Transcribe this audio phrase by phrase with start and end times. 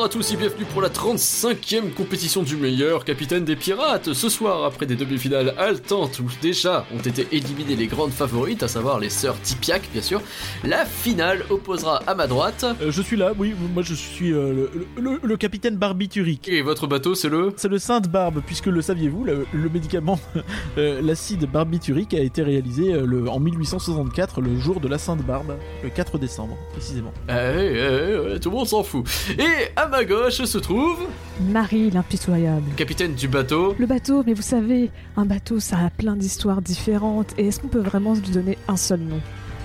[0.00, 4.14] Bonsoir à tous et bienvenue pour la 35e compétition du meilleur capitaine des pirates.
[4.14, 8.68] Ce soir, après des demi-finales haletantes où déjà ont été éliminées les grandes favorites, à
[8.68, 10.22] savoir les sœurs Tipiak bien sûr,
[10.64, 12.64] la finale opposera à ma droite.
[12.80, 16.48] Euh, je suis là, oui, moi je suis euh, le, le- le capitaine Barbiturique.
[16.48, 17.52] Et votre bateau, c'est le...
[17.58, 20.18] C'est le Sainte Barbe, puisque le saviez-vous, le, le médicament,
[20.78, 25.58] euh, l'acide barbiturique a été réalisé le- en 1864, le jour de la Sainte Barbe,
[25.84, 27.12] le 4 décembre, précisément.
[27.28, 29.04] Ouais, ouais, ouais, tout le monde s'en fout.
[29.38, 30.98] Et à ma gauche se trouve...
[31.40, 32.74] Marie l'impitoyable.
[32.76, 33.74] Capitaine du bateau.
[33.78, 37.68] Le bateau, mais vous savez, un bateau ça a plein d'histoires différentes et est-ce qu'on
[37.68, 39.20] peut vraiment lui donner un seul nom?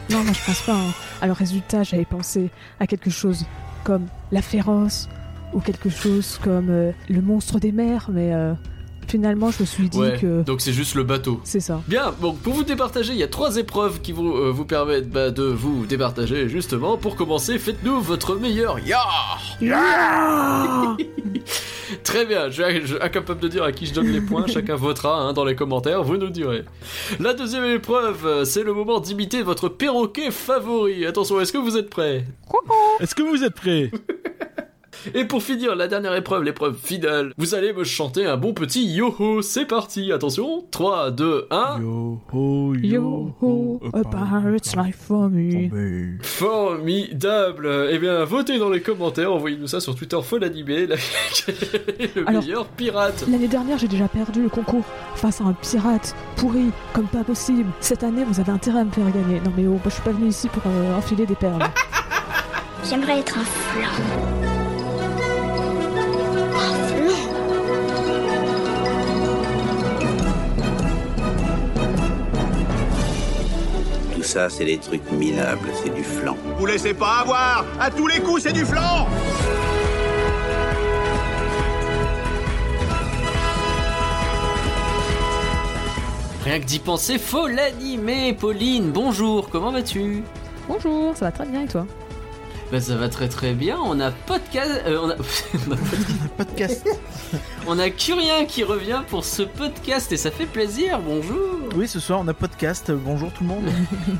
[0.09, 0.73] Non, moi je pense pas.
[0.75, 0.93] hein.
[1.21, 3.45] Alors résultat, j'avais pensé à quelque chose
[3.83, 5.09] comme la féroce
[5.53, 8.53] ou quelque chose comme euh, le monstre des mers, mais euh,
[9.07, 11.39] finalement je me suis dit Ouais, que donc c'est juste le bateau.
[11.43, 11.81] c'est ça.
[11.87, 15.07] Bien, donc pour vous départager, il y a trois épreuves qui vont euh, vous permettre
[15.09, 16.97] bah, de vous départager justement.
[16.97, 18.99] Pour commencer, faites-nous votre meilleur ya
[22.03, 24.45] Très bien, je suis je suis incapable de dire à qui je donne les points,
[24.47, 26.63] chacun votera hein, dans les commentaires, vous nous direz.
[27.19, 31.05] La deuxième épreuve, euh, c'est le moment d'imiter votre perroquet favori.
[31.05, 32.25] Attention, est-ce que vous êtes prêts?
[32.99, 33.91] Est-ce que vous êtes prêts?
[35.13, 38.85] Et pour finir, la dernière épreuve, l'épreuve finale, vous allez me chanter un bon petit
[38.85, 39.41] yo-ho.
[39.41, 41.79] C'est parti, attention, 3, 2, 1...
[41.81, 45.69] Yo ho Yo ho, a pirate's life for me.
[46.21, 50.95] Formidable Eh bien, votez dans les commentaires, envoyez-nous ça sur Twitter Folle Animé, la-
[52.15, 53.25] le Alors- meilleur pirate.
[53.29, 54.83] L'année dernière, j'ai déjà perdu le concours
[55.15, 57.69] face à un pirate pourri, comme pas possible.
[57.79, 59.39] Cette année, vous avez intérêt à me faire gagner.
[59.43, 61.63] Non mais oh, moi, je suis pas venu ici pour euh, enfiler des perles.
[62.89, 64.54] J'aimerais être un flan.
[74.35, 76.35] Ça, c'est des trucs minables, c'est du flan.
[76.57, 77.65] Vous laissez pas avoir.
[77.79, 79.07] À tous les coups, c'est du flanc
[86.43, 88.33] Rien que d'y penser, faut l'animer.
[88.33, 90.21] Pauline, bonjour, comment vas-tu?
[90.67, 91.87] Bonjour, ça va très bien et toi?
[92.75, 94.81] Bah ça va très très bien, on a podcast...
[94.85, 95.13] euh, on, a...
[95.69, 95.77] on a-
[96.43, 96.85] Podcast.
[97.67, 101.39] on a Curien qui revient pour ce podcast et ça fait plaisir, bonjour
[101.73, 102.91] Oui, ce soir on a podcast.
[102.91, 103.63] Bonjour tout le monde.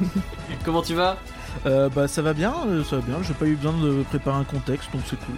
[0.64, 1.18] Comment tu vas?
[1.66, 3.18] Euh, bah ça va bien, euh, ça va bien.
[3.28, 5.36] J'ai pas eu besoin de préparer un contexte, donc c'est cool.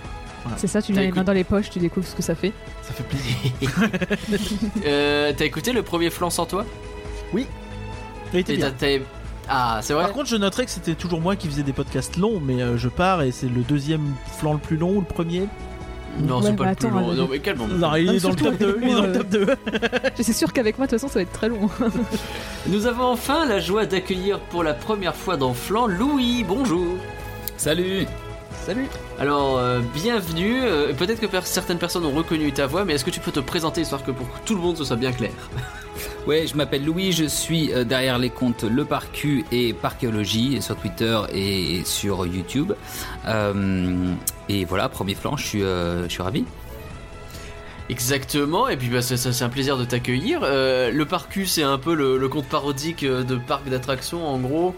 [0.55, 2.53] C'est ça, tu mets les mains dans les poches, tu découvres ce que ça fait.
[2.83, 4.69] Ça fait plaisir.
[4.85, 6.67] euh, T'as écouté le premier flanc sans toi?
[7.33, 8.99] Il était Et t'as-
[9.49, 12.17] Ah, c'est vrai Par contre, je noterais que c'était toujours moi qui faisais des podcasts
[12.17, 15.05] longs, mais euh, je pars et c'est le deuxième flanc le plus long ou le
[15.05, 15.47] premier?
[16.19, 18.05] Non, Ouais, c'est pas le attends, plus long, euh, non mais calme Non, il est
[18.05, 18.69] dans le surtout top 2.
[18.69, 19.47] avec Il est dans le top 2.
[20.15, 21.69] C'est sûr qu'avec moi, de toute façon, ça va être très long.
[22.67, 26.43] Nous avons enfin la joie d'accueillir pour la première fois dans Flan Louis.
[26.47, 26.95] Bonjour.
[27.55, 28.05] Salut
[28.67, 28.87] Salut.
[29.17, 30.59] Alors, euh, bienvenue.
[30.61, 33.31] Euh, Peut-être que per- certaines personnes ont reconnu ta voix, mais est-ce que tu peux
[33.31, 35.31] te présenter histoire que pour que tout le monde ce soit bien clair?
[36.27, 40.75] Ouais, je m'appelle Louis, je suis euh, derrière les comptes Le Parcu et Parchéologie sur
[40.75, 42.73] Twitter et sur YouTube.
[44.49, 46.43] Et voilà, premier flanc, je suis, je suis ravi.
[47.89, 50.41] Exactement, et puis bah, ça- ça- c'est un plaisir de t'accueillir.
[50.41, 54.75] Le Parcu, c'est un peu le, le conte parodique de parc d'attractions en gros.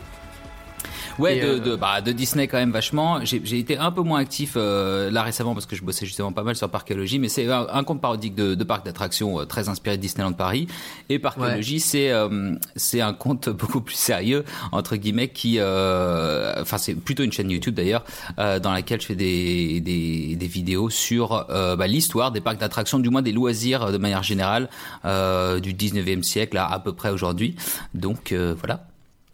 [1.19, 3.19] Ouais, de, euh, de, bah, de Disney quand même vachement.
[3.24, 6.44] J'ai été un peu moins actif euh, là récemment parce que je bossais justement pas
[6.44, 9.69] mal sur Parchéologie, mais c'est un, un compte parodique de, de parc d'attractions euh, très
[9.69, 10.68] inspiré de Disneyland Paris.
[11.09, 16.78] Et Parchéologie, c'est euh, c'est un compte beaucoup plus sérieux entre guillemets qui, euh, enfin
[16.78, 18.03] c'est plutôt une chaîne YouTube d'ailleurs
[18.40, 22.59] euh, dans laquelle je fais des des, des vidéos sur euh, bah, l'histoire des parcs
[22.59, 24.69] d'attractions, du moins des loisirs de manière générale
[25.06, 27.56] euh, du 19e siècle à à peu près aujourd'hui.
[27.94, 28.85] Donc euh, voilà.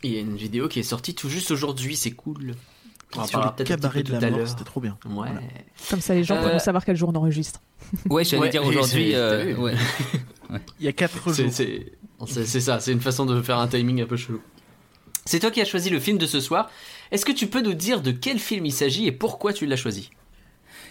[0.03, 2.53] Il y a une vidéo qui est sortie tout juste aujourd'hui, c'est cool.
[3.15, 4.47] On en Sur parlera le cabaret de tout la à mort, l'heure.
[4.47, 4.97] c'était trop bien.
[5.05, 5.11] Ouais.
[5.13, 5.39] Voilà.
[5.89, 7.61] Comme ça, les gens Euh, pourront savoir quel jour on enregistre.
[8.09, 9.11] Ouais, j'allais Ouais, dire aujourd'hui.
[9.15, 9.75] euh, ouais.
[10.79, 12.27] Il y a 4 C'est- jours.
[12.27, 14.41] C'est ça, c'est une façon de faire un timing un peu chelou.
[15.25, 16.69] C'est toi qui as choisi le film de ce soir.
[17.11, 19.75] Est-ce que tu peux nous dire de quel film il s'agit et pourquoi tu l'as
[19.75, 20.09] choisi?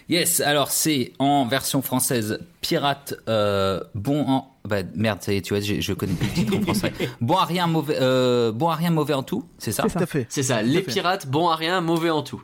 [0.08, 5.42] Yes, alors c'est en version française Pirate euh, bon en bah merde, ça y est,
[5.42, 6.92] tu vois, je, je connais plus le titre en français.
[7.20, 9.84] Bon à rien mauvais euh, bon à rien mauvais en tout, c'est ça?
[9.88, 10.26] C'est Tout à fait.
[10.30, 10.92] C'est ça, les fait.
[10.92, 12.42] pirates, bons à rien, mauvais en tout.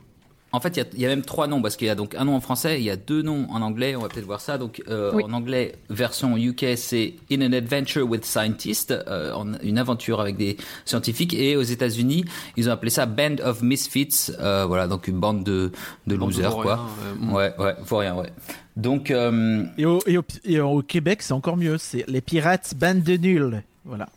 [0.53, 1.95] En fait, il y a- il y, a même trois noms parce qu'il y a
[1.95, 3.95] donc un nom en français, il y a deux noms en anglais.
[3.95, 4.57] On va peut-être voir ça.
[4.57, 5.23] Donc euh, Oui.
[5.23, 10.35] en anglais, version UK, c'est In an Adventure with Scientists, euh, en- une aventure avec
[10.35, 11.33] des scientifiques.
[11.33, 12.25] Et aux États-Unis,
[12.57, 14.31] ils ont appelé ça Band of Misfits.
[14.39, 15.71] euh, voilà, donc une bande de,
[16.07, 16.85] de Bande losers, quoi.
[17.23, 18.29] euh, ouais, ouais, faut rien, ouais.
[18.75, 21.77] Donc euh, Et au, et au- et au Québec, c'est encore mieux.
[21.77, 23.63] C'est les pirates bande de nuls.
[23.85, 24.09] Voilà.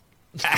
[0.43, 0.55] Ah,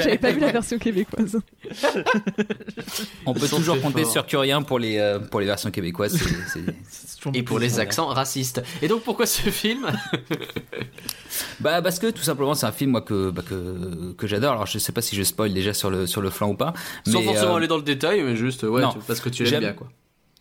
[0.00, 1.38] j'avais pas vu la version québécoise.
[3.26, 6.16] On peut toujours compter sur Curien pour les, euh, pour les versions québécoises.
[6.16, 8.62] c'est- c'est- C'est toujours Et pour les accents racistes.
[8.80, 9.86] Et donc pourquoi ce film?
[11.60, 14.52] Bah parce que tout simplement c'est un film moi que bah, que, que j'adore.
[14.52, 16.72] Alors je sais pas si je spoil déjà sur le sur le flanc ou pas.
[17.06, 18.92] Sans mais, forcément euh, aller dans le détail, mais juste ouais, non.
[18.92, 19.88] tu- parce que tu l'aimes bien quoi.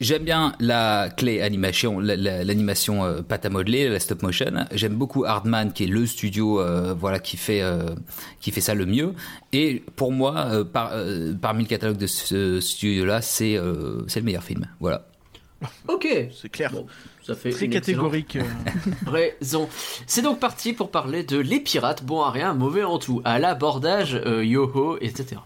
[0.01, 4.65] J'aime bien la clé animation, la- la- l'animation euh, pâte à modeler, la stop motion.
[4.71, 7.83] J'aime beaucoup Hardman, qui est le studio, euh, voilà, qui fait euh,
[8.39, 9.13] qui fait ça le mieux.
[9.51, 14.21] Et pour moi, euh, par, euh, parmi le catalogue de ce studio-là, c'est euh, c'est
[14.21, 14.67] le meilleur film.
[14.79, 15.05] Voilà.
[15.89, 16.07] Ok.
[16.41, 16.71] C'est clair.
[16.71, 16.85] Bon,
[17.21, 18.37] ça fait Très catégorique.
[18.37, 18.43] euh.
[19.05, 19.67] raison.
[20.07, 23.37] C'est donc parti pour parler de Les Pirates, bon à rien, mauvais en tout, à
[23.37, 25.41] l'abordage, euh, yo-ho, etc.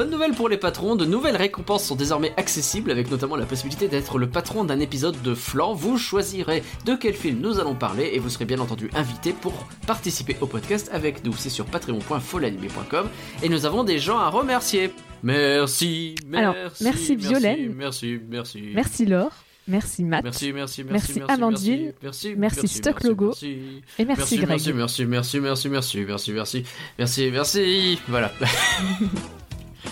[0.00, 3.86] Bonne nouvelle pour les patrons, de nouvelles récompenses sont désormais accessibles avec notamment la possibilité
[3.86, 5.74] d'être le patron d'un épisode de flanc.
[5.74, 9.52] Vous choisirez de quel film nous allons parler et vous serez bien entendu invité pour
[9.86, 11.34] participer au podcast avec nous.
[11.34, 13.10] C'est sur patreon.folanimé.com
[13.42, 14.90] et nous avons des gens à remercier.
[15.22, 17.74] Merci, merci, Alors, merci Violaine.
[17.76, 18.62] Merci, merci.
[18.74, 19.32] Merci Laure.
[19.68, 20.24] Merci Matt.
[20.24, 21.92] Merci, merci, Merci merci, Amandine.
[22.02, 23.26] merci, Merci Stock merci, Logo.
[23.26, 23.82] merci.
[23.98, 24.48] Et merci, Greg.
[24.48, 26.64] Merci, merci, merci, merci, merci, merci, merci,
[26.96, 27.98] merci, merci.
[28.08, 28.32] Voilà.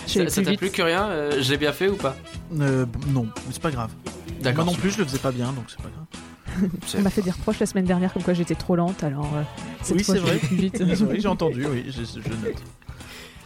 [0.07, 2.15] Ça ça plus t'a plu que rien euh, Je l'ai bien fait ou pas
[2.59, 3.91] Euh, non, mais c'est pas grave.
[4.05, 4.65] Moi D'accord.
[4.65, 6.69] non plus, je le faisais pas bien, donc c'est pas grave.
[6.97, 9.41] On m'a fait des reproches la semaine dernière comme quoi j'étais trop lente, alors euh,
[9.81, 10.37] cette Oui, fois c'est vais vrai.
[10.39, 10.77] plus vite.
[11.09, 12.55] Que j'ai entendu, oui, je, je note.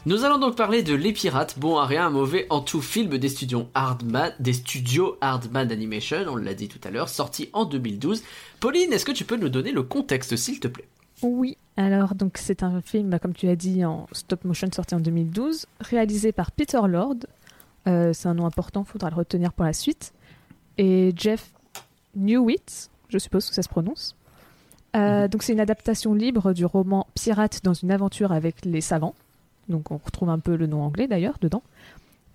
[0.06, 3.30] Nous allons donc parler de Les Pirates, bon à rien, mauvais en tout film des
[3.30, 8.22] studios Hardman, des studios Hardman Animation, on l'a dit tout à l'heure, sorti en 2012.
[8.60, 10.86] Pauline, est-ce que tu peux nous donner le contexte, s'il te plaît?
[11.24, 14.94] Oui, alors donc c'est un film, bah, comme tu l'as dit, en stop motion sorti
[14.94, 17.16] en 2012, réalisé par Peter Lord.
[17.88, 20.14] Euh, c'est un nom important, faudra le retenir pour la suite.
[20.78, 21.52] Et Jeff
[22.16, 24.16] Newitz, je suppose que ça se prononce.
[24.96, 29.16] Euh, Donc c'est une adaptation libre du roman Pirate dans une aventure avec les savants.
[29.70, 31.64] Donc on retrouve un peu le nom anglais d'ailleurs dedans.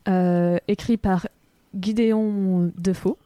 [0.08, 1.28] Euh, écrit par
[1.78, 3.16] Gideon Defoe.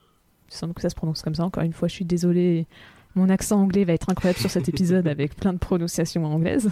[0.50, 1.44] Il semble que ça se prononce comme ça.
[1.44, 2.66] Encore une fois, je suis désolée.
[3.14, 6.70] Mon accent anglais va être incroyable sur cet épisode avec plein de prononciations anglaises.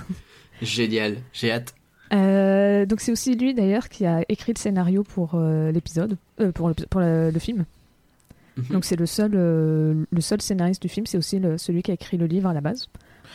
[0.63, 1.75] Génial, j'ai hâte.
[2.13, 6.51] Euh, donc c'est aussi lui d'ailleurs qui a écrit le scénario pour euh, l'épisode, euh,
[6.51, 7.65] pour, le, pour le- le film.
[8.57, 8.65] Mhm.
[8.71, 11.93] Donc c'est le seul, euh, le seul scénariste du film, c'est aussi le- celui qui
[11.93, 12.89] a écrit le livre à la base.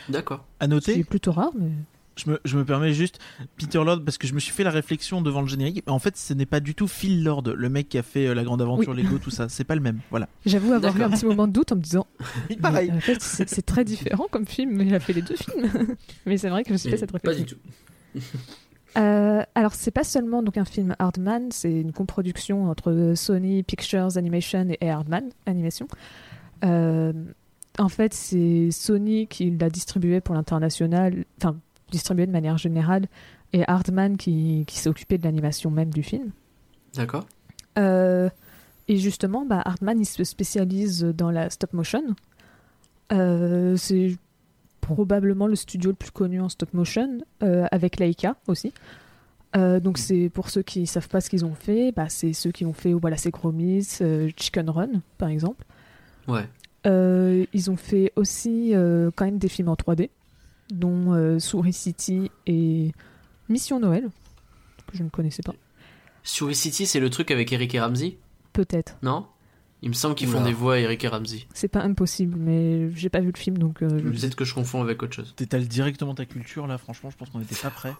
[0.10, 0.46] D'accord.
[0.60, 1.70] À C'est noter, plutôt rare, mais
[2.16, 3.20] je me, je me permets juste,
[3.58, 5.84] Peter Lord, parce que je me suis fait la réflexion devant le générique.
[5.88, 8.34] En fait, ce n'est pas du tout Phil Lord, le mec qui a fait euh,
[8.34, 9.50] La Grande Aventure Lego, tout ça.
[9.50, 10.00] C'est pas le même.
[10.10, 10.28] Voilà.
[10.46, 12.08] j'avoue avoir eu un petit moment de doute en me disant,
[12.50, 12.90] Il pareil.
[12.92, 15.36] mais en fait c'est c'est très différent comme film, mais il a fait les deux
[15.36, 15.96] films.
[16.26, 17.58] mais c'est vrai que je me suis fait cette Pas réflexion.
[18.14, 18.28] du tout.
[18.98, 24.16] Euh, alors, c'est pas seulement donc un film Hardman, c'est une coproduction entre Sony Pictures
[24.18, 25.88] Animation et Hardman Animation.
[26.64, 27.12] Euh,
[27.78, 31.58] en fait, c'est Sony qui l'a distribué pour l'international, enfin,
[31.96, 33.08] distribué de manière générale,
[33.54, 36.32] et Hardman qui, qui s'est occupé de l'animation même du film.
[36.94, 37.26] D'accord.
[37.78, 38.30] Euh,
[38.88, 42.04] et justement, bah, Hardman, il se spécialise dans la stop motion.
[43.12, 44.18] Euh, c'est
[44.82, 48.74] probablement le studio le plus connu en stop motion, euh, avec Laika aussi.
[49.56, 52.52] Euh, donc c'est pour ceux qui savent pas ce qu'ils ont fait, bah, c'est ceux
[52.52, 53.88] qui ont fait oh, voilà, c'est Gromis,
[54.38, 55.66] Chicken Run par exemple.
[56.28, 56.48] Ouais.
[57.54, 58.74] Ils ont fait aussi
[59.16, 60.10] quand même des films en 3D,
[60.72, 62.92] dont euh, Souris City et
[63.50, 64.10] Mission Noël,
[64.88, 65.54] que je ne connaissais pas.
[66.24, 68.18] Souris City, c'est le truc avec Eric et Ramsey?
[68.54, 68.98] Peut-être.
[69.04, 69.28] Non?
[69.82, 71.46] Il me semble qu'ils font des voix Eric et Ramsey.
[71.54, 73.84] C'est pas impossible, mais j'ai pas vu le film donc.
[73.84, 75.34] euh, je- Peut-être que je confonds avec autre chose.
[75.36, 77.94] T'étales directement ta culture là, franchement, je pense qu'on était pas prêts.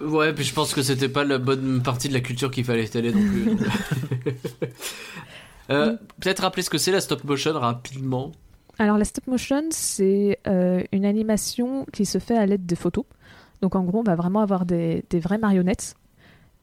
[0.00, 2.84] Ouais, puis je pense que c'était pas la bonne partie de la culture qu'il fallait
[2.84, 3.44] étaler non plus.
[3.44, 3.60] donc.
[5.68, 8.30] Euh, Peut-être rappeler ce que c'est la stop motion rapidement.
[8.78, 13.04] Alors la stop motion, c'est euh, une animation qui se fait à l'aide de photos.
[13.62, 15.94] Donc en gros, on va vraiment avoir des, des vraies marionnettes.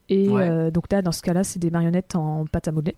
[0.10, 0.48] Et Ouais.
[0.48, 2.96] euh, donc là, dans ce cas-là, c'est des marionnettes en pâte à modeler.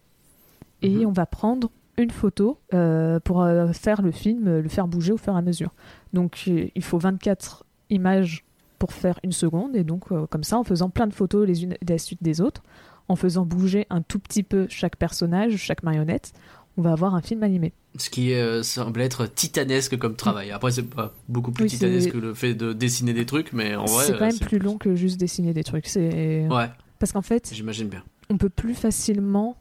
[0.82, 1.06] Et Mhm.
[1.08, 5.34] on va prendre une photo euh, pour faire le film, le faire bouger au fur
[5.34, 5.72] et à mesure.
[6.12, 8.44] Donc il faut 24 images
[8.80, 9.78] pour faire une seconde.
[9.78, 12.64] Et donc comme ça, en faisant plein de photos les unes des suite des autres,
[13.08, 16.34] en faisant bouger un tout petit peu chaque personnage, chaque marionnette,
[16.78, 17.72] on va avoir un film animé.
[17.98, 20.52] Ce qui euh, semble être titanesque comme travail.
[20.52, 23.76] Après, c'est pas beaucoup plus Oui, titanesque que le fait de dessiner des trucs, mais
[23.76, 24.06] en vrai.
[24.06, 25.88] c'est quand euh, même plus long que juste dessiner des trucs.
[25.88, 28.04] C'est Ouais, parce qu'en fait, j'imagine bien.
[28.30, 29.56] on peut plus facilement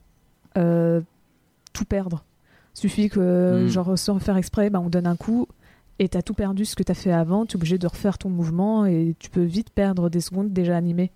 [0.56, 1.00] euh,
[1.72, 2.24] tout perdre.
[2.74, 3.68] Suffit que, Mm.
[3.68, 5.46] genre, sans faire exprès, bah, on donne un coup
[6.00, 7.46] et t'as tout perdu ce que t'as fait avant.
[7.46, 11.12] T'es obligé de refaire ton mouvement et tu peux vite perdre des secondes déjà animées.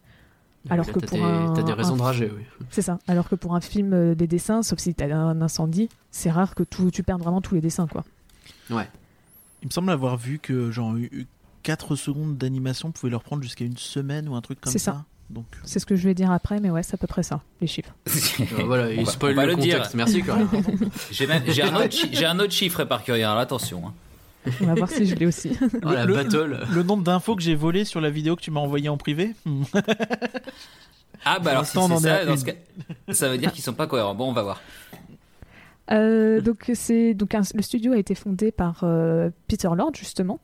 [0.71, 2.43] Alors Là, que t'as pour des, un- t'as des raisons un- de rager, oui.
[2.71, 2.99] C'est ça.
[3.09, 6.55] Alors que pour un film, euh, des dessins, sauf si t'as un incendie, c'est rare
[6.55, 8.05] que tout, tu perdes vraiment tous les dessins, quoi.
[8.71, 8.89] Ouais.
[9.63, 10.95] Il me semble avoir vu que genre
[11.63, 14.93] 4 secondes d'animation pouvaient leur prendre jusqu'à une semaine ou un truc comme C'est ça.
[14.93, 15.05] ça.
[15.31, 17.41] Donc, C'est ce que je vais dire après, mais ouais, c'est à peu près ça,
[17.61, 17.95] les chiffres.
[18.41, 19.75] Euh, voilà, il spoil le, le dire.
[19.77, 19.95] contexte.
[19.95, 20.91] Merci quand même.
[21.11, 23.89] J'ai même- j'ai un, autre chi- j'ai un autre chiffre éparcurien, attention.
[23.89, 23.93] hein.
[24.61, 25.51] On va voir si je l'ai aussi.
[25.85, 26.67] Oh, la Le- battle.
[26.73, 29.35] le nombre d'infos que j'ai volé sur la vidéo que tu m'as envoyée en privé
[29.45, 29.63] hmm.
[31.25, 32.39] Ah bah alors si c'est ça, dans une.
[32.39, 32.53] ce cas,
[33.11, 34.15] ça veut dire qu'ils sont pas cohérents.
[34.15, 34.61] Bon, on va voir.
[35.91, 40.39] Euh, donc c'est donc un- le studio a été fondé par euh, Peter Lord justement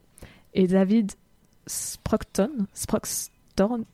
[0.55, 1.13] et David
[1.67, 2.51] Sproxton.
[2.75, 3.85] Sproxton.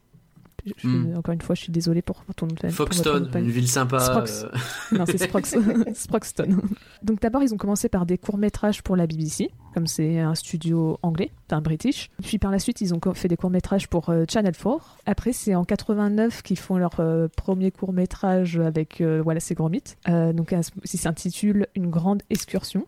[0.66, 1.14] Je- Hmm.
[1.16, 3.48] Encore une fois, je suis désolée pour ton pour Foxton, famille.
[3.48, 4.00] une ville sympa.
[4.00, 4.44] Sprox.
[4.44, 4.48] euh,
[4.98, 6.58] Non, c'est Sprox- Sproxton.
[7.02, 10.98] Donc d'abord, ils ont commencé par des courts-métrages pour la BBC, comme c'est un studio
[11.02, 12.10] anglais, enfin british.
[12.22, 14.98] Puis par la suite, ils ont fait des courts-métrages pour euh, Channel 4.
[15.06, 19.82] Après, c'est en 89 qu'ils font leur euh, premier court-métrage avec Wallace et Gromit.
[20.06, 22.86] Donc il s'intitule Une grande excursion.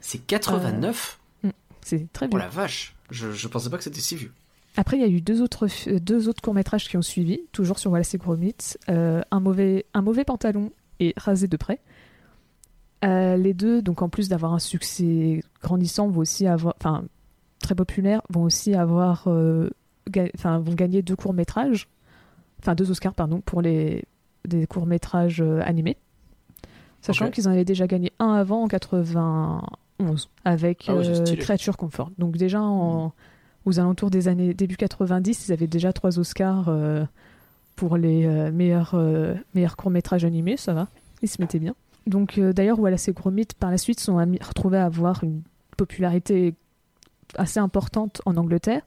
[0.00, 1.18] C'est 89
[1.82, 2.38] C'est très Oh bien.
[2.40, 4.32] la vache je, je pensais pas que c'était si vieux.
[4.80, 7.40] Après, il y a eu deux autres, fi- euh, deux autres courts-métrages qui ont suivi,
[7.50, 8.54] toujours sur Wallace et Gromit.
[8.88, 10.70] Euh, un, mauvais, un mauvais pantalon
[11.00, 11.80] et rasé de près.
[13.04, 17.04] Euh, les deux, donc en plus d'avoir un succès grandissant, vont aussi avoir, enfin
[17.60, 19.68] très populaire, vont aussi avoir, euh,
[20.08, 21.88] ga- enfin vont gagner deux courts-métrages,
[22.60, 24.04] enfin deux Oscars pardon pour les
[24.46, 25.96] des courts-métrages euh, animés,
[27.00, 31.36] sachant qu'ils en avaient déjà gagné un avant en 91 avec Ah ouais.
[31.38, 32.10] Creature Comfort.
[32.18, 33.12] Donc déjà en
[33.68, 37.04] aux alentours des années début 90, ils avaient déjà trois Oscars euh,
[37.76, 40.88] pour les euh, meilleurs, euh, meilleurs courts-métrages animés, ça va,
[41.22, 41.74] ils se mettaient bien.
[42.06, 45.42] Donc d'ailleurs, Wallace et Gromit, par la suite, sont retrouvés à avoir une
[45.76, 46.54] popularité
[47.34, 48.80] assez importante en Angleterre,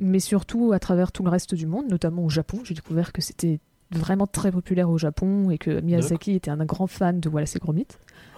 [0.00, 2.58] mais surtout à travers tout le reste du monde, notamment au Japon.
[2.64, 3.60] J'ai découvert que c'était
[3.96, 7.58] vraiment très populaire au Japon et que Miyazaki était un grand fan de Wallace et
[7.58, 7.86] Gromit.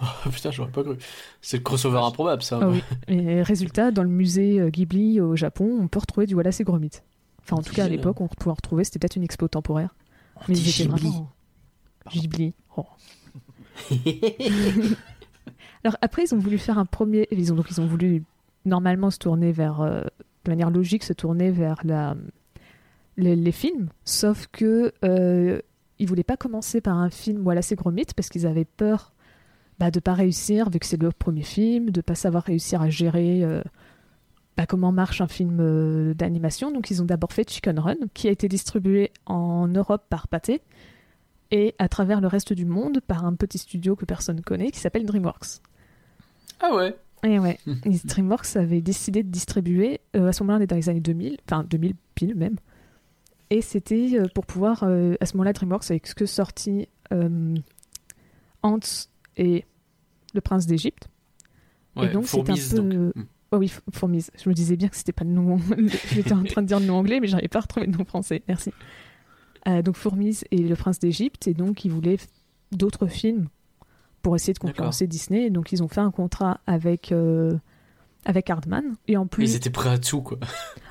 [0.01, 0.97] Oh putain, j'aurais pas cru.
[1.41, 2.59] C'est le crossover improbable ça.
[2.61, 2.83] Ah oui.
[3.07, 6.63] Et résultat, dans le musée euh, Ghibli au Japon, on peut retrouver du Wallace et
[6.63, 6.91] Gromit.
[7.43, 8.83] Enfin, en tout cas, à l'époque, on pouvait en retrouver.
[8.83, 9.95] C'était peut-être une expo temporaire.
[10.47, 11.09] Mais ils étaient Ghibli.
[11.09, 11.31] vraiment...
[12.11, 12.53] Ghibli.
[12.75, 12.85] Oh.
[15.83, 17.27] Alors après, ils ont voulu faire un premier...
[17.31, 18.23] Ils ont, donc, ils ont voulu
[18.65, 19.81] normalement se tourner vers...
[19.81, 20.01] euh,
[20.45, 22.15] de manière logique, se tourner vers la...
[23.17, 23.89] les, les films.
[24.03, 24.93] Sauf que...
[25.03, 25.61] Euh,
[25.99, 29.13] ils voulaient pas commencer par un film Wallace et Gromit parce qu'ils avaient peur
[29.79, 32.89] bah, de pas réussir, vu que c'est leur premier film, de pas savoir réussir à
[32.89, 33.61] gérer euh,
[34.57, 36.71] bah, comment marche un film euh, d'animation.
[36.71, 40.61] Donc ils ont d'abord fait Chicken Run, qui a été distribué en Europe par Pathé
[41.51, 44.79] et à travers le reste du monde par un petit studio que personne connaît qui
[44.79, 45.61] s'appelle DreamWorks.
[46.61, 46.95] Ah ouais.
[47.23, 47.59] Et ouais,
[48.05, 51.37] DreamWorks avait décidé de distribuer euh, à ce moment-là, on est dans les années 2000,
[51.49, 52.55] enfin 2000 pile même.
[53.55, 57.55] Et c'était euh, pour pouvoir, euh, à ce moment-là, DreamWorks avec ce que sorti euh,
[58.63, 59.07] Ants
[59.37, 59.63] et
[60.33, 61.07] Le Prince d'Égypte.
[61.95, 62.75] Ouais, et donc c'était un peu.
[62.75, 63.15] donc.
[63.15, 63.25] Mm.
[63.53, 64.29] Oh oui, Fourmise.
[64.43, 65.57] Je me disais bien que c'était pas le nom.
[66.11, 68.03] J'étais en train de dire le nom anglais, mais j'arrivais pas à retrouver le nom
[68.03, 68.43] français.
[68.49, 68.73] Merci.
[69.69, 72.17] Euh, donc Fourmise et Le Prince d'Égypte, et donc ils voulaient
[72.73, 73.47] d'autres films
[74.21, 75.45] pour essayer de concurrencer Disney.
[75.45, 77.57] Et donc ils ont fait un contrat avec euh,
[78.25, 78.95] avec Hardman.
[79.07, 80.37] Et en plus, Ils étaient prêts à tout quoi.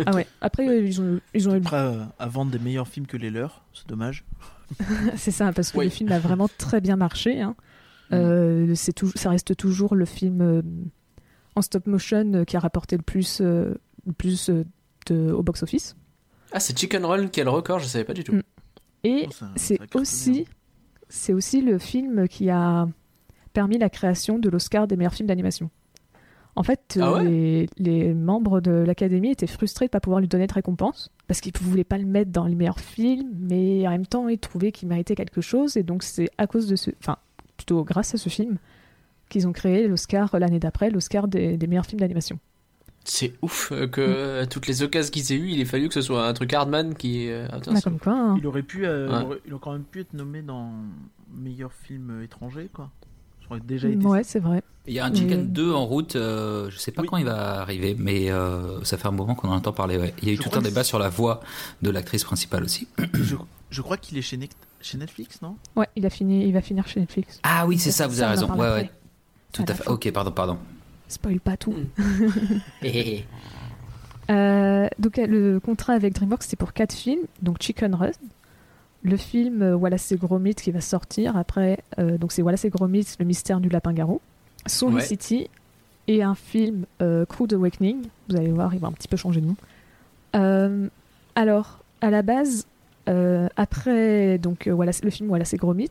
[0.07, 0.27] ah ouais.
[0.41, 3.31] Après ils ont ils ont eu prêt à, à vendre des meilleurs films que les
[3.31, 4.25] leurs, c'est dommage.
[5.17, 5.85] C'est ça, parce que Oui.
[5.85, 7.41] le film a vraiment très bien marché.
[7.43, 7.55] hein.
[8.13, 10.63] Euh, c'est tou- ça reste toujours le film euh,
[11.57, 13.75] en stop motion euh, qui a rapporté le plus, euh,
[14.07, 14.65] le plus euh,
[15.07, 15.97] de- au box-office.
[16.53, 18.35] Ah, c'est Chicken Run qui a le record, je savais pas du tout.
[18.37, 18.43] Mm.
[19.05, 20.47] Et Oh, c'est aussi,
[21.09, 22.87] c'est aussi le film qui a
[23.53, 25.71] permis la création de l'Oscar des meilleurs films d'animation.
[26.57, 30.21] En fait, Ah ouais les, les membres de l'Académie étaient frustrés de ne pas pouvoir
[30.21, 33.29] lui donner de récompense parce qu'ils ne voulaient pas le mettre dans les meilleurs films,
[33.41, 35.77] mais en même temps, ils trouvaient qu'il méritait quelque chose.
[35.77, 36.91] Et donc, c'est à cause de ce.
[37.01, 37.17] Enfin,
[37.57, 38.59] plutôt grâce à ce film
[39.31, 42.39] qu'ils ont créé l'Oscar l'année d'après, l'Oscar des, des meilleurs films d'animation.
[43.07, 45.95] C'est ouf euh, que à toutes les occasions qu'ils aient eues, il ait fallu que
[45.95, 47.29] ce soit un truc Hardman qui.
[47.31, 47.91] euh, Bah, attention.
[47.91, 48.13] comme quoi.
[48.15, 48.37] hein.
[48.39, 49.15] Il aurait pu, euh, Ouais.
[49.21, 50.71] il, aurait, il aurait quand même pu être nommé dans
[51.37, 52.91] meilleur film étranger, quoi.
[53.65, 54.05] Déjà été.
[54.07, 54.63] Ouais, c'est vrai.
[54.87, 55.47] Il y a un Chicken Oui.
[55.49, 57.09] 2 en route, euh, je sais pas Oui.
[57.09, 59.97] quand il va arriver, mais euh, ça fait un moment qu'on en entend parler.
[59.97, 60.13] ouais.
[60.21, 61.41] Il y a eu Je tout un débat sur la voix
[61.81, 62.87] de l'actrice principale aussi.
[63.15, 63.37] Je,
[63.71, 65.57] je crois qu'il est chez, Netflix, non?
[65.77, 67.41] Ouais, il, a fini, il va finir chez Netflix.
[67.43, 68.53] Ah oui, c'est ça, vous Ça, avez raison.
[68.55, 68.91] Ouais, ouais.
[69.53, 69.85] Tout À fait.
[69.85, 69.93] fin.
[69.93, 70.59] Ok, pardon, pardon.
[71.09, 71.75] Spoil pas tout.
[72.83, 73.27] Hé, hé, hé.
[74.31, 78.11] Euh, donc euh, le contrat avec DreamWorks c'est pour quatre films, donc Chicken Run,
[79.05, 82.71] le film euh, Wallace et Gromit qui va sortir après, euh, donc c'est Wallace et
[82.71, 84.21] Gromit, le mystère du lapin-garou,
[84.67, 85.01] Soul Ouais.
[85.03, 85.49] City
[86.09, 88.03] et un film euh, Crude Awakening.
[88.29, 89.57] Vous allez voir, il va un petit peu changer de nom.
[90.35, 90.89] Euh,
[91.37, 92.67] alors à la base,
[93.57, 95.91] après donc Wallace- le film Wallace et Gromit,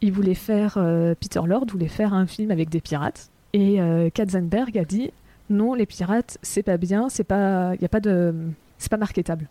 [0.00, 0.74] il voulait faire
[1.20, 3.78] Peter Lord voulait faire un film avec des pirates Et
[4.14, 5.10] Katzenberg a dit
[5.50, 8.34] non, les pirates, c'est pas bien, c'est pas, y a pas de,
[8.78, 9.48] c'est pas marketable.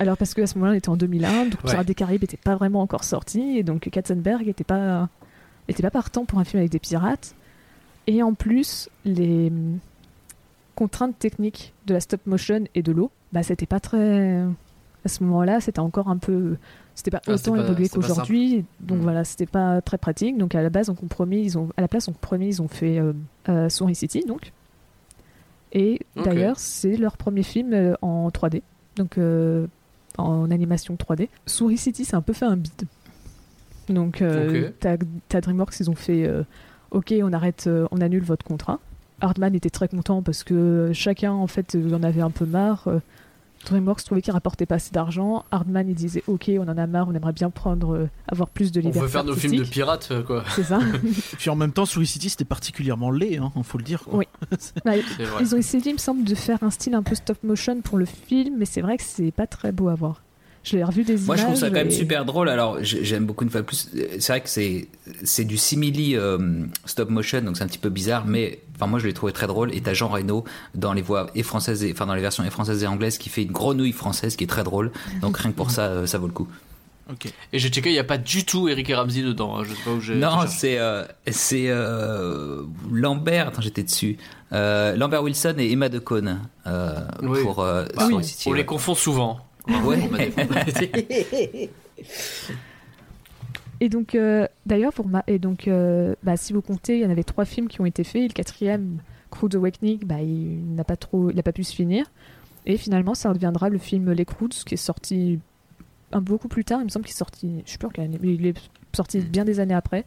[0.00, 1.70] Alors parce qu'à ce moment-là, on était en 2001, donc Ouais.
[1.70, 5.08] Pirates des Caraïbes n'était pas vraiment encore sorti, et donc Katzenberg était pas,
[5.68, 7.34] était pas partant pour un film avec des pirates.
[8.06, 9.78] Et en plus, les hum,
[10.74, 14.42] contraintes techniques de la stop motion et de l'eau, bah c'était pas très.
[15.04, 16.56] À ce moment-là, c'était encore un peu.
[16.94, 19.02] C'était pas Ah, autant évolué qu'aujourd'hui, donc Mm.
[19.02, 20.36] voilà, c'était pas très pratique.
[20.38, 22.66] Donc à la base, on compromis, ils ont, à la place, on compromis, ils ont
[22.68, 23.12] fait euh,
[23.48, 24.52] euh, Souris City, donc.
[25.72, 28.62] Et d'ailleurs, c'est leur premier film euh, en 3D,
[28.96, 29.66] donc euh,
[30.16, 31.28] en animation 3D.
[31.46, 32.84] Souris City, c'est un peu fait un bide.
[33.88, 34.72] Donc, euh, Ok.
[34.80, 34.96] t'as
[35.28, 36.42] t'as DreamWorks, ils ont fait euh,
[36.90, 38.78] OK, on arrête, on annule votre contrat.
[39.20, 42.88] Hardman était très content parce que chacun, en fait, en avait un peu marre.
[43.68, 45.44] DreamWorks trouvait qu'il rapportait pas assez d'argent.
[45.50, 48.72] Hardman, il disait OK, on en a marre, on aimerait bien prendre, euh, avoir plus
[48.72, 49.00] de On liberté.
[49.00, 50.44] veut faire nos films de pirates, euh, quoi.
[50.54, 50.80] C'est ça.
[50.80, 51.08] Et
[51.38, 54.02] puis en même temps, Souris City, c'était particulièrement laid, hein, faut le dire.
[54.04, 54.18] Quoi.
[54.18, 54.24] Oui.
[54.84, 55.42] Bah, C'est vrai.
[55.42, 57.98] Ils ont essayé, il me semble, de faire un style un peu stop motion pour
[57.98, 60.22] le film, mais c'est vrai que c'est pas très beau à voir.
[60.70, 61.44] Je l'ai revu des Moi, je images.
[61.44, 62.48] trouve ça quand même et- super drôle.
[62.48, 63.88] Alors, j'ai- j'aime beaucoup une fois de plus.
[64.18, 64.88] C'est vrai que c'est
[65.24, 66.38] c'est du simili euh,
[66.84, 69.46] stop motion, donc c'est un petit peu bizarre, mais enfin moi je l'ai trouvé très
[69.46, 69.74] drôle.
[69.74, 70.44] Et t'as Jean Reno
[70.74, 73.28] dans les voix et françaises, et, enfin dans les versions et françaises et anglaises, qui
[73.30, 74.90] fait une grenouille française qui est très drôle.
[75.22, 76.48] Donc rien que pour ça, euh, ça vaut le coup.
[77.10, 77.32] Ok.
[77.54, 79.56] Et j'ai checké, il n'y a pas du tout Eric et Ramsey dedans.
[79.56, 80.14] hein, Je sais pas où j'ai.
[80.16, 83.48] Non, j'ai- c'est euh, c'est euh, Lambert.
[83.48, 84.18] Attends, j'étais dessus.
[84.52, 87.40] Euh, Lambert Wilson et Emma Decaune euh, Oui.
[87.42, 89.40] pour euh, Bah, Souris on- City, on les confond souvent.
[89.68, 90.08] Ouais.
[90.08, 90.88] M'a défendu.
[93.80, 95.22] Et donc, euh, d'ailleurs, pour ma...
[95.26, 97.86] et donc, euh, bah, si vous comptez, il y en avait trois films qui ont
[97.86, 98.22] été faits.
[98.22, 98.98] Et le quatrième,
[99.30, 102.06] Crude Awakening, bah, il n'a pas trop, il n'a pas pu se finir.
[102.66, 105.38] Et finalement, ça deviendra le film Les Croods, qui est sorti
[106.12, 106.80] un beaucoup plus tard.
[106.80, 108.58] Il me semble qu'il est sorti, je sais plus en quelle année, mais il est
[108.94, 110.04] sorti bien des années après,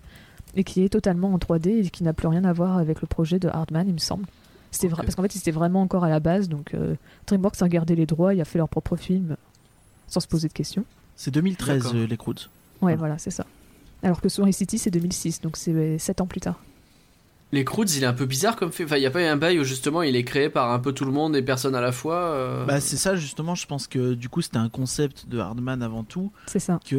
[0.56, 3.08] et qui est totalement en 3D et qui n'a plus rien à voir avec le
[3.08, 4.25] projet de Hardman, il me semble.
[4.70, 6.50] C'était vrai parce qu'en fait, c'était vraiment encore à la base.
[6.50, 6.96] Donc, euh,
[7.27, 9.38] DreamWorks a gardé les droits, il a fait leur propre film
[10.12, 10.86] sans se poser de questions.
[11.16, 11.98] C'est 2013, D'accord.
[11.98, 12.50] euh, les Croods.
[12.81, 12.98] Ouais, Ah.
[12.98, 13.46] voilà, c'est ça.
[14.03, 16.59] Alors que Souris City, c'est 2006, donc c'est 7 ans plus tard.
[17.53, 18.85] Les Croods, il est un peu bizarre comme fait.
[18.85, 20.79] Enfin, il n'y a pas eu un bail où justement il est créé par un
[20.79, 22.16] peu tout le monde et personne à la fois.
[22.16, 25.83] euh, Bah, c'est ça, justement, je pense que du coup, c'était un concept de Hardman
[25.83, 26.79] avant tout, C'est ça.
[26.88, 26.96] que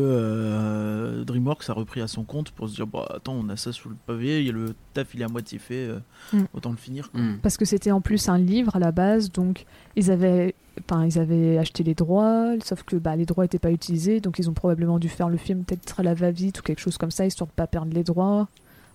[0.46, 3.72] euh, DreamWorks a repris à son compte pour se dire, bah attends, on a ça
[3.72, 5.98] sous le pavé, il y a le taf, il est à moitié fait, euh,
[6.32, 6.42] Mm.
[6.54, 7.10] autant le finir.
[7.14, 7.36] hmm.
[7.42, 9.64] Parce que c'était en plus un livre à la base, donc
[9.96, 13.70] ils avaient, enfin, ils avaient acheté les droits, sauf que bah, les droits n'étaient pas
[13.72, 16.80] utilisés, donc ils ont probablement dû faire le film peut-être à la va-vite ou quelque
[16.80, 18.48] chose comme ça, histoire de pas perdre les droits,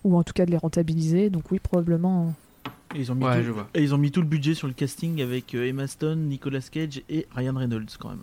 [0.04, 1.30] ou en tout cas de les rentabiliser.
[1.30, 2.34] Donc oui, probablement.
[2.94, 3.68] Et ils ont mis Ouais, tout, je vois.
[3.74, 6.60] et ils ont mis tout le budget sur le casting avec euh, Emma Stone, Nicolas
[6.70, 8.22] Cage et Ryan Reynolds quand même.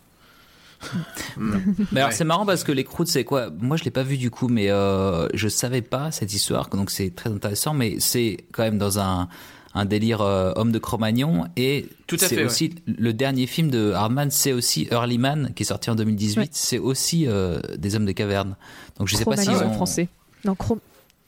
[1.38, 2.16] Mais alors Ouais.
[2.16, 3.50] c'est marrant parce que les Croods c'est quoi?
[3.60, 6.92] Moi je l'ai pas vu du coup, mais euh, je savais pas cette histoire, donc
[6.92, 7.74] c'est très intéressant.
[7.74, 9.28] Mais c'est quand même dans un
[9.76, 12.46] un délire euh, homme de Cro-Magnon et Tout à c'est fait, ouais.
[12.46, 16.40] aussi le dernier film de Hardman, c'est aussi Early Man qui est sorti en 2018.
[16.40, 16.48] Ouais.
[16.52, 18.56] C'est aussi euh, des hommes de caverne.
[18.98, 19.76] Donc je sais pas si Cro-Magnon ils en ont...
[19.76, 20.08] français.
[20.46, 20.80] Non, Chrom-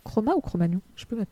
[0.03, 0.79] Chroma ou Cro-Magnon?
[0.95, 1.31] Je peux mettre.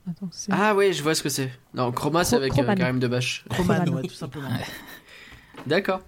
[0.52, 1.50] Ah ouais, je vois ce que c'est.
[1.74, 2.76] Non, Chroma, c'est Cro- avec euh, Chroman.
[2.78, 3.46] Karim Debache.
[3.68, 4.50] Ouais, tout simplement.
[5.68, 6.02] D'accord.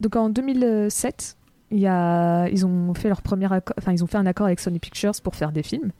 [0.00, 1.36] Donc en 2007,
[1.70, 4.46] il y a, ils ont fait leur premier accord, enfin ils ont fait un accord
[4.46, 5.90] avec Sony Pictures pour faire des films.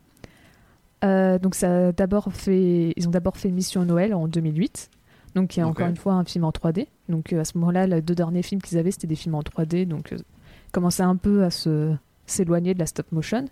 [1.04, 4.90] Euh, donc ça d'abord fait, ils ont d'abord fait Mission Noël en 2008.
[5.34, 5.72] Donc il y a Ok.
[5.72, 6.86] encore une fois un film en 3D.
[7.08, 9.40] Donc euh, à ce moment-là, les deux derniers films qu'ils avaient, c'était des films en
[9.42, 9.86] 3D.
[9.86, 11.94] Donc euh, ils commençaient un peu à se
[12.26, 13.46] s'éloigner de la stop motion.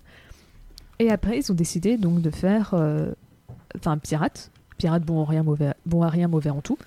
[0.99, 3.11] Et après, ils ont décidé donc de faire, euh,
[3.75, 6.77] enfin Pirate, Pirate bon à rien mauvais, bon à rien mauvais en tout.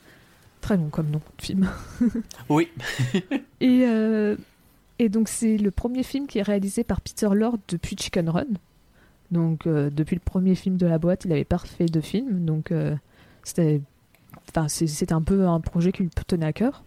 [0.61, 1.69] Très long comme nom de film.
[2.49, 2.69] Oui.
[3.61, 3.85] Et,
[4.99, 8.45] et donc c'est le premier film qui est réalisé par Peter Lord depuis Chicken Run.
[9.31, 12.45] Donc euh, depuis le premier film de la boîte, il avait pas refait de film.
[12.45, 12.95] Donc euh,
[13.43, 13.81] c'était,
[15.11, 16.83] un peu un projet qui lui tenait à cœur.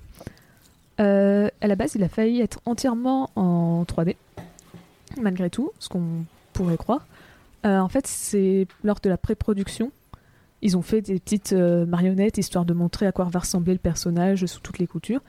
[0.99, 4.15] Euh, à la base, il a failli être entièrement en 3D,
[5.21, 7.05] malgré tout, ce qu'on pourrait croire.
[7.63, 9.91] En fait, c'est lors de la pré-production,
[10.61, 14.45] ils ont fait des petites marionnettes histoire de montrer à quoi va ressembler le personnage
[14.45, 15.19] sous toutes les coutures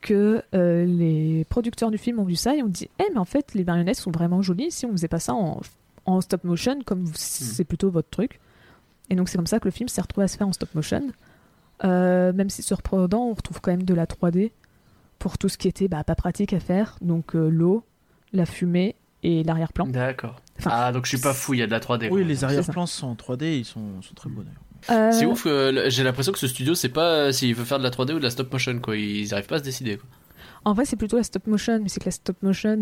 [0.00, 3.52] que les producteurs du film ont vu ça et ont dit Eh, mais en fait,
[3.52, 5.60] les marionnettes sont vraiment jolies si on faisait pas ça en,
[6.06, 8.40] en stop motion, comme vous- c'est plutôt votre truc.
[9.10, 10.74] Et donc, c'est comme ça que le film s'est retrouvé à se faire en stop
[10.74, 11.02] motion.
[11.84, 14.52] Euh, même si surprenant, on retrouve quand même de la 3D
[15.18, 16.96] pour tout ce qui était bah, pas pratique à faire.
[17.00, 17.84] Donc, euh, l'eau,
[18.32, 19.86] la fumée et l'arrière-plan.
[19.86, 20.40] D'accord.
[20.58, 22.08] Enfin, ah, donc je suis pas fou, il y a de la 3D.
[22.08, 22.16] quoi.
[22.18, 24.60] Oui, les arrière-plans sont en 3D, ils sont, sont très beaux d'ailleurs.
[24.90, 25.46] Euh, C'est ouf,
[25.88, 28.18] j'ai l'impression que ce studio, c'est pas euh, s'il veut faire de la 3D ou
[28.18, 28.96] de la stop motion, quoi.
[28.96, 30.06] Ils arrivent pas à se décider, quoi.
[30.66, 32.80] En vrai, c'est plutôt la stop motion, mais c'est que la stop motion,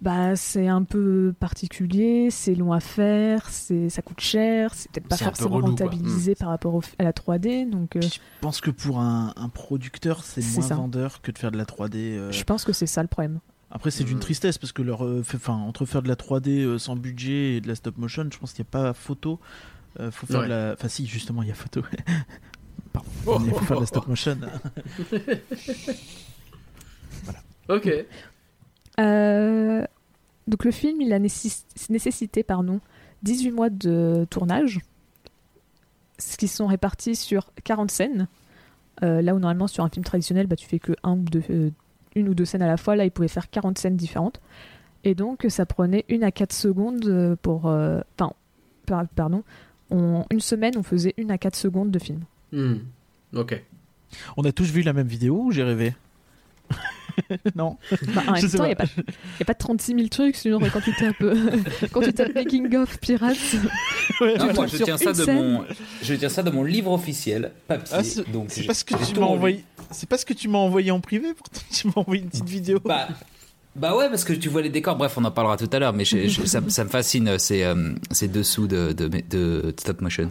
[0.00, 5.08] bah c'est un peu particulier, c'est long à faire, c'est ça coûte cher, c'est peut-être
[5.08, 5.86] pas forcément relou, quoi.
[5.86, 9.48] rentabilisé par rapport au- à la 3D, donc euh, Je pense que pour un, un
[9.48, 10.74] producteur, c'est moins ça.
[10.74, 11.96] vendeur que de faire de la 3D.
[12.16, 12.32] euh.
[12.32, 13.38] je pense que c'est ça le problème.
[13.70, 14.20] Après, c'est d'une Mm.
[14.20, 17.54] tristesse parce que leur, euh, fait- enfin, entre faire de la 3D euh, sans budget
[17.56, 19.40] et de la stop motion, je pense qu'il n'y a pas photo.
[20.00, 20.46] Euh, faut faire Ouais.
[20.46, 20.72] de la.
[20.74, 21.82] Enfin, si, justement, il y a photo.
[22.92, 23.08] Pardon.
[23.26, 24.38] Oh, Il faut faire de la stop motion.
[27.68, 27.88] Ok.
[29.00, 29.84] Euh,
[30.46, 32.80] donc le film, il a nécess- nécessité pardon,
[33.22, 34.80] 18 mois de tournage,
[36.18, 38.28] ce qui sont répartis sur 40 scènes.
[39.02, 41.42] Euh, là où normalement sur un film traditionnel, bah, tu fais que un ou deux,
[41.50, 41.70] euh,
[42.14, 44.40] une ou deux scènes à la fois, là il pouvait faire 40 scènes différentes.
[45.02, 47.66] Et donc ça prenait une à 4 secondes pour...
[47.66, 48.32] euh, Enfin,
[48.86, 49.42] par- pardon,
[49.90, 52.20] on- une semaine on faisait une à 4 secondes de film.
[52.52, 52.76] Hmm.
[53.34, 53.60] Ok.
[54.36, 55.94] On a tous vu la même vidéo ou j'ai rêvé?
[57.54, 57.76] Non.
[58.14, 60.58] Bah, en même temps, il n'y a, pas- y a pas 36 000 trucs, sinon
[60.72, 61.50] quand tu tapes, euh,
[61.92, 63.36] quand tu tapes Making of Pirates,
[64.20, 64.52] Ouais, Non, ouais.
[64.54, 65.64] moi, je tiens ça de mon,
[66.02, 67.94] je tiens ça de mon livre officiel, papier.
[67.96, 69.64] Ah, c'est donc c'est j'ai- pas ce que tu m'as envoyé.
[69.90, 71.34] C'est pas ce que tu m'as envoyé en privé.
[71.34, 72.80] Pourtant, tu m'as envoyé une petite vidéo.
[72.84, 73.08] Bah,
[73.76, 74.96] bah ouais, parce que tu vois les décors.
[74.96, 77.38] Bref, on en parlera tout à l'heure, mais je- je- ça, me- ça me fascine
[77.38, 80.30] ces, euh, ces dessous de, de, de stop motion.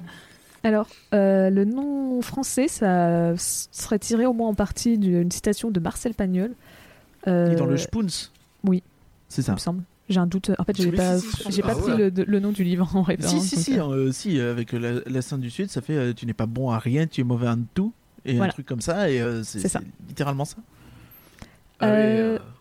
[0.63, 5.79] Alors, euh, le nom français, ça serait tiré au moins en partie d'une citation de
[5.79, 6.51] Marcel Pagnol.
[7.27, 8.29] Euh, Il est dans le Spoons.
[8.63, 8.81] oui.
[9.29, 9.53] C'est il ça.
[9.53, 9.83] me semble.
[10.09, 10.51] J'ai un doute.
[10.59, 12.11] En fait, j'ai pas, si, si, pas ah pris ouais.
[12.15, 13.41] le, nom du livre en référence.
[13.41, 16.25] Si, si, euh, euh, si, avec la, la scène du Sud, ça fait euh, tu
[16.25, 17.93] n'es pas bon à rien, tu es mauvais en tout.
[18.25, 18.51] Et Voilà.
[18.51, 19.79] un truc comme ça, et euh, c'est C'est ça.
[19.79, 20.57] c'est littéralement ça.
[21.79, 21.87] Ah,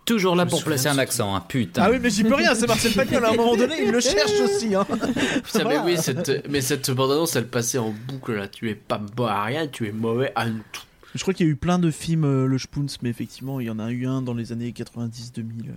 [0.04, 1.82] Toujours là pour placer un ce accent, hein, putain.
[1.84, 4.00] Ah oui, mais j'y peux rien, c'est Marcel Pagnol, à un moment donné, il le
[4.00, 4.74] cherche aussi.
[4.74, 4.84] Hein.
[5.44, 8.48] Putain, mais oui, cette, mais cette bande-annonce, elle passait en boucle là.
[8.48, 10.82] Tu es pas bon à rien, tu es mauvais à tout.
[11.14, 13.66] Je crois qu'il y a eu plein de films, euh, le Spoons, mais effectivement, il
[13.66, 15.40] y en a eu un dans les années 90-2000.
[15.68, 15.72] euh.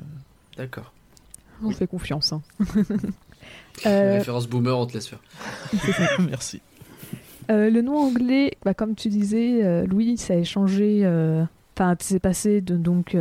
[0.58, 0.92] D'accord.
[1.64, 2.34] on fait confiance.
[2.34, 2.42] hein.
[3.84, 5.20] La Euh, Référence boomer, on te laisse faire.
[6.20, 6.62] Merci.
[7.52, 11.02] euh, le nom anglais, bah, comme tu disais, euh, Louis, ça a changé.
[11.04, 11.44] euh,
[11.78, 13.16] Enfin, c'est passé de donc.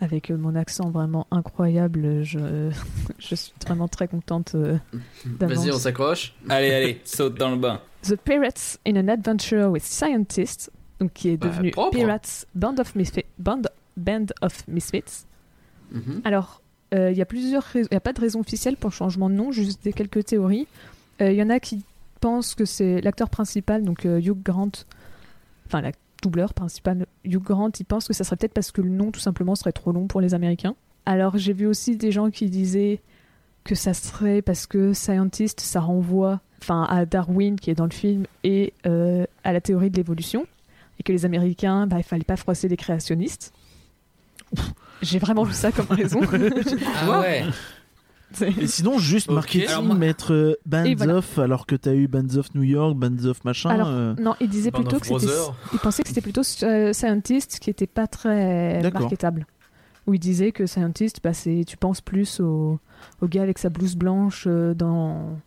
[0.00, 2.70] Euh, avec euh, mon accent vraiment incroyable, je,
[3.18, 4.78] je suis vraiment très contente euh.
[5.24, 6.34] Vas-y, on s'accroche.
[6.48, 7.80] Allez, allez, saute dans le bain.
[8.02, 11.96] The Pirates in an Adventure with Scientists, donc qui est Bah, devenu propre.
[11.96, 13.62] Pirates Band of, Misfi- Band,
[13.96, 15.24] Band of Misfits.
[15.90, 16.20] Mhm.
[16.24, 16.62] Alors,
[16.94, 18.94] euh, il y a plusieurs raisons, il n'y a pas de raison officielle pour le
[18.94, 20.66] changement de nom, juste des quelques théories.
[21.20, 21.84] Euh, Il y en a qui
[22.20, 24.70] pensent que c'est l'acteur principal, donc euh, Hugh Grant,
[25.66, 28.90] enfin la doubleur principale, Hugh Grant, il pense que ça serait peut-être parce que le
[28.90, 30.74] nom tout simplement serait trop long pour les Américains.
[31.06, 33.00] Alors j'ai vu aussi des gens qui disaient
[33.64, 37.92] que ça serait parce que Scientist, ça renvoie enfin à Darwin qui est dans le
[37.92, 40.46] film et euh, à la théorie de l'évolution
[40.98, 43.52] et que les Américains, bah, il fallait pas froisser les créationnistes.
[45.02, 46.20] J'ai vraiment vu ça comme raison.
[46.96, 47.44] Ah ouais.
[48.60, 51.16] Et sinon, juste marketing, Alors moi- mettre euh, Bands Et voilà.
[51.16, 53.70] of, alors que t'as eu Bands of New York, Bands of machin.
[53.70, 55.26] Alors, euh, Non, il disait Band plutôt of que c'était.
[55.32, 55.54] Brothers.
[55.72, 59.00] Il pensait que c'était plutôt euh, Scientist qui était pas très D'accord.
[59.02, 59.46] marketable.
[60.06, 62.78] Où il disait que Scientist, bah, c'est, tu penses plus au,
[63.20, 65.38] au gars avec sa blouse blanche euh, dans,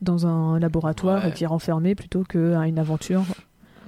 [0.00, 1.32] dans un laboratoire Ouais.
[1.32, 3.22] qui est renfermé plutôt qu'à une aventure.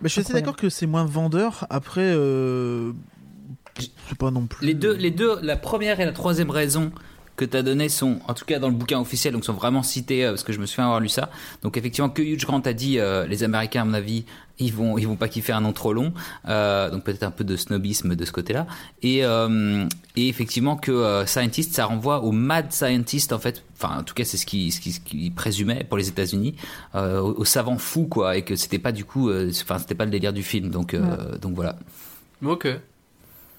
[0.00, 0.46] mais je suis assez incroyable.
[0.46, 1.66] d'accord que c'est moins vendeur.
[1.70, 2.92] Après, euh,
[3.78, 4.64] c'est pas non plus.
[4.66, 6.90] Les deux, les deux, la première et la troisième raison
[7.36, 9.82] que tu as donné sont, en tout cas dans le bouquin officiel, donc sont vraiment
[9.82, 11.30] cités euh, parce que je me souviens avoir lu ça.
[11.62, 14.24] Donc effectivement, que Hugh Grant a dit, euh, les Américains à mon avis,
[14.58, 16.12] ils vont, ils vont pas kiffer un nom trop long.
[16.48, 18.66] Euh, donc peut-être un peu de snobisme de ce côté-là.
[19.02, 23.64] Et, euh, et effectivement que euh, scientist, ça renvoie au mad scientist en fait.
[23.74, 26.54] Enfin, en tout cas, c'est ce qui, ce qui, ce qui présumait pour les États-Unis,
[26.94, 29.96] euh, au, au savant fou quoi, et que c'était pas du coup, euh, enfin c'était
[29.96, 30.68] pas le délire du film.
[30.68, 31.76] Donc, euh, donc voilà.
[32.44, 32.68] Ok.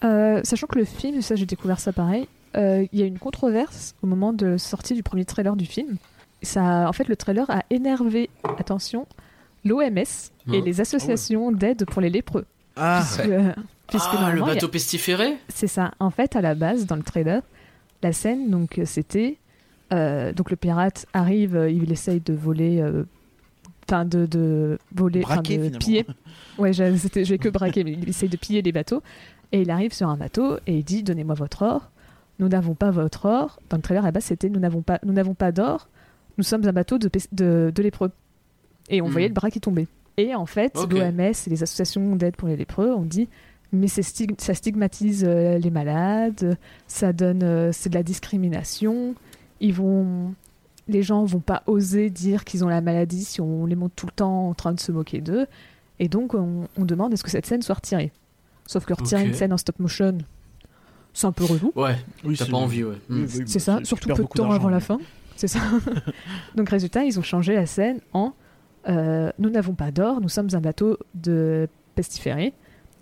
[0.03, 3.95] Euh, sachant que le film, ça j'ai découvert ça pareil, il y a une controverse
[4.03, 5.97] au moment de sortie du premier trailer du film.
[6.41, 9.07] Ça, en fait, le trailer a énervé, attention,
[9.65, 10.01] l'OMS et
[10.47, 12.45] Hein les associations d'aide pour les lépreux.
[12.75, 13.53] Ah, Puisque, euh,
[13.87, 15.91] puisque Ah, le a- bateau pestiféré C'est ça.
[15.99, 17.41] En fait, à la base, dans le trailer,
[18.01, 19.37] la scène, donc, euh, c'était.
[19.93, 22.81] euh, donc, le pirate arrive, euh, il essaye de voler.
[22.81, 23.03] euh,
[23.87, 25.19] Enfin, de, de voler.
[25.21, 25.79] Braquer, de finalement.
[25.79, 26.05] piller.
[26.57, 29.01] Ouais, j'ai que braquer, mais il essaye de piller les bateaux.
[29.51, 31.89] Et il arrive sur un bateau et il dit Donnez-moi votre or.
[32.39, 33.59] Nous n'avons pas votre or.
[33.69, 35.87] Dans le trailer, à base, c'était Nous n'avons pas, nous n'avons pas d'or.
[36.37, 38.11] Nous sommes un bateau de, pes- de, de lépreux.
[38.89, 39.11] Et on Mhm.
[39.11, 39.87] voyait le bras qui tombait.
[40.17, 40.93] Et en fait, Ok.
[40.93, 43.29] l'OMS et les associations d'aide pour les lépreux ont dit
[43.71, 49.15] mais stig- ça stigmatise euh, les malades, ça donne, euh, c'est de la discrimination.
[49.61, 50.33] Ils vont,
[50.87, 54.05] les gens vont pas oser dire qu'ils ont la maladie si on les montre tout
[54.05, 55.47] le temps en train de se moquer d'eux.
[55.99, 58.11] Et donc on, on demande est-ce que cette scène soit retirée.
[58.67, 60.17] Sauf que retirer une scène en stop motion,
[61.13, 61.71] c'est un peu relou.
[61.75, 62.95] Ouais, Oui, t'as pas envie, ouais.
[63.09, 63.23] oui, Mm.
[63.23, 64.99] oui, C'est bah, ça, surtout peu de temps avant la fin.
[65.35, 65.59] C'est ça.
[66.55, 68.33] Donc résultat, ils ont changé la scène en
[68.89, 72.53] euh, Nous n'avons pas d'or, nous sommes un bateau de pestiférés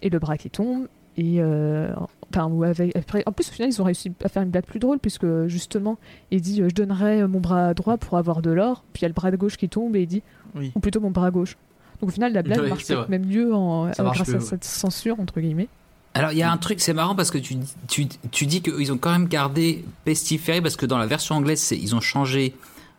[0.02, 0.88] et le bras qui tombe.
[1.17, 1.91] Et euh,
[2.32, 4.63] enfin, ou avec- après, en plus, au final, ils ont réussi à faire une blague
[4.65, 5.97] plus drôle puisque justement,
[6.32, 8.84] il dit euh, Je donnerai mon bras droit pour avoir de l'or.
[8.93, 10.24] Puis il y a le bras gauche qui tombe et il dit
[10.56, 10.71] Oui.
[10.76, 11.58] Ou plutôt mon bras gauche.
[12.00, 14.39] Donc au final, la blague Ouais, marche même mieux en, euh, marche grâce à ouais.
[14.39, 15.67] cette censure, entre guillemets.
[16.13, 17.56] Alors il y a un truc, c'est marrant parce que tu,
[17.88, 21.71] tu, tu dis qu'ils ont quand même gardé pestiféré parce que dans la version anglaise,
[21.71, 22.54] ils ont changé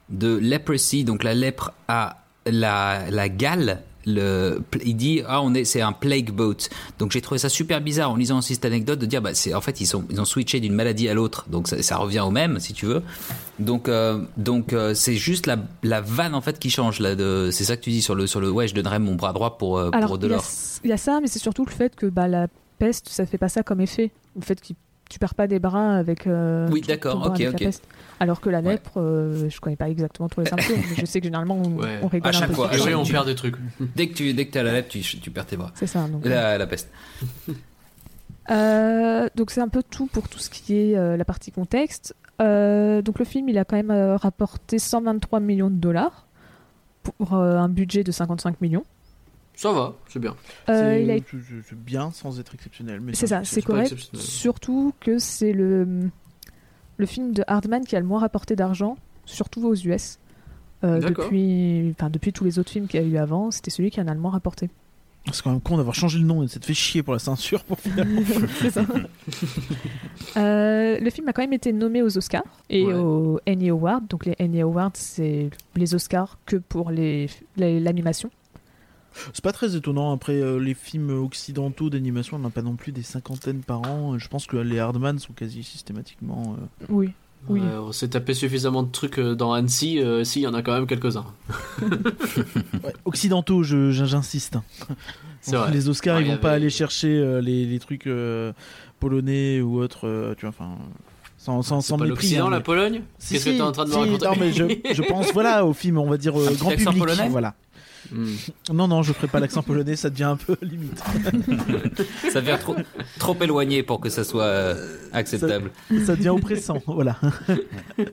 [0.09, 3.83] de leprosy, donc la lèpre, à la, la gale.
[4.05, 6.57] Le, il dit ah on est c'est un plague boat.
[6.98, 9.55] Donc j'ai trouvé ça super bizarre en lisant aussi cette anecdote de dire bah c'est
[9.55, 11.46] en fait ils sont ils ont switché d'une maladie à l'autre.
[11.48, 13.05] Donc ça, ça revient au même si tu veux.
[13.61, 17.51] Donc euh, donc euh, c'est juste la, la vanne en fait qui change là de
[17.53, 19.57] c'est ça que tu dis sur le sur le ouais je donnerais mon bras droit
[19.57, 20.27] pour euh, Alors, pour de
[20.83, 22.48] il y, y a ça, mais c'est surtout le fait que bah, la
[22.87, 24.11] peste, ça fait pas ça comme effet.
[24.35, 24.66] Le fait que
[25.11, 26.27] tu perds pas des bras avec.
[26.27, 27.68] euh, Oui, d'accord, ok, ok.
[28.18, 28.73] Alors que la Ouais.
[28.73, 31.77] lèpre, euh, je connais pas exactement tous les symptômes, mais je sais que généralement on,
[31.79, 31.99] Ouais.
[32.03, 32.55] on rigole À chaque un peu.
[32.55, 33.57] fois, oui, on perd des trucs.
[33.97, 36.09] dès que tu dès que à la lèpre tu, tu perds tes bras C'est ça.
[36.09, 36.90] Donc, la, la peste
[38.51, 42.14] Euh, donc c'est un peu tout pour tout ce qui est euh, la partie contexte.
[42.40, 46.27] Euh, donc le film, il a quand même euh, rapporté 123 millions de dollars
[47.05, 48.85] pour euh, un budget de 55 millions.
[49.62, 50.35] Ça va, c'est bien.
[50.68, 53.01] Euh, C'est- il a c'est- c'est- c'est bien sans être exceptionnel.
[53.01, 53.94] mais C'est ça, c'est correct.
[54.14, 56.09] Surtout que c'est le,
[56.96, 60.18] le film de Hardman qui a le moins rapporté d'argent, surtout aux US.
[60.83, 61.27] Euh, D'accord.
[61.27, 64.01] depuis, enfin, depuis tous les autres films qu'il y a eu avant, c'était celui qui
[64.01, 64.68] en a le moins rapporté.
[65.33, 67.20] C'est quand même con d'avoir changé le nom et de s'être fait chier pour la
[67.20, 68.20] ceinture pour finalement.
[68.59, 68.85] C'est ça.
[70.37, 72.94] Euh, le film a quand même été nommé aux Oscars et Ouais.
[72.94, 74.01] aux Annie Awards.
[74.09, 78.31] Donc les Annie Awards, c'est les Oscars que pour les- les- l'animation.
[79.33, 80.12] C'est pas très étonnant.
[80.12, 83.83] Après, euh, les films occidentaux d'animation, on n'en a pas non plus des cinquantaines par
[83.83, 84.18] an.
[84.18, 86.57] Je pense que les Hardman sont quasi systématiquement.
[86.59, 87.11] euh, Oui.
[87.48, 87.59] Oui.
[87.61, 90.55] Ouais, on s'est tapé suffisamment de trucs euh, dans Annecy, euh, si, il y en
[90.55, 91.25] a quand même quelques-uns.
[92.85, 94.59] ouais, occidentaux, j'insiste.
[95.40, 95.72] C'est vrai.
[95.72, 98.53] Les Oscars, Ouais, ils vont pas aller chercher euh, les, les trucs euh,
[99.01, 100.07] polonais ou autres.
[100.07, 100.77] euh, tu vois, enfin.
[101.37, 102.27] Sans, sans, C'est sans pas mépris.
[102.27, 103.03] l'Occident, hein, la Pologne?
[103.18, 104.27] Si, Qu'est-ce si, que t'es en train de me raconter?
[104.27, 106.96] Non, mais je, je pense, voilà, au film, on va dire euh, grand public.
[106.96, 107.29] polonais?
[107.29, 107.57] voilà.
[108.10, 108.26] Hmm.
[108.72, 111.00] Non, non, je ferai pas l'accent polonais, ça devient un peu limite.
[112.32, 112.74] ça devient trop
[113.18, 115.70] trop éloigné pour que ça soit euh, acceptable
[116.04, 117.16] Ça devient oppressant, voilà.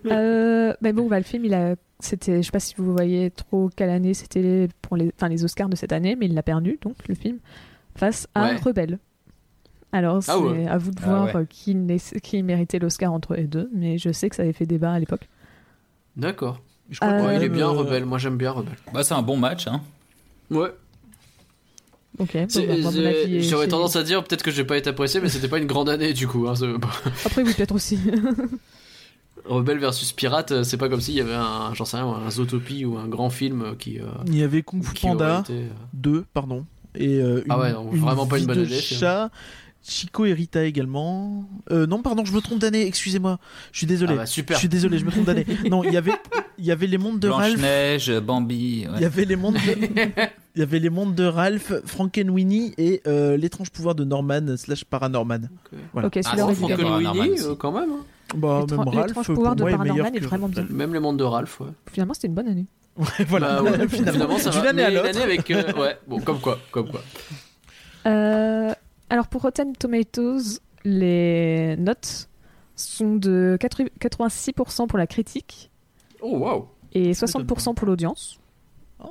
[0.06, 3.32] Euh, mais bon, bah, le film, il a, c'était, je sais pas si vous voyez
[3.32, 6.43] trop quelle année c'était pour les, enfin, les Oscars de cette année, mais il l'a
[6.43, 7.38] perdu, donc le film,
[7.95, 8.56] face à Ouais.
[8.58, 8.99] Rebelle.
[9.91, 10.67] Alors, c'est Ah ouais.
[10.67, 11.45] à vous de Ah voir ouais.
[11.49, 11.75] qui,
[12.21, 14.99] qui méritait l'Oscar entre les deux, mais je sais que ça avait fait débat à
[14.99, 15.28] l'époque.
[16.15, 16.62] D'accord.
[16.89, 18.78] Je crois Euh, que Ouais, il est bien euh, rebelle, moi j'aime bien rebelle.
[18.93, 19.82] bah c'est un bon match hein
[20.49, 20.71] Ouais.
[22.17, 22.34] Ok.
[22.36, 25.60] bon, bah, J'aurais tendance à dire peut-être que j'ai pas été apprécié, mais c'était pas
[25.60, 26.47] une grande année du coup.
[26.47, 26.54] hein,
[27.25, 27.99] Après, oui, peut-être aussi.
[29.45, 32.30] Rebelle versus Pirate, euh, c'est pas comme s'il y avait un, j'en sais rien, un
[32.30, 33.99] Zootopie ou un grand film euh, qui.
[33.99, 36.65] euh, Il y avait Kung Fu Panda été, euh, 2, pardon.
[36.95, 39.32] Et euh, une, Ah ouais, non, vraiment pas une bonne de année, chat.
[39.82, 41.46] Chico et Rita également.
[41.72, 43.39] Euh, non, pardon, je me trompe d'année, excusez-moi.
[43.72, 44.13] Je suis désolé.
[44.13, 44.58] Ah bah je super.
[44.58, 45.46] suis désolé, je me trompe d'année.
[45.70, 46.12] non, il y avait,
[46.58, 47.62] il y avait les mondes de Blanche Ralph.
[47.62, 48.94] Neige Bambi ouais.
[48.98, 49.60] Il y avait les mondes de...
[50.56, 54.84] Il y avait les mondes de Ralph, Frankenweenie et euh, l'étrange pouvoir de Norman slash
[54.84, 55.50] Paranorman.
[55.94, 56.08] Voilà.
[56.10, 56.54] ok, Ah.
[56.54, 57.89] Frankenweenie, euh, quand même.
[57.92, 58.04] hein.
[58.36, 60.65] Bah, L'étrange- même Ralph, l'étrange pour pouvoir de est Paranorman meilleur est vraiment bien.
[60.70, 61.68] Même les mondes de Ralph, ouais.
[61.92, 62.65] Finalement, c'était une bonne année.
[62.98, 64.70] Ouais, voilà, Bah ouais, finalement, ça va.
[64.70, 65.22] année à Mais l'autre.
[65.22, 65.50] avec.
[65.52, 67.02] euh, ouais, bon, comme quoi, comme quoi.
[68.08, 68.74] Euh,
[69.10, 72.28] alors pour Rotten Tomatoes, les notes
[72.76, 75.69] sont de 80 86% pour la critique
[76.22, 76.65] Oh waouh.
[76.93, 78.39] et Ça m'étonne 60% pour l'audience.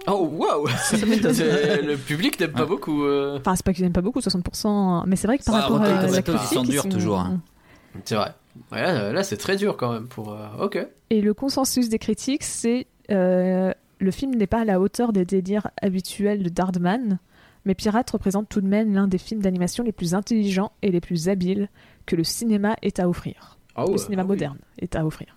[0.06, 0.66] Oh waouh.
[0.92, 3.04] Le public n'aime pas beaucoup.
[3.04, 5.60] euh, Enfin, c'est pas qu'ils n'aiment pas beaucoup, 60%, mais c'est vrai que par Ouais,
[5.62, 7.40] rapport Rotten à la critique, sont ils sont- toujours, hein.
[8.04, 8.32] C'est vrai.
[8.72, 10.32] Ouais, là, là, c'est très dur quand même pour.
[10.32, 10.78] euh, Ok.
[11.10, 15.24] Et le consensus des critiques, c'est euh, le film n'est pas à la hauteur des
[15.24, 17.18] délires habituels de Dardman,
[17.68, 21.00] mais Pirate représente tout de même l'un des films d'animation les plus intelligents et les
[21.00, 21.68] plus habiles
[22.06, 23.58] que le cinéma ait à offrir.
[23.76, 24.28] Ah le cinéma ah oui.
[24.30, 25.28] moderne est à offrir.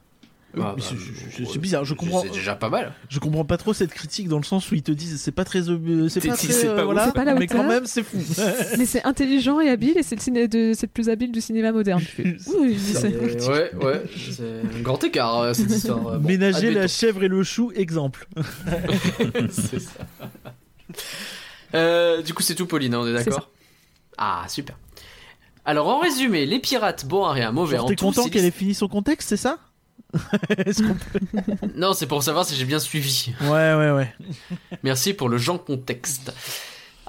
[0.53, 2.93] Oui, Ah, mais bah, c'est- bizarre, je comprends, C'est déjà pas mal.
[3.09, 5.45] je comprends pas trop cette critique dans le sens où ils te disent c'est pas
[5.45, 8.17] très, euh, c'est pas très, euh, voilà, pas la mais quand même c'est fou.
[8.77, 11.39] mais c'est intelligent et habile et c'est le, ciné de, c'est le plus habile du
[11.41, 12.01] cinéma moderne.
[12.01, 12.77] Tu fais, Oui,
[13.47, 14.03] ouais, ouais.
[14.31, 14.43] C'est
[14.77, 16.07] un grand écart euh, cette histoire.
[16.07, 18.27] euh, bon, Ménager la chèvre et le chou, exemple.
[19.51, 19.91] c'est ça.
[21.75, 23.49] Euh, du coup, c'est tout, Pauline, on est d'accord
[24.17, 24.77] Ah, super.
[25.65, 28.05] Alors, en résumé, les pirates, bon à rien, mauvais Genre, en T'es tout.
[28.05, 29.59] content qu'elle ait fini son contexte, c'est ça
[30.13, 33.33] peut- Non, c'est pour savoir si j'ai bien suivi.
[33.41, 34.13] Ouais, ouais, ouais.
[34.83, 36.33] Merci pour le genre contexte.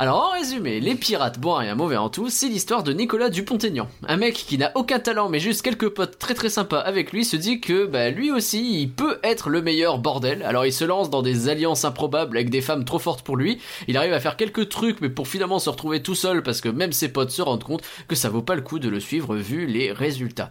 [0.03, 3.87] Alors en résumé, les pirates bon rien mauvais en tout, c'est l'histoire de Nicolas Dupont-Aignan.
[4.09, 7.25] Un mec qui n'a aucun talent mais juste quelques potes très très sympas avec lui
[7.25, 10.43] se dit que bah, lui aussi il peut être le meilleur bordel.
[10.43, 13.61] Alors il se lance dans des alliances improbables avec des femmes trop fortes pour lui.
[13.87, 16.69] Il arrive à faire quelques trucs mais pour finalement se retrouver tout seul parce que
[16.69, 19.37] même ses potes se rendent compte que ça vaut pas le coup de le suivre
[19.37, 20.51] vu les résultats.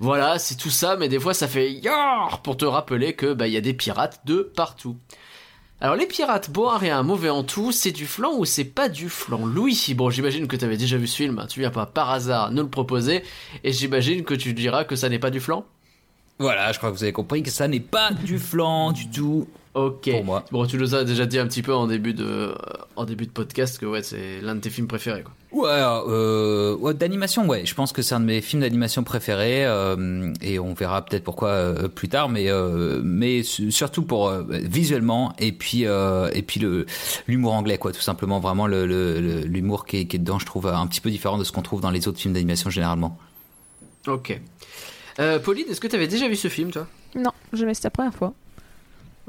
[0.00, 1.80] Voilà, c'est tout ça, mais des fois ça fait
[2.42, 4.98] pour te rappeler que bah il y a des pirates de partout.
[5.82, 8.88] Alors les pirates, bon à rien, mauvais en tout, c'est du flan ou c'est pas
[8.88, 9.44] du flan?
[9.44, 12.52] Louis, bon j'imagine que t'avais déjà vu ce film, hein, tu viens pas par hasard
[12.52, 13.24] nous le proposer,
[13.64, 15.64] et j'imagine que tu diras que ça n'est pas du flan?
[16.38, 19.48] Voilà, je crois que vous avez compris que ça n'est pas du flan du tout.
[19.74, 20.10] Ok.
[20.10, 20.44] Pour moi.
[20.52, 22.54] Bon, tu nous as déjà dit un petit peu en début de, euh,
[22.94, 25.32] en début de podcast que ouais, c'est l'un de tes films préférés quoi.
[25.50, 27.64] Ouais, euh, ouais, d'animation, ouais.
[27.64, 31.24] Je pense que c'est un de mes films d'animation préférés euh, et on verra peut-être
[31.24, 36.30] pourquoi euh, plus tard, mais euh, mais su- surtout pour euh, visuellement et puis euh,
[36.34, 36.84] et puis le
[37.26, 38.40] l'humour anglais, quoi, tout simplement.
[38.40, 41.10] Vraiment le le- le- l'humour qui est, qui est dedans, je trouve un petit peu
[41.10, 43.18] différent de ce qu'on trouve dans les autres films d'animation généralement.
[44.06, 44.38] Ok.
[45.18, 46.86] Euh, Pauline, est-ce que t'avais déjà vu ce film toi?
[47.14, 48.32] Non, jamais c'était la première fois.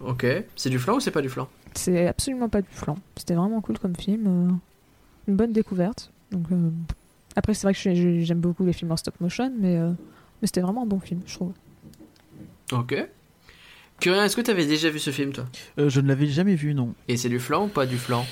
[0.01, 0.25] Ok.
[0.55, 1.47] C'est du flan ou c'est pas du flan?
[1.75, 2.97] C'est absolument pas du flan.
[3.15, 4.23] C'était vraiment cool comme film.
[4.27, 4.51] euh,
[5.27, 6.11] Une bonne découverte.
[6.31, 6.69] Donc, euh,
[7.35, 7.79] Après, c'est vrai que
[8.23, 9.89] j'aime beaucoup les films en stop motion, mais, euh,
[10.41, 11.53] mais c'était vraiment un bon film, je trouve.
[12.71, 12.95] Ok.
[13.99, 15.45] Curien, est-ce que t'avais déjà vu ce film toi?
[15.79, 16.93] Euh, je ne l'avais jamais vu, non.
[17.07, 18.25] Et c'est du flan ou pas du flan?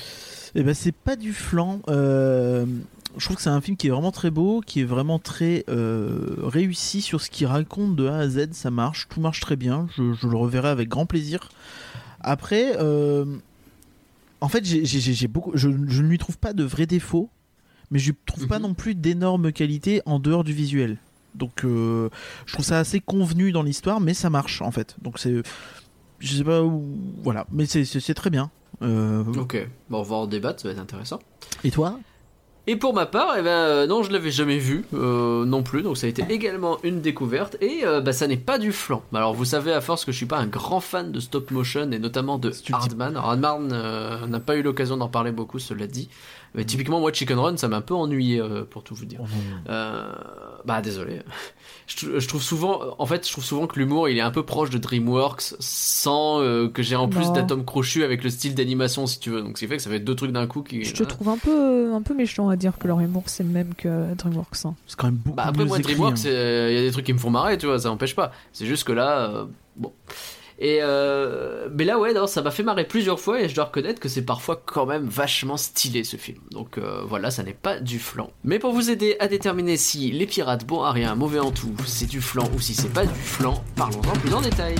[0.54, 1.80] Eh ben, c'est pas du flan.
[3.16, 5.64] Je trouve que c'est un film qui est vraiment très beau, qui est vraiment très
[5.68, 8.52] euh, réussi sur ce qu'il raconte de A à Z.
[8.52, 9.86] Ça marche, tout marche très bien.
[9.96, 11.48] Je, je le reverrai avec grand plaisir.
[12.20, 13.24] Après, euh,
[14.40, 15.52] en fait, j'ai- j'ai j'ai beaucoup.
[15.54, 17.28] Je, je ne lui trouve pas de vrais défauts,
[17.90, 18.62] mais je ne trouve pas Mhm.
[18.62, 20.98] non plus d'énormes qualités en dehors du visuel.
[21.34, 22.08] Donc, euh,
[22.46, 24.96] je trouve ça assez convenu dans l'histoire, mais ça marche en fait.
[25.02, 25.42] Donc c'est,
[26.18, 26.84] je sais pas où,
[27.22, 28.50] voilà, mais c'est- c'est c'est très bien.
[28.80, 29.68] Ok.
[29.90, 31.20] Bon, on va en débattre, ça va être intéressant.
[31.64, 31.98] Et toi?
[32.68, 35.82] Et pour ma part, eh ben, euh, non, je l'avais jamais vu euh, non plus,
[35.82, 37.56] donc ça a été également une découverte.
[37.60, 39.02] Et euh, bah, ça n'est pas du flan.
[39.12, 41.90] Alors vous savez à force que je suis pas un grand fan de stop motion
[41.90, 43.16] et notamment de Hardman.
[43.16, 46.08] Alors Hardman euh, n'a pas eu l'occasion d'en parler beaucoup, cela dit.
[46.54, 49.20] Mais typiquement moi Chicken Run, ça m'a un peu ennuyé euh, pour tout vous dire.
[49.68, 50.12] Euh,
[50.64, 51.20] bah désolé.
[51.88, 54.30] Je, trou- je trouve souvent, en fait, je trouve souvent que l'humour il est un
[54.30, 57.32] peu proche de DreamWorks sans euh, que j'ai en plus Non.
[57.32, 59.42] d'atomes crochus avec le style d'animation si tu veux.
[59.42, 60.84] Donc ce qui fait que ça fait deux trucs d'un coup qui.
[60.84, 61.06] Je te hein.
[61.06, 64.14] trouve un peu, un peu méchant à dire que leur humour c'est le même que
[64.14, 64.64] DreamWorks.
[64.64, 64.74] hein.
[64.86, 66.16] C'est quand même beaucoup Bah après mieux moi écrit, DreamWorks, hein.
[66.16, 68.30] c'est- il y a des trucs qui me font marrer, tu vois, ça n'empêche pas.
[68.52, 69.44] C'est juste que là, euh,
[69.76, 69.92] bon.
[70.64, 73.98] Et euh, mais là ouais, ça m'a fait marrer plusieurs fois et je dois reconnaître
[73.98, 76.38] que c'est parfois quand même vachement stylé ce film.
[76.52, 78.30] Donc euh, voilà, ça n'est pas du flan.
[78.44, 81.74] Mais pour vous aider à déterminer si les pirates bon à rien, mauvais en tout,
[81.84, 84.76] c'est du flan ou si c'est pas du flan, parlons-en plus en détail.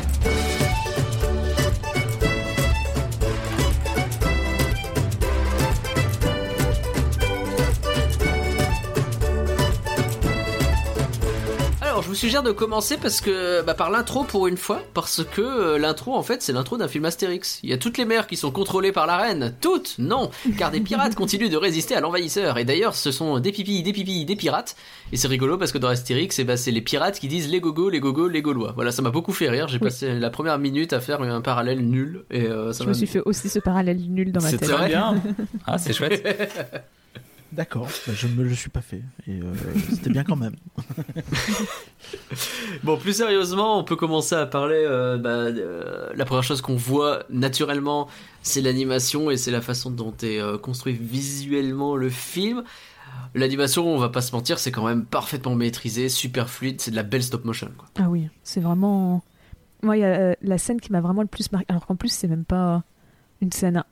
[12.12, 15.78] Vous suggère de commencer parce que bah, par l'intro pour une fois, parce que euh,
[15.78, 17.58] l'intro en fait c'est l'intro d'un film Astérix.
[17.62, 20.70] Il y a toutes les mers qui sont contrôlées par la reine, toutes, non, car
[20.70, 22.58] des pirates continuent de résister à l'envahisseur.
[22.58, 24.76] Et d'ailleurs, ce sont des pipis, des pipis, des pirates.
[25.10, 27.60] Et c'est rigolo parce que dans Astérix, eh ben, c'est les pirates qui disent les
[27.60, 28.72] gogos, les gogos, les gaulois.
[28.74, 29.68] Voilà, ça m'a beaucoup fait rire.
[29.68, 29.84] J'ai Oui.
[29.84, 33.06] passé la première minute à faire un parallèle nul et euh, ça Je me suis
[33.06, 34.68] fait aussi ce parallèle nul dans ma C'est tête.
[34.68, 34.88] vrai.
[34.88, 35.14] bien.
[35.66, 36.22] Ah, c'est chouette.
[37.52, 39.02] D'accord, bah, je ne me le suis pas fait.
[39.26, 39.52] Et euh,
[39.90, 40.56] c'était bien quand même.
[42.82, 44.82] Bon, plus sérieusement, on peut commencer à parler.
[44.86, 48.08] euh, bah, euh, la première chose qu'on voit naturellement,
[48.42, 52.64] c'est l'animation et c'est la façon dont est euh, construit visuellement le film.
[53.34, 56.96] L'animation, on va pas se mentir, c'est quand même parfaitement maîtrisé, super fluide, c'est de
[56.96, 57.70] la belle stop motion.
[57.76, 57.88] Quoi.
[57.98, 59.22] Ah oui, c'est vraiment.
[59.82, 61.66] Moi, il y a euh, la scène qui m'a vraiment le plus marqué.
[61.68, 62.82] Alors qu'en plus, c'est même pas
[63.40, 63.84] une scène.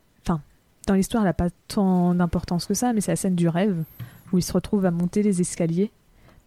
[0.91, 3.85] Dans l'histoire, elle n'a pas tant d'importance que ça, mais c'est la scène du rêve
[4.33, 5.93] où il se retrouve à monter les escaliers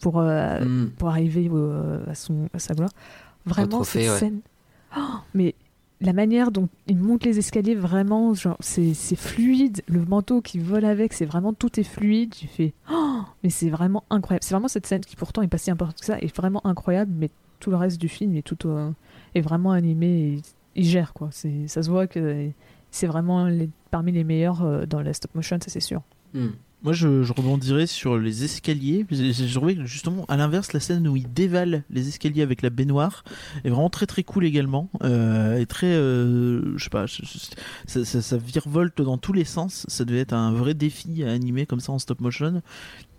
[0.02, 0.90] pour, euh, Mm.
[0.98, 1.72] pour arriver au-
[2.10, 2.90] à, son, à sa gloire.
[3.46, 4.20] Vraiment, trophée, cette ouais.
[4.20, 4.40] scène.
[4.98, 5.00] Oh,
[5.34, 5.56] mais
[6.02, 9.82] la manière dont il monte les escaliers, vraiment, genre, c'est fluide.
[9.88, 12.34] Le manteau qui vole avec, c'est vraiment tout est fluide.
[12.36, 12.74] Tu fais.
[12.92, 14.44] Oh, mais c'est vraiment incroyable.
[14.44, 17.14] C'est vraiment cette scène qui pourtant est pas si importante que ça, est vraiment incroyable,
[17.18, 17.30] mais
[17.62, 18.92] tout le reste du film est tout euh,
[19.36, 20.42] est vraiment animé et
[20.76, 21.30] il gère quoi.
[21.32, 22.50] C'est ça se voit que
[22.94, 26.02] c'est vraiment les- parmi les meilleurs euh, dans la stop motion, ça c'est sûr.
[26.34, 26.48] Mm.
[26.84, 29.06] Moi, je, je rebondirais sur les escaliers.
[29.54, 33.24] Trouvé que justement, à l'inverse, la scène où il dévale les escaliers avec la baignoire
[33.64, 34.90] est vraiment très très cool également.
[35.02, 37.38] Euh, et très, euh, je sais pas, je- je-
[37.88, 39.86] ça, ça, ça virevolte dans tous les sens.
[39.88, 42.62] Ça devait être un vrai défi à animer comme ça en stop motion.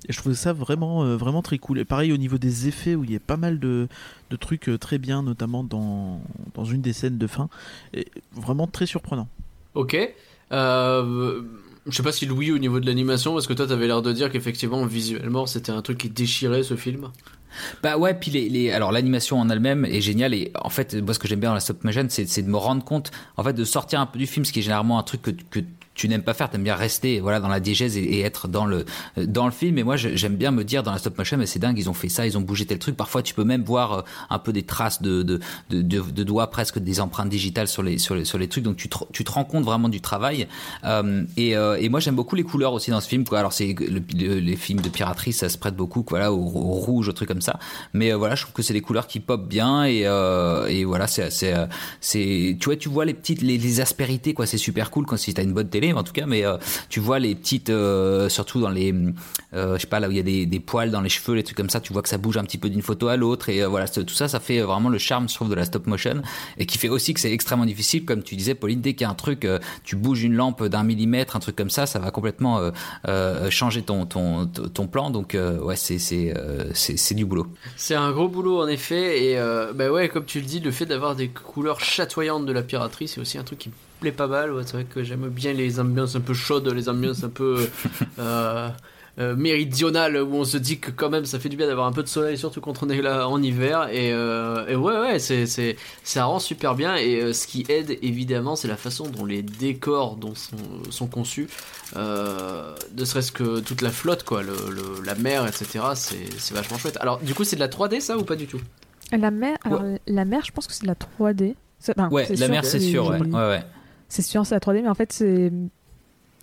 [0.06, 1.78] Et je trouvais ça vraiment, euh, vraiment très cool.
[1.78, 3.88] Et pareil au niveau des effets, où il y a pas mal de,
[4.28, 6.20] de trucs très bien, notamment dans,
[6.52, 7.48] dans une des scènes de fin.
[7.94, 9.26] Et vraiment très surprenant.
[9.74, 9.96] Ok.
[10.52, 11.42] Euh,
[11.86, 14.12] Je sais pas si Louis au niveau de l'animation, parce que toi t'avais l'air de
[14.12, 17.10] dire qu'effectivement visuellement c'était un truc qui déchirait ce film.
[17.82, 21.18] Bah ouais, puis les, alors l'animation en elle-même est géniale et en fait moi ce
[21.18, 23.52] que j'aime bien dans la stop motion c'est, c'est de me rendre compte en fait
[23.52, 25.60] de sortir un peu du film, ce qui est généralement un truc que, que
[25.94, 28.84] tu n'aimes pas faire, t'aimes bien rester voilà dans la diégèse et, être dans le
[29.16, 29.78] dans le film.
[29.78, 31.94] Et moi j'aime bien me dire dans la stop motion, mais c'est dingue, ils ont
[31.94, 32.96] fait ça, ils ont bougé tel truc.
[32.96, 35.40] Parfois tu peux même voir euh, un peu des traces de de,
[35.70, 38.64] de, de, doigts, presque des empreintes digitales sur les sur les sur les trucs.
[38.64, 40.48] Donc tu te, tu te rends compte vraiment du travail.
[40.84, 43.24] Euh, et, euh, et moi j'aime beaucoup les couleurs aussi dans ce film.
[43.24, 43.38] Quoi.
[43.38, 46.72] Alors c'est le, le, les films de piraterie, ça se prête beaucoup voilà au, au
[46.72, 47.58] rouge, au truc comme ça.
[47.92, 50.84] Mais euh, voilà, je trouve que c'est des couleurs qui pop bien et euh, et
[50.84, 51.30] voilà c'est
[52.00, 54.46] c'est tu vois tu vois les petites les, les aspérités quoi.
[54.46, 56.26] C'est super cool quand si t'as une bonne télé en tout cas.
[56.26, 56.44] Mais
[56.88, 58.94] tu vois les petites, euh, surtout dans les,
[59.54, 61.34] euh, je sais pas là où il y a des, des, poils dans les cheveux,
[61.34, 63.16] les trucs comme ça, tu vois que ça bouge un petit peu d'une photo à
[63.16, 65.64] l'autre et euh, voilà tout ça, ça fait vraiment le charme, je trouve, de la
[65.64, 66.22] stop motion
[66.58, 69.04] et qui fait aussi que c'est extrêmement difficile, comme tu disais, Pauline, dès qu'il y
[69.04, 69.46] a un truc,
[69.84, 72.60] tu bouges une lampe d'un millimètre, un truc comme ça, ça va complètement
[73.50, 75.10] changer ton ton ton plan.
[75.10, 76.34] Donc ouais, c'est c'est
[76.74, 77.46] c'est du boulot.
[77.76, 79.36] C'est un gros boulot en effet et
[79.74, 83.08] bah ouais, comme tu le dis, le fait d'avoir des couleurs chatoyantes de la piraterie,
[83.08, 83.70] c'est aussi un truc qui
[84.04, 84.52] plaît pas mal.
[84.52, 87.68] Ouais, c'est vrai que j'aime bien les ambiances un peu chaudes, les ambiances un peu
[88.18, 88.68] euh,
[89.18, 91.92] euh, méridionales où on se dit que quand même ça fait du bien d'avoir un
[91.92, 93.88] peu de soleil, surtout quand on est là en hiver.
[93.90, 96.96] Et, euh, et ouais, ouais, c'est, c'est, ça rend super bien.
[96.96, 100.56] Et ce qui aide évidemment, c'est la façon dont les décors dont sont,
[100.90, 101.48] sont conçus.
[101.96, 105.84] ne serait-ce que toute la flotte, quoi, le, le, la mer, etc.
[105.94, 106.98] C'est, c'est vachement chouette.
[107.00, 108.60] Alors, du coup, c'est de la 3D ça ou pas du tout?
[109.12, 110.00] La mer, alors, ouais.
[110.06, 111.54] la mer, je pense que c'est de la 3D.
[111.90, 113.20] Enfin, ouais, la mer, c'est sûr, ouais.
[113.20, 113.62] ouais, ouais
[114.08, 115.52] c'est sûr, c'est la 3D, mais en fait, c'est,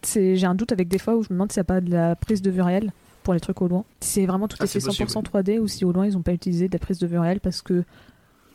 [0.02, 1.82] c'est, j'ai un doute avec des fois où je me demande s'il n'y a pas
[1.82, 2.92] de la prise de vue réelle
[3.24, 3.86] pour les trucs au loin.
[4.00, 5.30] Si c'est vraiment tout ah, est fait 100% possible.
[5.54, 7.40] 3D ou si au loin ils n'ont pas utilisé de la prise de vue réelle
[7.40, 7.84] parce que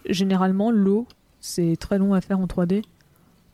[0.08, 1.06] généralement l'eau
[1.40, 2.82] c'est très long à faire en 3D.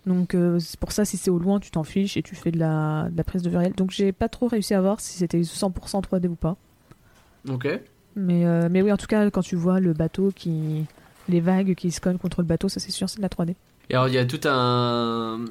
[0.07, 2.51] Donc euh, c'est pour ça si c'est au loin tu t'en fiches et tu fais
[2.51, 3.75] de la, de la prise de vue réelle.
[3.75, 6.57] Donc j'ai pas trop réussi à voir si c'était 100% 3D ou pas.
[7.49, 7.69] Ok.
[8.17, 10.85] Mais, euh, mais oui en tout cas quand tu vois le bateau qui...
[11.29, 13.55] les vagues qui se cognent contre le bateau ça c'est sûr c'est de la 3D.
[13.93, 15.45] Et alors il y a tout un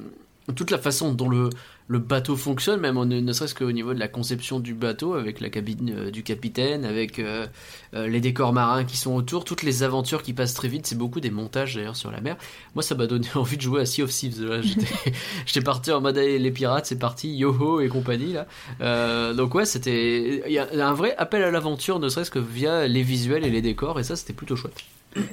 [0.56, 1.50] toute la façon dont le,
[1.88, 5.50] bateau fonctionne, même ne, ne serait-ce qu'au niveau de la conception du bateau, avec la
[5.50, 7.46] cabine euh, du capitaine, avec euh,
[7.94, 10.96] euh, les décors marins qui sont autour, toutes les aventures qui passent très vite, c'est
[10.96, 12.36] beaucoup des montages d'ailleurs sur la mer.
[12.74, 14.62] Moi ça m'a donné envie de jouer à Sea of Thieves,
[15.46, 19.34] j'étais parti en mode les pirates, c'est parti, yoho et compagnie là.
[19.34, 22.88] donc ouais, c'était il y a un vrai appel à l'aventure, ne serait-ce que via
[22.88, 24.82] les visuels et les décors, et ça c'était plutôt chouette.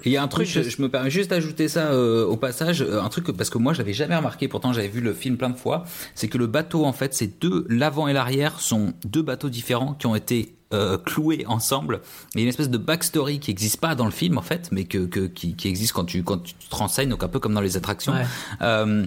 [0.06, 2.82] Il y a un truc, je, je, me permets juste d'ajouter ça euh, au passage,
[2.82, 5.38] un truc que, parce que moi je l'avais jamais remarqué, pourtant j'avais vu le film
[5.38, 8.94] plein de fois, c'est que le bateau en fait, c'est deux, l'avant et l'arrière sont
[9.06, 12.02] deux bateaux différents qui ont été euh, cloués ensemble.
[12.36, 14.70] Il y a une espèce de backstory qui n'existe pas dans le film en fait,
[14.72, 17.40] mais que, que qui, qui, existe quand tu quand tu te renseignes, donc un peu
[17.40, 18.14] comme dans les attractions.
[18.14, 19.06] Ouais.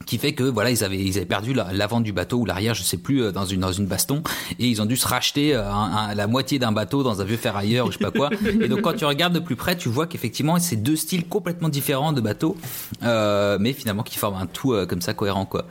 [0.00, 2.74] Euh, qui fait que voilà ils avaient ils avaient perdu l'avant du bateau ou l'arrière
[2.74, 4.22] je sais plus dans une dans une baston.
[4.58, 7.36] Et ils ont dû se racheter un, un, la moitié d'un bateau dans un vieux
[7.36, 8.30] ferrailleur ou je sais pas quoi.
[8.60, 11.68] Et donc quand tu regardes de plus près tu vois qu'effectivement c'est deux styles complètement
[11.68, 12.56] différents de bateaux
[13.02, 15.66] euh, mais finalement qui forment un tout euh, comme ça cohérent quoi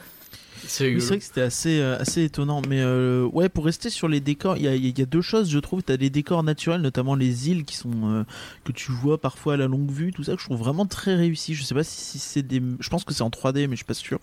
[0.69, 2.61] c'est vrai que c'était assez, euh, assez étonnant.
[2.67, 5.49] Mais euh, ouais, pour rester sur les décors, il y a, y a, deux choses,
[5.49, 5.83] je trouve.
[5.83, 8.23] Tu as des décors naturels, notamment les îles qui sont euh,
[8.63, 11.15] que tu vois parfois à la longue vue, tout ça, que je trouve vraiment très
[11.15, 11.55] réussi.
[11.55, 12.61] Je sais pas si, si c'est des.
[12.79, 14.19] Je pense que c'est en 3D, mais je suis pas sûr.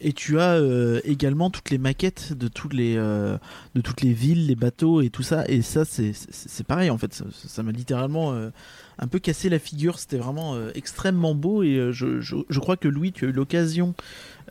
[0.00, 0.60] et tu as
[1.04, 5.22] également toutes les maquettes de toutes les, de toutes les villes, les bateaux et tout
[5.22, 5.44] ça.
[5.48, 7.22] Et ça, c'est pareil en fait.
[7.32, 8.34] Ça m'a littéralement
[8.98, 9.98] un peu cassé la figure.
[9.98, 13.94] C'était vraiment euh, extrêmement beau et euh, je, crois que Louis, tu as eu l'occasion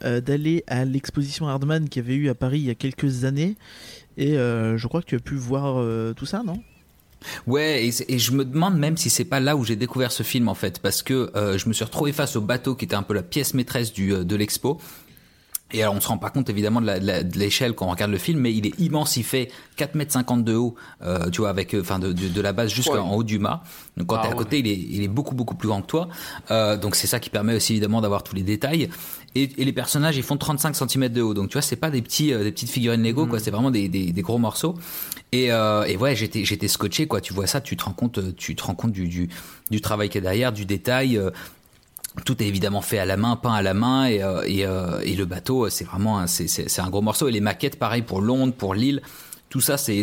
[0.03, 3.55] euh, d'aller à l'exposition Hardman qui avait eu à Paris il y a quelques années
[4.17, 5.83] et je crois que tu as pu voir
[6.13, 6.61] tout ça, non?
[7.47, 10.49] Ouais, et, je me demande même si c'est pas là où j'ai découvert ce film
[10.49, 13.15] en fait, parce que je me suis retrouvé face au bateau qui était un peu
[13.15, 14.79] la pièce maîtresse du, de l'expo.
[15.73, 18.39] Et alors on se rend pas compte évidemment de l'échelle quand on regarde le film,
[18.39, 21.75] mais il est immense, il fait 4 mètres 50 de haut, euh, tu vois, avec
[21.79, 23.15] enfin de, de, de, la base jusqu'en ouais.
[23.15, 23.63] haut du mât.
[23.97, 24.61] Donc quand ah, t'es à côté, ouais.
[24.61, 26.07] il est il est beaucoup beaucoup plus grand que toi.
[26.51, 28.89] Euh, donc c'est ça qui permet aussi évidemment d'avoir tous les détails.
[29.35, 31.33] Et, et, les personnages, ils font 35 cm de haut.
[31.33, 33.29] Donc tu vois, c'est pas des petits euh, des petites figurines Lego, mmh.
[33.29, 33.39] quoi.
[33.39, 34.75] C'est vraiment des, des, des, gros morceaux.
[35.31, 37.19] Et, euh, et ouais, j'étais j'étais scotché, quoi.
[37.19, 39.29] Tu vois ça, tu te rends compte, tu te rends compte du du,
[39.71, 41.19] du travail qu'il y a derrière, du détail.
[42.17, 45.01] Euh, tout est évidemment fait à la main, peint à la main, et, euh, euh,
[45.03, 47.27] le bateau, c'est vraiment un, c'est, un gros morceau.
[47.27, 49.01] Et les maquettes, pareil pour Londres, pour Lille,
[49.53, 50.01] tout ça, c'est,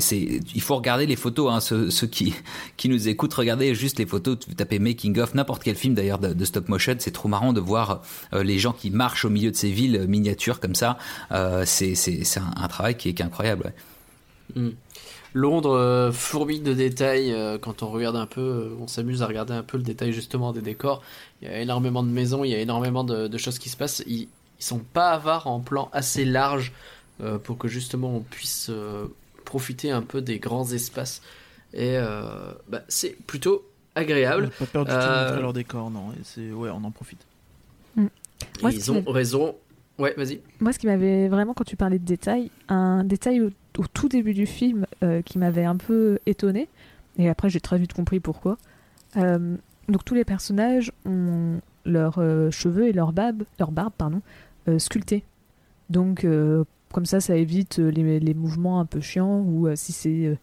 [0.55, 1.53] il faut regarder les photos.
[1.53, 2.33] Hein, ceux, qui,
[2.85, 4.39] nous écoutent, regardez juste les photos.
[4.57, 6.95] Tapez making of, n'importe quel film d'ailleurs de, stop motion.
[7.01, 8.01] C'est trop marrant de voir
[8.33, 10.99] euh, les gens qui marchent au milieu de ces villes miniatures comme ça.
[11.33, 11.97] Euh, c'est,
[12.37, 13.73] un, travail qui est, incroyable.
[14.55, 14.69] Mm.
[15.35, 19.27] Londres euh, fourmille de détails euh, quand on regarde un peu, euh, on s'amuse à
[19.27, 21.03] regarder un peu le détail justement des décors.
[21.41, 23.77] Il y a énormément de maisons, il y a énormément de, de choses qui se
[23.77, 24.03] passent.
[24.07, 24.29] Il,
[24.59, 26.73] ils sont pas avares en plan assez large
[27.45, 28.71] pour que justement on puisse
[29.47, 31.23] profiter un peu des grands espaces.
[31.73, 31.97] Et
[32.69, 33.65] bah, c'est plutôt
[33.95, 34.51] agréable.
[34.59, 36.13] pas peur du tout de montrer leur décor, non.
[36.13, 37.25] Et c'est ouais, on en profite.
[37.97, 38.07] Mm.
[38.65, 39.55] ils ont raison.
[39.99, 40.41] Ouais, vas-y.
[40.61, 43.51] Moi, ce qui m'avait vraiment, quand tu parlais de détails, un détail au,
[43.93, 44.87] tout début du film
[45.25, 46.69] qui m'avait un peu étonné,
[47.19, 48.59] et après j'ai très vite compris pourquoi.
[49.17, 49.57] Euh,
[49.89, 54.23] donc tous les personnages ont leurs euh, cheveux et leur barbe, leur barbe pardon,
[54.69, 55.25] euh, sculptés.
[55.89, 56.25] Donc
[56.93, 60.39] comme ça, ça évite les, les, mouvements un peu chiants ou si c'est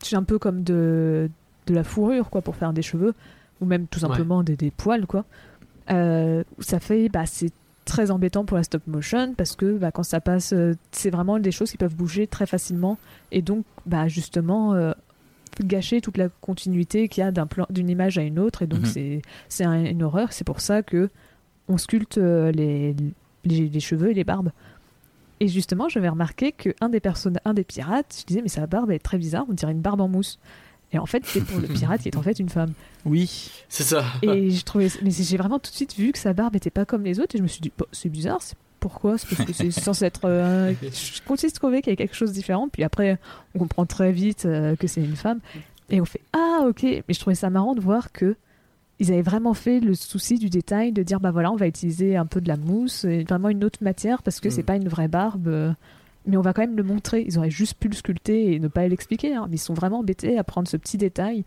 [0.00, 1.30] c'est un peu comme de,
[1.66, 3.12] de la fourrure quoi pour faire des cheveux
[3.60, 5.26] ou même tout simplement des, des, poils quoi.
[5.86, 7.52] ça fait bah c'est
[7.88, 10.54] très embêtant pour la stop motion parce que bah, quand ça passe,
[10.92, 12.98] c'est vraiment des choses qui peuvent bouger très facilement
[13.32, 14.92] et donc bah, justement
[15.64, 18.66] gâcher toute la continuité qu'il y a d'un plan, d'une image à une autre, et
[18.66, 18.86] donc mhm.
[18.86, 20.32] c'est c'est une horreur.
[20.32, 21.10] C'est pour ça que
[21.68, 22.94] on sculpte euh, les,
[23.44, 24.50] les, cheveux et les barbes.
[25.40, 27.00] Et justement, j'avais remarqué que un des
[27.44, 30.00] un des pirates, je disais mais sa barbe est très bizarre, on dirait une barbe
[30.00, 30.38] en mousse.
[30.92, 32.72] Et en fait, c'est pour le pirate qui est en fait une femme.
[33.04, 34.04] Oui, c'est ça.
[34.22, 36.86] Et je trouvais, mais j'ai vraiment tout de suite vu que sa barbe était pas
[36.86, 39.18] comme les autres, et je me suis dit c'est bizarre, c'est pourquoi?
[39.18, 40.24] C'est parce que c'est censé être.
[40.24, 42.68] Euh, je continue de trouver qu'il y a quelque chose de différent.
[42.68, 43.18] Puis après,
[43.54, 45.40] on comprend très vite euh, que c'est une femme.
[45.90, 46.82] Et on fait Ah, ok.
[46.82, 48.36] Mais je trouvais ça marrant de voir que
[49.00, 52.16] ils avaient vraiment fait le souci du détail de dire bah voilà, on va utiliser
[52.16, 54.66] un peu de la mousse et vraiment une autre matière parce que c'est mm.
[54.66, 55.74] pas une vraie barbe.
[56.28, 57.24] Euh, mais on va quand même le montrer.
[57.26, 59.34] Ils auraient juste pu le sculpter et ne pas l'expliquer.
[59.34, 59.46] Hein.
[59.48, 61.44] Mais ils sont vraiment embêtés à prendre ce petit détail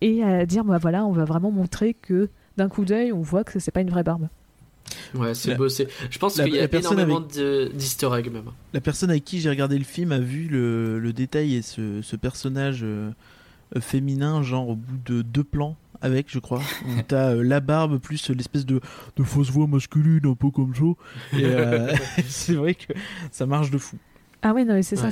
[0.00, 3.44] et à dire bah voilà, on va vraiment montrer que d'un coup d'œil, on voit
[3.44, 4.28] que c'est pas une vraie barbe.
[5.14, 5.68] Ouais, c'est beau.
[5.68, 8.50] Je pense qu'il y a énormément d'easter eggs même.
[8.72, 12.02] La personne avec qui j'ai regardé le film a vu le, le détail et ce,
[12.02, 13.10] ce personnage euh,
[13.80, 17.98] féminin, genre au bout de deux plans avec, je crois, où t'as euh, la barbe
[17.98, 18.80] plus l'espèce de,
[19.16, 21.38] de, fausse voix masculine, un peu comme ça.
[21.38, 21.92] Et euh,
[22.28, 22.92] c'est vrai que
[23.30, 23.96] ça marche de fou.
[24.42, 25.08] Ah oui, non, mais c'est ça.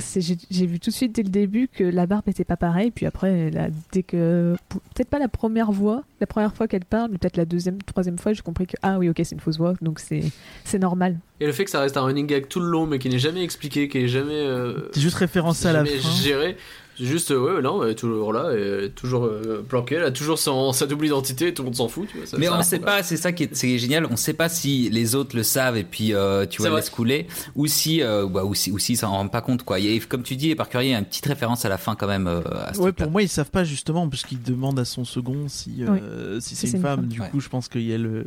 [0.49, 2.91] J'ai vu tout de suite dès le début que la barbe était pas pareille.
[2.91, 3.51] Puis après,
[3.91, 4.55] dès que.
[4.69, 8.17] Peut-être pas la première voix, la première fois qu'elle parle, mais peut-être la deuxième, troisième
[8.17, 8.77] fois, j'ai compris que.
[8.81, 9.73] Ah oui, ok, c'est une fausse voix.
[9.81, 11.17] Donc c'est normal.
[11.41, 13.19] Et le fait que ça reste un running gag tout le long, mais qui n'est
[13.19, 14.33] jamais expliqué, qui n'est jamais.
[14.33, 16.09] Euh, juste référencé à la fin.
[16.23, 16.55] Géré.
[16.99, 20.39] Juste, ouais, non, elle est toujours là, elle est toujours euh, planquée, elle a toujours
[20.39, 22.07] son, sa double identité, tout le monde s'en fout.
[22.09, 24.33] Tu vois, mais on ne sait pas, c'est ça qui est, génial, on ne sait
[24.33, 28.01] pas si les autres le savent et puis euh, tu vois, laisse couler, ou si,
[28.01, 29.77] euh, bah, ou si, ou si ça en rend pas compte, quoi.
[29.77, 31.95] A, comme tu dis, par curieux, il y a une petite référence à la fin
[31.95, 32.27] quand même.
[32.27, 35.83] à ouais, pour moi, ils savent pas justement, puisqu'il demande à son second si,
[36.39, 37.07] si c'est une, femme.
[37.07, 38.25] Du coup, je pense qu'il y a le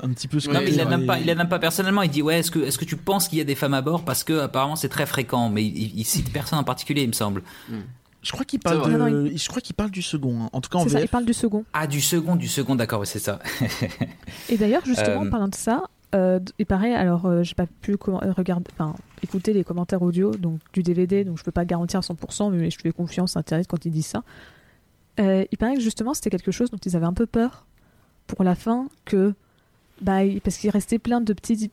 [0.00, 2.02] un petit peu ce non, mais il n'aime pas, il pas personnellement.
[2.02, 3.82] Il dit ouais, est-ce que, est-ce que tu penses qu'il y a des femmes à
[3.82, 7.12] bord parce que apparemment c'est très fréquent, mais il, cite personne en particulier, il me
[7.12, 7.42] semble.
[7.68, 7.80] Hmm.
[8.22, 9.36] Je crois qu'il parle, de...
[9.36, 10.42] je crois qu'il parle du second.
[10.42, 10.50] Hein.
[10.52, 11.64] En tout cas, en ça, il parle du second.
[11.72, 13.38] Ah, du second, du second, d'accord, c'est ça.
[14.48, 15.84] et d'ailleurs, justement, en euh, parlant de ça,
[16.14, 20.58] euh, il paraît, alors euh, j'ai pas pu regarder, enfin, écouter les commentaires audio donc
[20.72, 23.66] du DVD, donc je peux pas garantir à 100%, mais je fais confiance à Internet
[23.68, 24.24] quand il dit ça.
[25.18, 27.66] il paraît que justement, c'était quelque chose dont ils avaient un peu peur
[28.26, 29.34] pour la fin, que
[30.00, 31.70] bah, parce qu'il restait plein de petits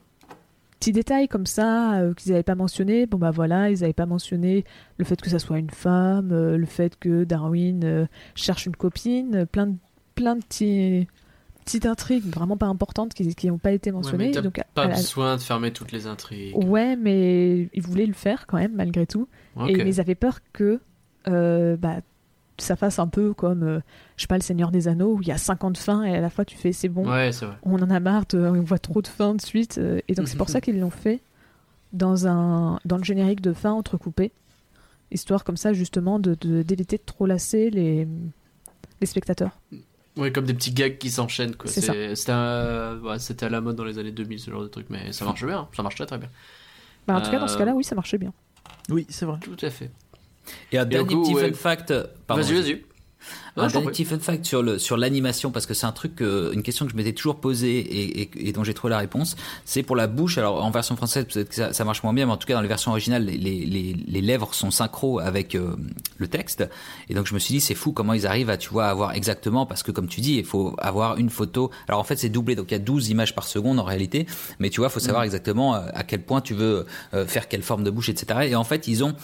[0.78, 3.06] petits détails comme ça euh, qu'ils n'avaient pas mentionné.
[3.06, 4.64] Bon bah voilà, ils n'avaient pas mentionné
[4.98, 8.76] le fait que ça soit une femme, euh, le fait que Darwin euh, cherche une
[8.76, 9.76] copine, plein de
[10.14, 11.06] plein de petits
[11.64, 14.30] petites intrigues vraiment pas importantes qui n'ont pas été mentionnées.
[14.30, 16.56] donc pas besoin de fermer toutes les intrigues.
[16.56, 19.28] Ouais, mais ils voulaient le faire quand même malgré tout.
[19.66, 20.80] Et ils avaient peur que
[21.24, 22.00] bah,
[22.58, 23.80] ça fasse un peu comme, euh,
[24.16, 26.20] je sais pas, le Seigneur des Anneaux, où il y a 50 fins et à
[26.20, 27.04] la fois tu fais c'est bon,
[27.62, 29.78] on en a marre, on voit trop de fins de suite.
[29.78, 31.20] Euh, et donc c'est pour ça qu'ils l'ont fait
[31.92, 34.32] dans, un, dans le générique de fin entrecoupé,
[35.10, 38.08] histoire comme ça justement de d'éviter de, trop lasser les,
[39.00, 39.58] les spectateurs.
[40.16, 41.54] Oui, comme des petits gags qui s'enchaînent.
[41.66, 45.44] C'était à la mode dans les années 2000, ce genre de truc, mais ça marche
[45.44, 46.28] bien, ça marche très très bien.
[47.06, 48.32] Bah, en tout cas, dans ce euh, cas-là, oui, ça marchait bien.
[48.88, 49.38] Oui, c'est vrai.
[49.40, 49.90] Tout à fait.
[50.72, 51.92] Et un dernier petit fun fact.
[52.28, 52.82] Vas-y, vas-y.
[53.56, 56.62] Un dernier petit fun fact sur le sur l'animation parce que c'est un truc une
[56.62, 59.36] question que je m'étais toujours posée et, et, dont j'ai trouvé la réponse.
[59.64, 60.36] C'est pour la bouche.
[60.36, 62.60] Alors en version française peut-être que ça, marche moins bien mais en tout cas dans
[62.60, 65.74] les versions originales les, les, les lèvres sont synchro avec euh,
[66.18, 66.68] le texte.
[67.08, 69.14] Et donc je me suis dit c'est fou comment ils arrivent à tu vois avoir
[69.14, 71.70] exactement parce que comme tu dis il faut avoir une photo.
[71.88, 72.56] Alors en fait c'est doublé.
[72.56, 74.26] Donc il y a 12 images par seconde en réalité.
[74.58, 75.26] Mais tu vois faut savoir mm.
[75.26, 76.84] exactement euh, à quel point tu veux
[77.14, 79.14] euh, faire quelle forme de bouche etc et en fait ils ont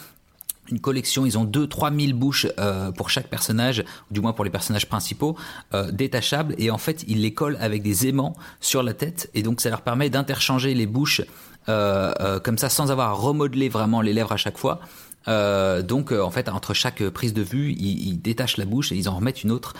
[0.71, 4.45] une collection, ils ont 2-3 000 bouches euh, pour chaque personnage, ou du moins pour
[4.45, 5.35] les personnages principaux,
[5.73, 9.43] euh, détachables, et en fait ils les collent avec des aimants sur la tête, et
[9.43, 11.21] donc ça leur permet d'interchanger les bouches
[11.69, 14.79] euh, comme ça sans avoir à remodeler vraiment les lèvres à chaque fois.
[15.27, 19.15] donc en fait entre chaque prise de vue, ils, détachent la bouche et ils en
[19.15, 19.73] remettent une autre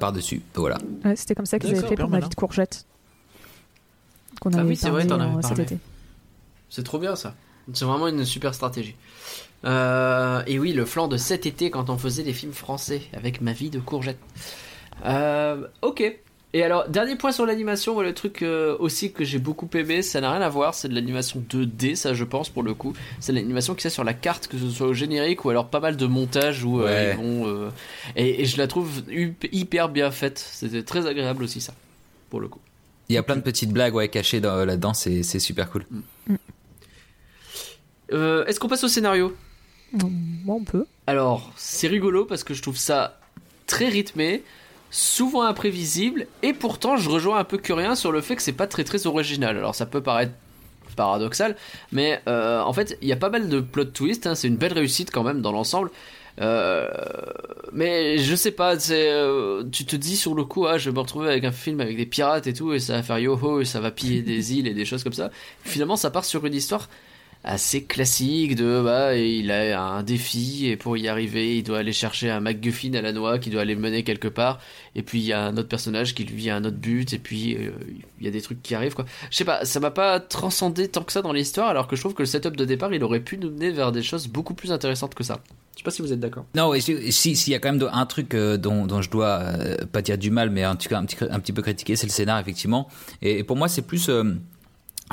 [0.00, 0.42] par-dessus.
[0.54, 0.78] Voilà.
[1.14, 2.84] C'était comme ça qu'ils avaient fait pour ma vie de courgette.
[4.40, 5.62] qu'on Ah avait oui, c'est vrai, t'en avais cet parlé.
[5.62, 5.78] été.
[6.70, 7.34] C'est trop bien ça.
[7.72, 8.96] C'est vraiment une super stratégie.
[9.64, 13.40] Euh, et oui, le flanc de cet été quand on faisait des films français avec
[13.40, 14.18] ma vie de courgette.
[15.04, 16.02] Euh, ok.
[16.54, 20.20] Et alors, dernier point sur l'animation, le truc euh, aussi que j'ai beaucoup aimé, ça
[20.22, 22.94] n'a rien à voir, c'est de l'animation 2D, ça je pense pour le coup.
[23.20, 25.80] C'est l'animation qui est sur la carte, que ce soit au générique ou alors pas
[25.80, 27.10] mal de montages où Ouais.
[27.12, 27.70] ils vont.
[28.16, 29.02] et, et je la trouve
[29.52, 30.38] hyper bien faite.
[30.38, 31.74] C'était très agréable aussi ça,
[32.30, 32.60] pour le coup.
[33.10, 35.84] Il y a plein de petites blagues ouais, cachées dans- là-dedans, c'est c'est super cool.
[38.12, 39.36] Euh, Est-ce qu'on passe au scénario?
[39.92, 40.12] Bon,
[40.46, 40.86] on peut.
[41.06, 43.18] Alors, c'est rigolo parce que je trouve ça
[43.66, 44.42] très rythmé,
[44.90, 48.66] souvent imprévisible, et pourtant je rejoins un peu Curien sur le fait que c'est pas
[48.66, 49.56] très très original.
[49.56, 50.32] Alors ça peut paraître
[50.96, 51.56] paradoxal,
[51.92, 54.56] mais euh, en fait il y a pas mal de plot twists, hein, c'est une
[54.56, 55.90] belle réussite quand même dans l'ensemble.
[56.40, 56.88] Euh,
[57.72, 61.00] mais je sais pas, euh, tu te dis sur le coup, ah, je vais me
[61.00, 63.64] retrouver avec un film avec des pirates et tout, et ça va faire yo-ho, et
[63.64, 65.30] ça va piller des îles et des choses comme ça.
[65.64, 66.88] Finalement, ça part sur une histoire
[67.44, 71.92] assez classique de bah il a un défi et pour y arriver il doit aller
[71.92, 74.58] chercher un MacGuffin à la noix qui doit aller le mener quelque part
[74.96, 77.18] et puis il y a un autre personnage qui lui a un autre but et
[77.18, 77.70] puis euh,
[78.20, 80.88] il y a des trucs qui arrivent quoi je sais pas ça m'a pas transcendé
[80.88, 83.02] tant que ça dans l'histoire alors que je trouve que le setup de départ il
[83.04, 85.40] aurait pu nous mener vers des choses beaucoup plus intéressantes que ça
[85.74, 87.72] je sais pas si vous êtes d'accord Non, et si, si- s'il y a quand
[87.72, 90.74] même un truc euh, dont, dont je dois euh, pas dire du mal, mais en
[90.74, 92.88] tout cas un petit, un petit peu critiquer, c'est le scénar effectivement.
[93.22, 94.10] Et, pour moi, c'est plus.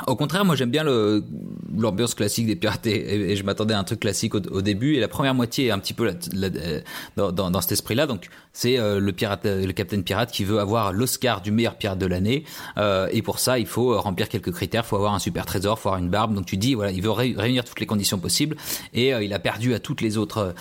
[0.06, 4.00] Au contraire, moi j'aime bien l'ambiance classique des pirates et, je m'attendais à un truc
[4.00, 6.80] classique au, au début et la première moitié est un petit peu la- la- euh,
[7.16, 8.06] dans, dans, dans cet esprit-là.
[8.06, 11.76] Donc c'est euh, le pirate, euh, le capitaine pirate qui veut avoir l'Oscar du meilleur
[11.76, 12.44] pirate de l'année
[12.76, 14.84] euh, et pour ça il faut euh, remplir quelques critères.
[14.84, 16.34] Faut avoir un super trésor, faut avoir une barbe.
[16.34, 18.56] Donc tu dis voilà, il veut ré- réunir toutes les conditions possibles
[18.92, 20.54] et il a perdu à toutes les autres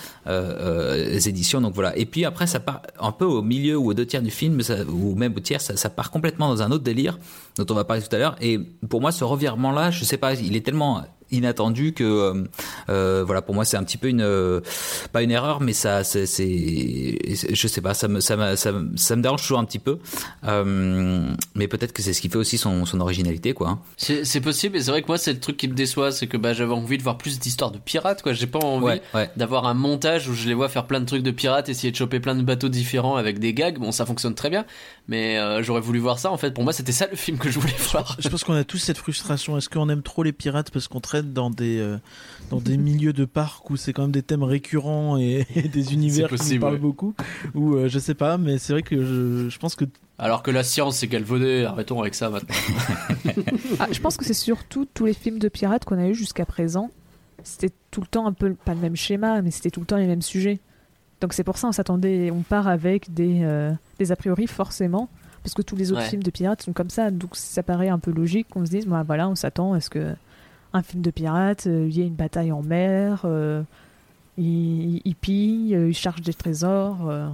[1.27, 1.61] éditions.
[1.61, 1.97] Donc voilà.
[1.97, 4.61] Et puis après ça part un peu au milieu ou aux deux tiers du film,
[4.61, 7.17] ça- ou même au tiers, ça, ça part complètement dans un autre délire
[7.57, 8.35] dont on va parler tout à l'heure.
[8.41, 12.43] Et pour moi, ce revirement-là, je sais pas, il est tellement inattendu que euh,
[12.89, 14.61] euh, voilà pour moi c'est un petit peu une euh,
[15.11, 16.25] pas une erreur mais ça c'est
[17.53, 19.79] je sais pas ça me ça me, ça me, ça me dérange toujours un petit
[19.79, 19.97] peu
[20.43, 23.79] Euh, mais peut-être que c'est ce qui fait aussi son, son originalité quoi hein.
[23.97, 26.27] c'est c'est possible et c'est vrai que moi c'est le truc qui me déçoit c'est
[26.27, 29.01] que bah j'avais envie de voir plus d'histoires de pirates quoi j'ai pas envie ouais
[29.13, 31.91] ouais d'avoir un montage où je les vois faire plein de trucs de pirates, essayer
[31.91, 33.77] de choper plein de bateaux différents avec des gags.
[33.79, 34.65] Bon, ça fonctionne très bien,
[35.07, 36.31] mais euh, j'aurais voulu voir ça.
[36.31, 38.15] En fait, pour moi, c'était ça le film que je voulais voir.
[38.19, 39.57] Je pense qu'on a tous cette frustration.
[39.57, 41.97] Est-ce qu'on aime trop les pirates parce qu'on traite dans des euh,
[42.49, 45.93] dans des milieux de parc où c'est quand même des thèmes récurrents et, et des
[45.93, 46.79] univers qui possible, nous parlent ouais.
[46.79, 47.13] beaucoup
[47.55, 49.85] Ou euh, je sais pas, mais c'est vrai que je, je pense que
[50.19, 51.65] Alors que la science, c'est galvaudé.
[51.65, 52.55] Arrêtons avec ça maintenant.
[53.79, 56.45] Ah, je pense que c'est surtout tous les films de pirates qu'on a eu jusqu'à
[56.45, 56.89] présent.
[57.43, 59.97] C'était tout le temps un peu, pas le même schéma, mais c'était tout le temps
[59.97, 60.59] les mêmes sujets.
[61.21, 65.09] Donc c'est pour ça on s'attendait, on part avec des, euh, des a priori forcément,
[65.43, 66.09] parce que tous les autres Ouais.
[66.09, 68.85] films de pirates sont comme ça, donc ça paraît un peu logique qu'on se dise,
[68.85, 70.13] bah, voilà, on s'attend à ce que
[70.75, 73.63] un film de pirates, euh, il y ait une bataille en mer, euh,
[74.37, 77.09] il, il pille, euh, il charge des trésors.
[77.09, 77.29] euh.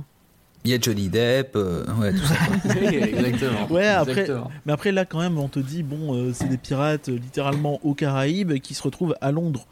[0.64, 2.36] il y a Johnny Depp euh, ouais tout ça
[2.82, 3.68] Exactement.
[3.72, 4.52] Ouais, après- Exactement.
[4.66, 7.80] Mais après, là, quand même, on te dit, bon, euh, c'est des pirates euh, littéralement
[7.84, 9.66] aux Caraïbes qui se retrouvent à Londres.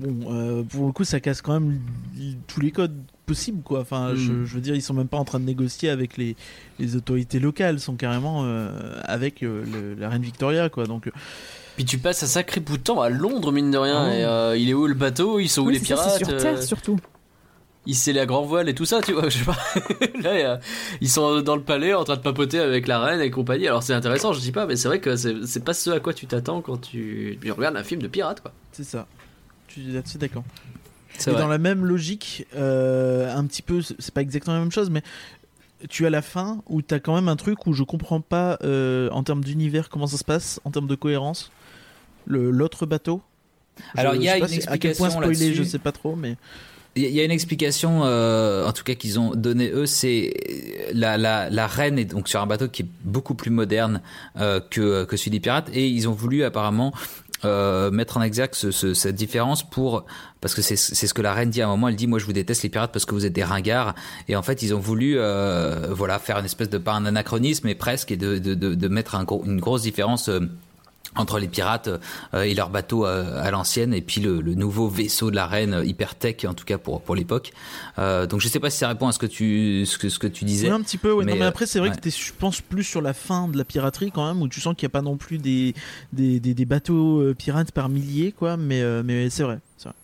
[0.00, 1.78] Bon, euh, pour le coup, ça casse quand même
[2.46, 2.96] tous les codes
[3.26, 3.80] possibles, quoi.
[3.82, 4.16] Enfin, Mm.
[4.16, 6.34] je, je veux dire, ils sont même pas en train de négocier avec les,
[6.80, 8.70] les autorités locales, ils sont carrément euh,
[9.04, 10.86] avec euh, le- la reine Victoria, quoi.
[10.86, 11.10] Donc, euh,
[11.76, 14.04] Puis tu passes un sacré bout de temps à Londres, mine de rien.
[14.10, 14.14] Ah.
[14.14, 15.38] Et euh, il est où le bateau?
[15.40, 16.98] Ils sont où Oui, les c'est ça, pirates c'est sur Euh, Terre surtout.
[17.84, 19.24] Il sait la grand voile et tout ça, tu vois.
[19.28, 19.56] Je sais pas.
[20.22, 20.60] Là,
[21.00, 23.66] ils sont dans le palais en train de papoter avec la reine et compagnie.
[23.66, 25.98] Alors c'est intéressant, je dis pas, mais c'est vrai que c'est c'est pas ce à
[25.98, 28.52] quoi tu t'attends quand tu, tu regardes un film de pirates, quoi.
[28.70, 29.06] c'est ça.
[29.66, 30.44] Tu es là-dessus, d'accord.
[31.18, 31.42] C'est Et vrai.
[31.42, 34.88] dans la même logique, euh, un petit peu, c'est c'est pas exactement la même chose,
[34.90, 35.02] mais
[35.90, 38.58] tu as la fin où tu as quand même un truc où je comprends pas
[38.62, 41.50] euh, en termes d'univers comment ça se passe, en termes de cohérence.
[42.26, 43.20] L'autre bateau.
[43.94, 45.92] Je- Alors, il y a une si- à quel point explication spoiler, je sais pas
[45.92, 46.36] trop, mais
[46.94, 50.34] Il y a- une explication, euh, en tout cas qu'ils ont donné eux, c'est
[50.92, 54.02] la, la, la reine est donc sur un bateau qui est beaucoup plus moderne
[54.38, 56.92] euh, que, que celui des pirates et ils ont voulu apparemment
[57.46, 60.04] euh, mettre en exergue ce, ce- cette différence pour
[60.42, 61.88] parce que c'est ce que la reine dit à un moment.
[61.88, 63.94] Elle dit moi je vous déteste les pirates parce que vous êtes des ringards
[64.28, 67.66] et en fait ils ont voulu euh, voilà faire une espèce de pas un anachronisme
[67.68, 70.30] mais presque et de, de, de, de mettre un gros- une grosse différence.
[71.16, 71.88] Entre les pirates
[72.34, 75.46] euh, et leurs bateaux euh, à l'ancienne et puis le, le nouveau vaisseau de la
[75.46, 77.52] reine euh, hyper tech en tout cas pour pour l'époque
[77.98, 80.18] euh, donc je sais pas si ça répond à ce que tu ce que ce
[80.18, 81.12] que tu disais un petit peu.
[81.12, 81.24] Ouais.
[81.24, 81.96] Mais, non, mais après, c'est vrai ouais.
[81.96, 84.74] que je pense plus sur la fin de la piraterie quand même, où tu sens
[84.76, 85.74] qu'il n'y a pas non plus des,
[86.12, 88.56] des, des, des bateaux pirates par milliers, quoi.
[88.56, 89.96] Mais, euh, mais c'est vrai, c'est vrai.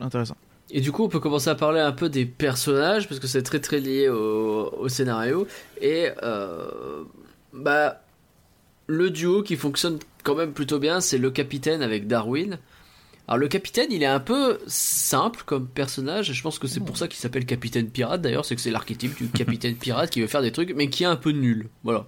[0.00, 0.36] Intéressant.
[0.70, 3.42] Et du coup, on peut commencer à parler un peu des personnages parce que c'est
[3.42, 5.46] très très lié au, au scénario.
[5.80, 7.04] Et euh,
[7.52, 8.00] bah,
[8.86, 12.58] le duo qui fonctionne quand même plutôt bien, c'est le capitaine avec Darwin.
[13.28, 16.80] Alors le capitaine, il est un peu simple comme personnage, et je pense que c'est
[16.80, 20.20] pour ça qu'il s'appelle capitaine pirate d'ailleurs, c'est que c'est l'archétype du capitaine pirate qui
[20.20, 21.68] veut faire des trucs, mais qui est un peu nul.
[21.84, 22.06] Voilà.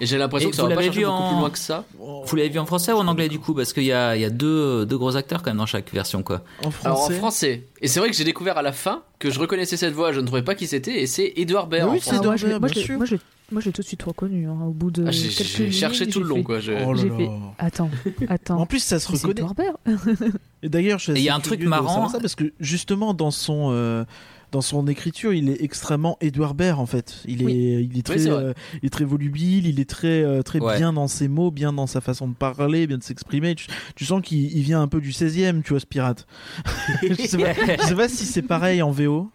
[0.00, 1.84] Et j'ai l'impression que ça vous va pas vu beaucoup en- plus loin que ça.
[1.98, 3.54] Vous l'avez vu en français ou en anglais du coup?
[3.54, 5.90] Parce qu'il y a, il y a deux, deux gros acteurs quand même dans chaque
[5.90, 6.42] version quoi.
[6.62, 7.14] En Alors en français?
[7.16, 7.66] français.
[7.80, 10.20] Et c'est vrai que j'ai découvert à la fin que je reconnaissais cette voix, je
[10.20, 11.88] ne trouvais pas qui c'était, et c'est Edouard Baird.
[11.90, 12.20] Oui, en c'est français.
[12.22, 13.16] Ah, moi, je l'ai- Edouard moi, Baird, moi, je
[13.52, 14.46] moi, je l'ai tout de suite reconnu.
[14.48, 16.60] hein, au bout de Ah, j'ai- quelques j'ai cherché tout le j'ai long fait- quoi.
[16.60, 17.16] j'ai- Oh là J'ai là.
[17.16, 17.30] fait.
[17.58, 17.90] Attends,
[18.28, 18.58] attends.
[18.60, 19.42] En plus, ça se reconnaît.
[20.62, 22.08] Et d'ailleurs, il y a un truc marrant.
[22.08, 24.04] ça parce que justement dans son euh,
[24.52, 27.16] dans son écriture, il est extrêmement Edouard Baird en fait.
[27.26, 27.88] Il est Oui.
[27.92, 30.76] il est très euh, il est très volubile, il est très euh, très Ouais.
[30.78, 33.54] bien dans ses mots, bien dans sa façon de parler, bien de s'exprimer.
[33.54, 33.66] Tu,
[33.96, 36.26] tu sens qu'il il vient un peu du 16e, tu vois ce pirate.
[37.02, 39.30] je, sais pas, je sais pas si c'est pareil en VO.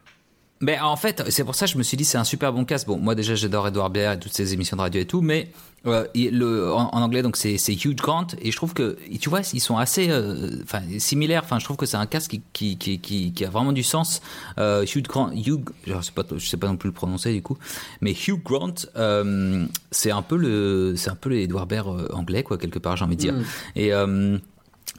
[0.61, 2.65] Mais en fait, c'est pour ça que je me suis dit c'est un super bon
[2.65, 2.87] cast.
[2.87, 5.49] Bon, moi déjà j'adore Edward Baird et toutes ses émissions de radio et tout, mais
[5.87, 9.29] euh, le, en, en anglais donc c'est c'est Hugh Grant et je trouve que tu
[9.29, 11.41] vois ils sont assez euh, enfin similaires.
[11.43, 13.81] Enfin je trouve que c'est un cast qui qui, qui qui qui a vraiment du
[13.81, 14.21] sens.
[14.59, 17.41] Euh, Hugh Grant, Hugh, je sais pas je sais pas non plus le prononcer du
[17.41, 17.57] coup,
[18.01, 22.07] mais Hugh Grant euh, c'est un peu le c'est un peu le Edward Baird euh,
[22.13, 23.33] anglais quoi quelque part j'ai envie de dire.
[23.33, 23.43] Mm.
[23.75, 24.37] Et euh,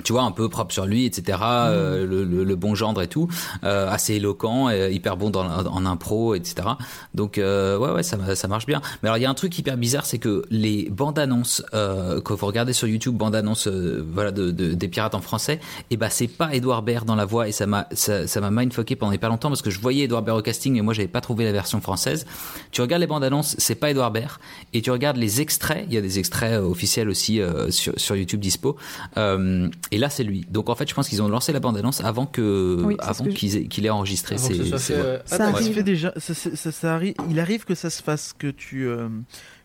[0.05, 1.38] tu vois, un peu propre sur lui, etc.
[1.43, 3.28] euh, le, le- le bon gendre et tout,
[3.62, 6.66] euh, assez éloquent, euh, hyper bon dans, en impro, etc.
[7.14, 8.80] Donc euh, ouais, ouais, ça, ça marche bien.
[9.03, 12.20] Mais alors il y a un truc hyper bizarre, c'est que les bandes annonces euh,
[12.22, 15.61] quand vous regardez sur YouTube, bandes annonces, euh, voilà, de, de- des pirates en français,
[15.90, 18.51] et bah c'est pas Edouard Baird dans la voix et ça m'a ça, ça m'a
[18.51, 21.07] mindfucké pendant pas longtemps parce que je voyais Edouard Baird au casting et moi j'avais
[21.09, 22.26] pas trouvé la version française.
[22.70, 24.38] Tu regardes les bandes annonces, c'est pas Edouard Baird
[24.72, 28.16] et tu regardes les extraits, il y a des extraits officiels aussi euh, sur, sur
[28.16, 28.76] YouTube dispo.
[29.18, 30.47] Euh, et là c'est lui.
[30.51, 33.05] Donc en fait je pense qu'ils ont lancé la bande annonce avant que Oui, c'est
[33.05, 34.37] ce avant que je- qu'il ait, enregistré.
[34.37, 35.07] Avant que ce C'est soit c'est- fait, ouais.
[35.07, 35.66] euh, Ça ah, Ça arrive.
[35.66, 36.12] se fait déjà.
[36.16, 37.14] Ça, ça- ça- ça arrive.
[37.30, 39.09] Il arrive que ça se fasse que tu euh,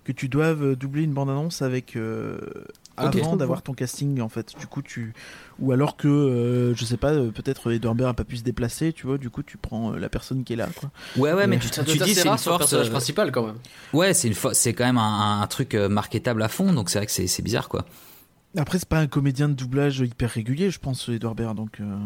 [0.04, 2.40] que tu doives doubler une bande annonce avec euh,
[2.96, 4.54] avant d'avoir ton casting en fait.
[4.60, 5.14] Du coup tu
[5.60, 8.44] ou alors que euh, je sais pas euh, peut-être Edouard Baird a pas pu se
[8.44, 8.94] déplacer.
[8.94, 9.18] Tu vois.
[9.18, 10.90] Du coup tu prends euh, la personne qui est là quoi.
[11.18, 12.58] Ouais ouais mais Euh, tu, tu dis c'est une force.
[12.60, 13.58] personnage euh, principal quand même.
[13.94, 16.90] Ouais c'est une fo- c'est quand même un, un truc euh, marketable à fond donc
[16.90, 17.86] c'est vrai que c'est c'est bizarre quoi.
[18.56, 21.80] Après c'est pas un comédien de doublage hyper régulier je pense Edouard Baird donc.
[21.80, 21.98] euh,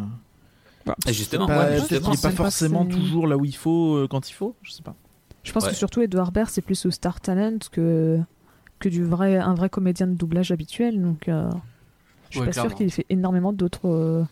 [1.08, 3.96] Et justement, pas- ouais, peut-être justement, qu'il est pas forcément toujours là où il faut
[3.98, 4.56] euh, quand il faut.
[4.64, 4.96] Je sais pas.
[5.44, 5.70] Je pense Ouais.
[5.70, 8.20] que surtout Edouard Baird, c'est plus au Star Talent que,
[8.80, 11.02] que du vrai, un vrai comédien de doublage habituel.
[11.02, 11.50] Donc, euh,
[12.30, 12.70] je suis Ouais, pas clairement.
[12.70, 14.24] sûre qu'il ait fait énormément d'autres euh,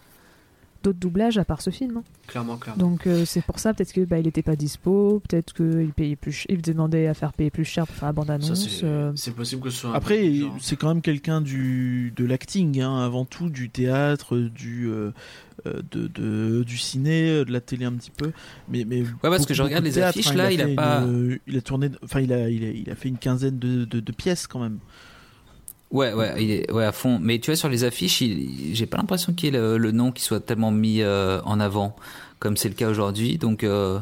[0.84, 1.98] d'autres doublages à part ce film.
[1.98, 2.04] hein.
[2.28, 2.82] Clairement, clairement.
[2.90, 6.16] Donc, euh, c'est pour ça, peut-être que bah, il était pas dispo, peut-être qu'il payait
[6.16, 8.70] plus, ch- il demandait à faire payer plus cher pour faire la bande Ça, annonce.
[8.70, 12.26] c'est euh, c'est possible que ce soit un Après, c'est quand même quelqu'un du de
[12.26, 15.12] l'acting, hein, avant tout, du théâtre, du euh,
[15.92, 18.32] de, de- du ciné, de la télé un petit peu.
[18.70, 21.58] Mais, mais parce que je regarde les affiches, là, il a fait pas- une- il
[21.58, 24.12] a tourné, enfin il a, il a, il a fait une quinzaine de, de, de
[24.14, 24.80] pièces quand même.
[25.92, 27.18] Ouais, ouais, il est, ouais, à fond.
[27.20, 28.24] Mais tu vois, sur les affiches,
[28.74, 31.60] j'ai pas l'impression qu'il y ait le, le nom qui soit tellement mis euh, en
[31.60, 31.96] avant,
[32.40, 33.38] comme c'est le cas aujourd'hui.
[33.40, 34.00] Donc, euh,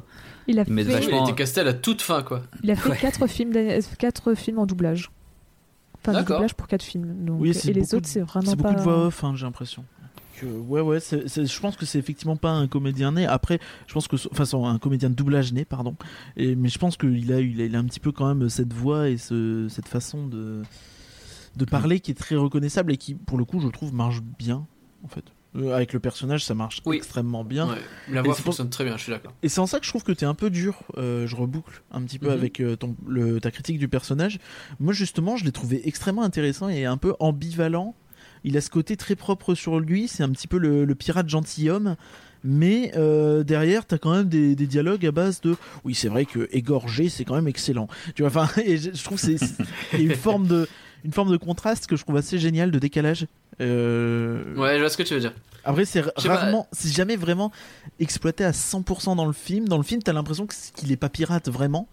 [0.48, 2.42] il a fait, Oui, vachement- Il été casté à la toute fin, quoi.
[2.62, 2.98] il a fait Ouais.
[2.98, 3.54] quatre, films
[4.00, 5.12] quatre films en doublage.
[6.00, 6.38] Enfin, du D'accord.
[6.38, 7.26] doublage pour quatre films.
[7.26, 8.64] Donc, Oui, c'est et les beaucoup autres, c'est vraiment C'est pas.
[8.70, 9.84] beaucoup de voix off, hein, j'ai l'impression.
[10.44, 13.26] Ouais, ouais, je pense que c'est effectivement pas un comédien né.
[13.26, 15.96] Après, je pense que, enfin, c'est un comédien de doublage né, pardon.
[16.36, 18.48] Et, mais je pense qu'il a, il a, il a un petit peu quand même
[18.48, 20.62] cette voix et ce, cette façon de,
[21.58, 24.66] de parler qui est très reconnaissable et qui, pour le coup, je trouve, marche bien,
[25.04, 25.24] en fait.
[25.56, 26.98] Euh, avec le personnage, ça marche Oui.
[26.98, 27.68] extrêmement bien.
[27.70, 27.78] Ouais.
[28.12, 29.34] La voix pour- fonctionne très bien, je suis d'accord.
[29.42, 30.84] Et c'est en ça que je trouve que t'es un peu dur.
[30.98, 32.34] Euh, je reboucle un petit peu Mhm.
[32.34, 34.40] avec euh, ton, le, ta critique du personnage.
[34.80, 37.96] Moi, justement, je l'ai trouvé extrêmement intéressant et un peu ambivalent.
[38.44, 40.08] Il a ce côté très propre sur lui.
[40.08, 41.96] C'est un petit peu le, le pirate gentilhomme.
[42.44, 46.26] Mais euh, derrière, t'as quand même des, des dialogues à base de oui, c'est vrai
[46.26, 47.88] que égorger, c'est quand même excellent.
[48.16, 50.68] Tu vois, enfin, je, je trouve que c'est une forme de
[51.08, 53.26] une forme de contraste que je trouve assez génial de décalage.
[53.62, 55.34] Euh, Ouais, je vois ce que tu veux dire.
[55.64, 57.52] après, c'est rarement, c'est jamais vraiment
[58.00, 59.68] exploité à 100% dans le film.
[59.68, 60.46] Dans le film, t'as l'impression
[60.76, 61.88] qu'il est pas pirate vraiment,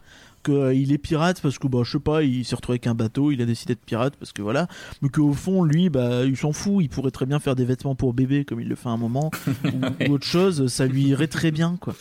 [0.44, 3.30] qu'il est pirate parce que, bah, je sais pas, il s'est retrouvé avec un bateau,
[3.30, 4.66] il a décidé de pirate parce que voilà,
[5.00, 7.94] mais qu'au fond, lui, bah, il s'en fout, il pourrait très bien faire des vêtements
[7.94, 9.30] pour bébé comme il le fait à un moment,
[9.64, 11.94] ou, ou autre chose, ça lui irait très bien, quoi.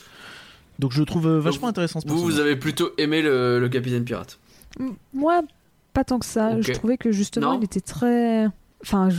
[0.80, 4.04] Donc je trouve euh, vachement intéressant ce Vous, vous avez plutôt aimé le, le Capitaine
[4.04, 4.40] Pirate.
[5.14, 5.42] Moi,
[5.94, 6.60] pas tant que ça.
[6.62, 8.48] Je trouvais que justement, Non il était très.
[8.82, 9.10] Enfin,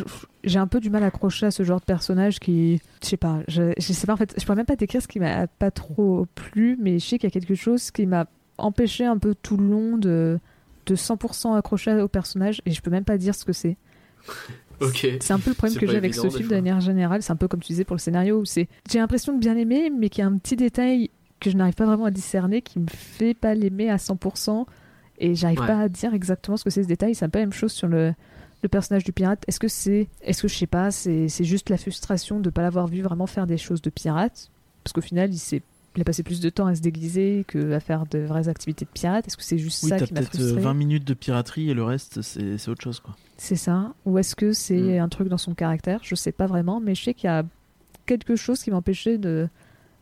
[0.43, 2.81] j'ai un peu du mal à accrocher à ce genre de personnage qui.
[3.03, 3.41] Je sais pas.
[3.49, 4.35] Je, je sais pas en fait.
[4.37, 7.29] Je pourrais même pas décrire ce qui m'a pas trop plu, mais je sais qu'il
[7.29, 8.27] y a quelque chose qui m'a
[8.59, 10.39] empêché un peu tout le long de
[10.87, 13.77] de 100% accrocher au personnage et je peux même pas dire ce que c'est.
[14.81, 15.07] Ok.
[15.21, 17.23] C'est un peu le problème que j'ai avec ce film de manière générale.
[17.23, 18.69] C'est un peu comme tu disais pour le scénario où c'est.
[18.91, 21.11] J'ai l'impression de bien aimer, mais qu'il y a un petit détail
[21.41, 24.67] que je n'arrive pas vraiment à discerner qui me fait pas l'aimer à 100%.
[25.19, 25.67] Et j'arrive Ouais.
[25.67, 27.15] pas à dire exactement ce que c'est ce détail.
[27.15, 28.13] C'est un peu la même chose sur le,
[28.63, 31.71] le personnage du pirate, est-ce que c'est, est-ce que je sais pas, c'est c'est juste
[31.71, 34.51] la frustration de pas l'avoir vu vraiment faire des choses de pirate,
[34.83, 35.63] parce qu'au final, il s'est
[35.97, 38.85] il a passé plus de temps à se déguiser que à faire de vraies activités
[38.85, 39.29] de pirate.
[39.29, 40.61] Est-ce que c'est juste Oui, ça qui m'a peut-être euh, frustré?
[40.63, 43.15] 20 minutes de piraterie et le reste, c'est c'est autre chose, quoi.
[43.37, 45.03] C'est ça Ou est-ce que c'est Mm.
[45.03, 46.01] un truc dans son caractère?
[46.03, 47.45] Je sais pas vraiment, mais je sais qu'il y a
[48.07, 49.49] quelque chose qui m'empêchait de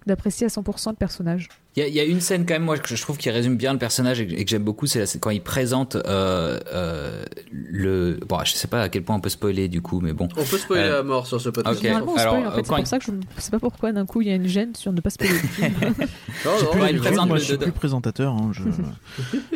[0.06, 1.48] d'apprécier à 100% le personnage.
[1.74, 3.30] Il y, a- il y a une scène quand même, moi, que je trouve qui
[3.30, 8.20] résume bien le personnage et que, j'aime beaucoup, c'est quand il présente euh, euh, le.
[8.28, 10.28] Bon, je sais pas à quel point on peut spoiler du coup, mais bon.
[10.36, 11.76] On peut spoiler Euh, à mort sur ce podcast.
[11.78, 11.82] ok.
[11.82, 13.20] Généralement, on alors, spoil, en euh, fait, c'est quand pour il- ça que je ne
[13.38, 15.32] sais pas pourquoi d'un coup il y a une gêne sur ne pas spoiler.
[15.32, 15.72] le film.
[16.44, 18.32] Non, J'ai non, plus ouais, les il règles, présente moi, le- je suis plus présentateur.
[18.32, 18.62] hein, je-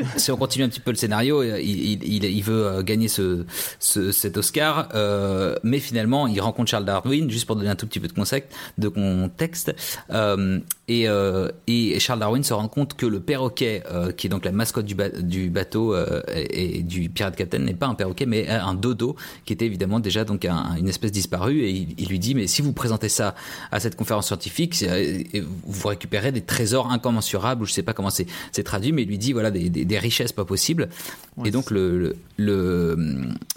[0.16, 3.08] si on continue un petit peu le scénario, il, il, il, il veut euh, gagner
[3.08, 3.44] ce,
[3.78, 7.86] ce, cet Oscar, euh, mais finalement, il rencontre Charles Darwin, juste pour donner un tout
[7.86, 9.74] petit peu de contexte, de contexte
[10.10, 14.30] euh, et, euh, et Charles Darwin se rend compte que le perroquet, euh, qui est
[14.30, 17.88] donc la mascotte du, ba- du bateau euh, et, et du pirate captain, n'est pas
[17.88, 21.70] un perroquet, mais un dodo, qui était évidemment déjà donc un- une espèce disparue, et
[21.70, 23.34] il, il lui dit, mais si vous présentez ça
[23.72, 25.22] à cette conférence scientifique, euh,
[25.64, 29.18] vous récupérez des trésors incommensurables, ou je sais pas comment c'est traduit, mais il lui
[29.18, 30.88] dit voilà des, des, des richesses pas possibles.
[31.36, 32.96] Ouais, et donc le le, le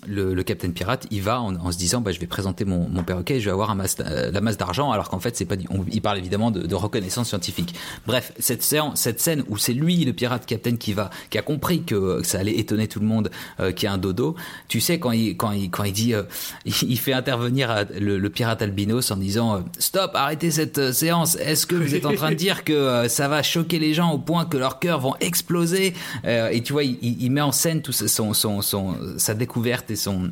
[0.07, 2.89] le le Captain Pirate, il va en, en se disant bah je vais présenter mon,
[2.89, 5.45] mon perroquet, et je vais avoir un masse, la masse d'argent, alors qu'en fait c'est
[5.45, 7.75] pas du, on- il parle évidemment de, de reconnaissance scientifique.
[8.07, 11.41] Bref, cette scène, cette scène où c'est lui le pirate Captain qui va qui a
[11.41, 13.29] compris que ça allait étonner tout le monde,
[13.59, 14.35] euh, qui a un dodo.
[14.67, 16.23] Tu sais quand il quand il quand il dit euh,
[16.65, 20.91] il, fait intervenir euh, le, le pirate albinos en disant euh, stop arrêtez cette euh,
[20.93, 21.35] séance.
[21.35, 24.11] Est-ce que vous êtes en train de dire que euh, ça va choquer les gens
[24.11, 25.93] au point que leurs cœurs vont exploser?
[26.25, 29.33] Euh, Et tu vois, il, il- met en scène tout ce- son, son, son, sa
[29.33, 30.31] découverte et son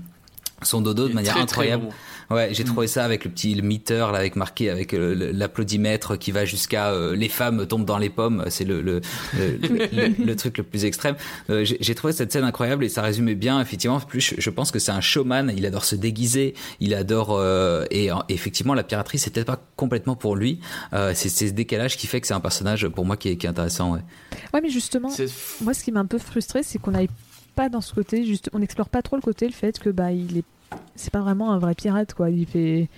[0.64, 1.84] son dodo de manière très, très incroyable.
[1.84, 1.89] bon.
[2.30, 6.17] Ouais, j'ai trouvé ça avec le petit le meter là, avec marqué avec euh, l'applaudimètre
[6.19, 8.43] qui va jusqu'à euh, les femmes tombent dans les pommes.
[8.49, 9.01] C'est le le,
[9.38, 9.57] le,
[10.17, 11.15] le- le truc le plus extrême.
[11.49, 13.99] Euh, j'ai trouvé cette scène incroyable et ça résumait bien effectivement.
[13.99, 15.51] Plus je, je pense que c'est un showman.
[15.55, 16.53] Il adore se déguiser.
[16.80, 20.59] Il adore euh, et, euh, effectivement la piraterie c'est peut-être pas complètement pour lui.
[20.93, 23.45] Euh, c'est ce décalage qui fait que c'est un personnage pour moi qui est, qui
[23.45, 23.93] est intéressant.
[23.93, 24.01] Ouais.
[24.53, 25.09] ouais, mais justement,
[25.61, 27.09] moi ce qui m'a un peu frustré, c'est qu'on n'aille
[27.55, 30.11] pas dans ce côté, juste, on n'explore pas trop le côté, le fait que bah
[30.11, 30.43] il est,
[30.95, 32.30] c'est pas vraiment un vrai pirate quoi.
[32.30, 32.89] Il fait,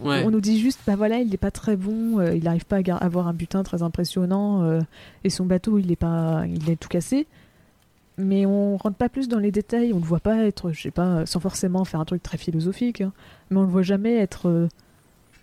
[0.00, 0.22] ouais.
[0.24, 2.78] on nous dit juste bah voilà, il n'est pas très bon, euh, il n'arrive pas
[2.78, 4.80] à avoir un butin très impressionnant euh,
[5.24, 7.26] et son bateau il est pas, il est tout cassé.
[8.18, 10.90] Mais on rentre pas plus dans les détails, on le voit pas être, je sais
[10.90, 13.12] pas, sans forcément faire un truc très philosophique, hein,
[13.50, 14.48] mais on le voit jamais être.
[14.48, 14.68] euh,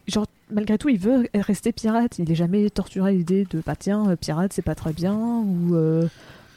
[0.08, 2.18] genre, malgré tout, il veut rester pirate.
[2.18, 5.16] Il est jamais torturé à l'idée de, bah tiens, euh, pirate, c'est pas très bien,
[5.16, 5.76] ou,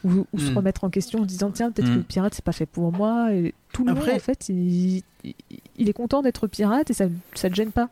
[0.05, 0.57] ou, se Hmm.
[0.59, 1.93] remettre en question en disant, tiens, peut-être Hmm.
[1.95, 3.33] que le pirate, c'est pas fait pour moi.
[3.35, 5.35] Et tout le Après- monde, en fait, il, il,
[5.79, 7.89] il est content d'être pirate et ça, ça le gêne pas.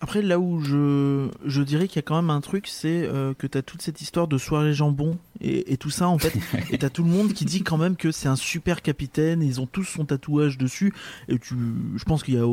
[0.00, 3.34] Après, là où je, je dirais qu'il y a quand même un truc, c'est euh,
[3.34, 6.32] que tu as toute cette histoire de soirée jambon et, et tout ça, en fait.
[6.70, 9.42] et tu as tout le monde qui dit quand même que c'est un super capitaine,
[9.42, 10.94] et ils ont tous son tatouage dessus.
[11.28, 11.56] Et tu,
[11.96, 12.46] je pense qu'il y a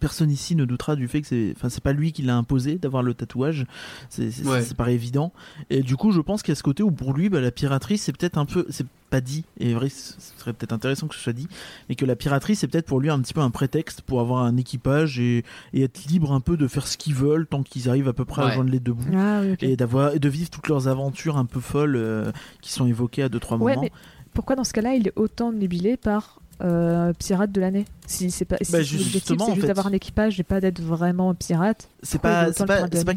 [0.00, 2.76] personne ici ne doutera du fait que c'est, enfin, c'est pas lui qui l'a imposé
[2.76, 3.66] d'avoir le tatouage.
[4.08, 4.62] C'est, c'est, Ouais.
[4.62, 5.32] ça paraît évident.
[5.70, 7.52] Et du coup, je pense qu'il y a ce côté où pour lui, bah, la
[7.52, 11.14] piraterie, c'est peut-être un peu, c'est pas dit, et vrai, ce serait peut-être intéressant que
[11.14, 11.48] ce soit dit,
[11.88, 14.42] mais que la piraterie, c'est peut-être pour lui un petit peu un prétexte pour avoir
[14.44, 15.44] un équipage et,
[15.74, 18.24] et être libre un peu de faire ce qu'ils veulent tant qu'ils arrivent à peu
[18.24, 19.12] près à joindre les deux bouts.
[19.16, 19.42] Ah.
[19.60, 22.30] Et d'avoir de vivre toutes leurs aventures un peu folles euh,
[22.62, 23.82] qui sont évoquées à deux trois Ouais, moments.
[23.82, 23.92] mais
[24.32, 27.84] pourquoi dans ce cas-là, il est autant nubilé par euh, pirate de l'année?
[28.06, 29.66] Si c'est pas, si Bah, justement, c'est en juste fait.
[29.66, 31.88] d'avoir un équipage et pas d'être vraiment pirate.
[32.02, 33.12] C'est pas, pas, pas-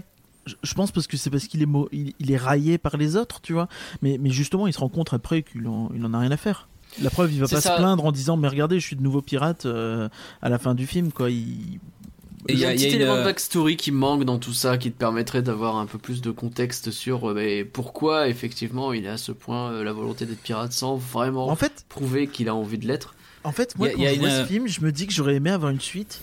[0.45, 2.97] je je pense parce que c'est parce qu'il est, mo- il, il est raillé par
[2.97, 3.67] les autres, tu vois.
[4.01, 6.37] Mais, mais justement, il se rend compte après qu'il en, il en a rien à
[6.37, 6.67] faire.
[7.01, 7.71] La preuve, il va C'est pas ça.
[7.75, 10.09] se plaindre en disant mais regardez, je suis de nouveau pirate euh,
[10.41, 11.29] à la fin du film, quoi.
[11.29, 11.79] Il...
[12.49, 14.77] Il y a un petit une, élément de euh, backstory qui manque dans tout ça,
[14.77, 19.07] qui te permettrait d'avoir un peu plus de contexte sur euh, mais pourquoi effectivement il
[19.07, 22.49] a à ce point euh, la volonté d'être pirate sans vraiment En fait, prouver qu'il
[22.49, 23.15] a envie de l'être.
[23.45, 24.91] En fait, moi, Y a- quand y a je vois une- ce film, je me
[24.91, 26.19] dis que j'aurais aimé avoir une suite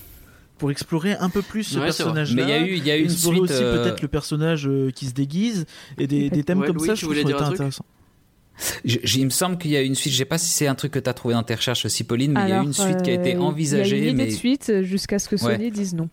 [0.61, 2.37] pour explorer un peu plus ce Ouais, personnage-là.
[2.37, 3.37] Mais il y a eu il y a eu une suite.
[3.41, 5.67] aussi euh, peut-être le personnage euh, qui se déguise
[5.99, 6.95] et des, des thèmes Ouais, comme Louis, ça.
[6.95, 7.85] Je trouve voulais dire un intéressant.
[8.85, 10.13] Je- je- il me semble qu'il y a une suite.
[10.13, 12.05] Je sais pas si c'est un truc que tu as trouvé dans tes recherches aussi,
[12.05, 13.97] Pauline, mais il y a une suite qui a euh, été Il y a envisagée.
[13.99, 15.57] une idée mais de suite euh, jusqu'à ce que Ouais.
[15.57, 16.09] Sony dise non.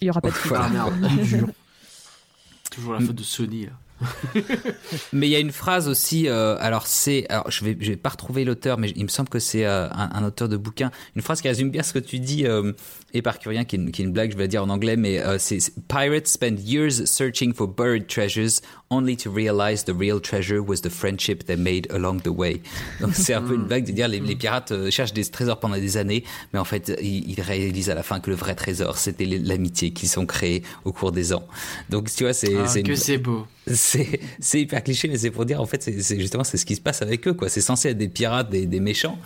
[0.00, 0.46] Il y aura pas de suite.
[0.48, 0.68] Voilà.
[0.86, 0.88] Ah
[2.70, 3.72] toujours la faute de Sony là.
[5.12, 6.28] Mais il y a une phrase aussi.
[6.28, 9.28] euh, alors c'est, alors je vais, je vais pas retrouver l'auteur, mais il me semble
[9.28, 10.90] que c'est euh, un, auteur de bouquin.
[11.16, 12.72] Une phrase qui résume bien ce que tu dis, euh,
[13.14, 15.18] éparcurien, qui est, une, qui est une blague, je vais la dire en anglais, mais
[15.18, 18.60] euh, c'est, Pirates spend years searching for buried treasures,
[18.90, 22.60] only to realize the real treasure was the friendship they made along the way.
[23.00, 25.60] Donc c'est un peu une blague de dire les, les pirates euh, cherchent des trésors
[25.60, 28.54] pendant des années, mais en fait ils, ils réalisent à la fin que le vrai
[28.54, 31.46] trésor c'était l'amitié qu'ils ont créé au cours des ans.
[31.90, 33.46] Donc tu vois, c'est Ah, une- que c'est beau.
[33.70, 34.18] c'est
[34.54, 36.80] hyper cliché mais c'est pour dire en fait c'est c'est justement c'est ce qui se
[36.80, 39.18] passe avec eux quoi c'est censé être des pirates des, des méchants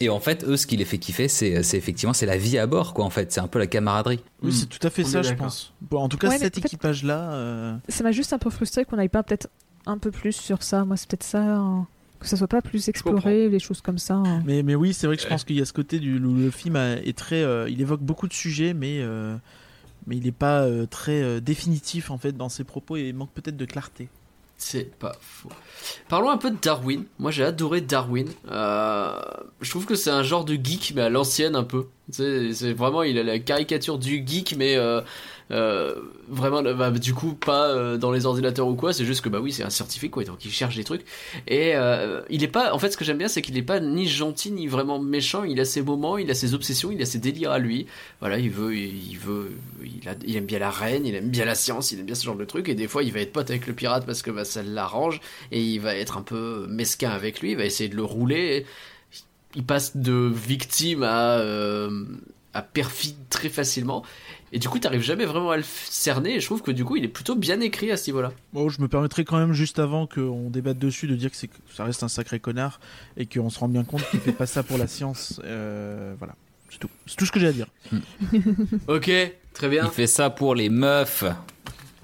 [0.00, 2.58] Et en fait, eux, ce qui les fait kiffer, c'est c'est effectivement c'est la vie
[2.58, 3.04] à bord, quoi.
[3.04, 4.20] En fait, c'est un peu la camaraderie.
[4.42, 4.52] Oui, Hmm.
[4.52, 5.72] c'est tout à fait On ça, je pense.
[5.82, 7.32] Bon, en tout cas, Ouais, cet équipage-là.
[7.32, 9.48] euh, Ça m'a juste un peu frustré qu'on n'aille pas peut-être
[9.86, 10.84] un peu plus sur ça.
[10.84, 11.42] Moi, c'est peut-être ça.
[11.56, 11.86] hein,
[12.20, 14.14] Que ça soit pas plus exploré, les choses comme ça.
[14.14, 14.42] hein.
[14.46, 15.30] Mais, mais oui, c'est vrai que je Ouais.
[15.32, 17.80] pense qu'il y a ce côté du où le film a- est très, euh, il
[17.82, 19.36] évoque beaucoup de sujets, mais euh,
[20.06, 23.30] mais il n'est pas euh, très euh, définitif en fait dans ses propos et manque
[23.32, 24.08] peut-être de clarté.
[24.56, 25.50] C'est pas faux.
[26.08, 27.04] Parlons un peu de Darwin.
[27.18, 28.28] Moi j'ai adoré Darwin.
[28.50, 29.20] Euh,
[29.60, 31.86] je trouve que c'est un genre de geek, mais à l'ancienne un peu.
[32.10, 35.00] C'est vraiment, il a la caricature du geek, mais euh,
[35.50, 35.94] euh,
[36.28, 38.92] vraiment, bah, du coup, pas euh, dans les ordinateurs ou quoi.
[38.92, 40.24] C'est juste que, bah oui, c'est un scientifique, quoi.
[40.24, 41.02] Donc il cherche des trucs.
[41.46, 43.80] Et euh, il est pas, en fait, ce que j'aime bien, c'est qu'il est pas
[43.80, 45.44] ni gentil ni vraiment méchant.
[45.44, 47.86] Il a ses moments, il a ses obsessions, il a ses délires à lui.
[48.20, 49.52] Voilà, il veut, il veut,
[50.26, 52.36] il aime bien la reine, il aime bien la science, il aime bien ce genre
[52.36, 52.68] de trucs.
[52.68, 55.20] Et des fois, il va être pote avec le pirate parce que bah, ça l'arrange.
[55.52, 57.52] Et il va être un peu mesquin avec lui.
[57.52, 58.66] Il va essayer de le rouler.
[59.56, 62.04] Il passe de victime à, euh,
[62.54, 64.02] à perfide très facilement.
[64.52, 66.36] Et du coup, t'arrives jamais vraiment à le cerner.
[66.36, 68.32] Et je trouve que du coup, il est plutôt bien écrit à ce niveau-là.
[68.52, 71.48] Bon, je me permettrai quand même juste avant qu'on débatte dessus de dire que, c'est
[71.48, 72.78] que ça reste un sacré connard
[73.16, 75.40] et qu'on se rend bien compte qu'il fait pas ça pour la science.
[75.44, 76.34] Euh, voilà,
[76.70, 76.90] c'est tout.
[77.06, 77.66] C'est tout ce que j'ai à dire.
[78.88, 79.10] Ok,
[79.52, 79.84] très bien.
[79.86, 81.24] Il fait ça pour les meufs,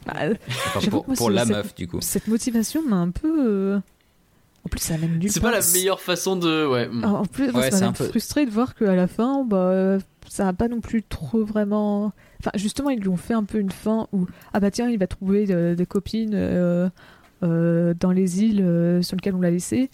[0.07, 1.99] Bah, enfin, J'avoue, pour, la meuf du coup.
[2.01, 3.47] cette motivation m'a un peu.
[3.47, 3.79] euh,
[4.65, 6.67] En plus, ça amène nulle C'est pas la meilleure façon de.
[6.67, 6.87] Ouais.
[6.87, 7.05] hmm.
[7.05, 9.45] En plus, moi, Ouais, ça m'a un même peu- frustré de voir qu'à la fin,
[9.45, 9.99] bah, euh,
[10.29, 12.13] ça n'a pas non plus trop vraiment.
[12.41, 14.99] Enfin, justement, ils lui ont fait un peu une fin où ah bah tiens, il
[14.99, 16.89] va trouver euh, des copines euh,
[17.43, 19.91] euh, dans les îles euh, sur lesquelles on l'a laissé.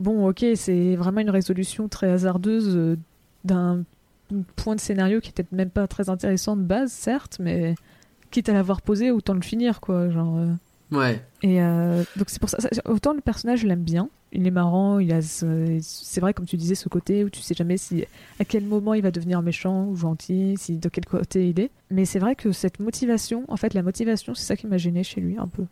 [0.00, 2.96] Bon, ok, c'est vraiment une résolution très hasardeuse euh,
[3.44, 3.82] d'un
[4.56, 7.74] point de scénario qui était même pas très intéressant de base, certes, mais
[8.30, 10.10] quitte à l'avoir posé, autant le finir, quoi.
[10.10, 10.36] Genre.
[10.38, 10.46] euh.
[10.96, 11.22] Ouais.
[11.42, 14.98] Et euh, donc c'est pour ça, autant le personnage je l'aime bien, il est marrant,
[14.98, 18.04] il a ce- c'est vrai comme tu disais ce côté où tu sais jamais si
[18.40, 21.70] à quel moment il va devenir méchant ou gentil, si de quel côté il est.
[21.90, 25.02] Mais c'est vrai que cette motivation, en fait la motivation c'est ça qui m'a gêné
[25.04, 25.64] chez lui un peu.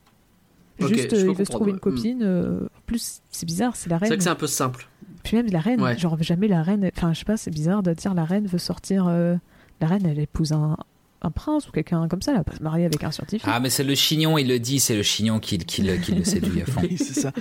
[0.81, 2.23] Juste euh, il veut se trouver une copine.
[2.23, 4.19] euh, en plus c'est bizarre, c'est la C'est vrai reine.
[4.19, 4.89] que c'est un peu simple.
[5.23, 5.97] Puis même la reine, Ouais.
[5.97, 6.91] genre jamais la reine.
[6.97, 9.07] Enfin je sais pas, c'est bizarre de dire la reine veut sortir.
[9.09, 9.37] euh,
[9.81, 10.77] La reine elle épouse un,
[11.23, 13.47] un prince ou quelqu'un comme ça, elle va pas se marier avec un scientifique.
[13.51, 16.13] Ah mais c'est le chignon, il le dit, c'est le chignon qui, qui, le- qui
[16.13, 16.81] le séduit à fond.
[16.89, 17.33] Oui, c'est ça.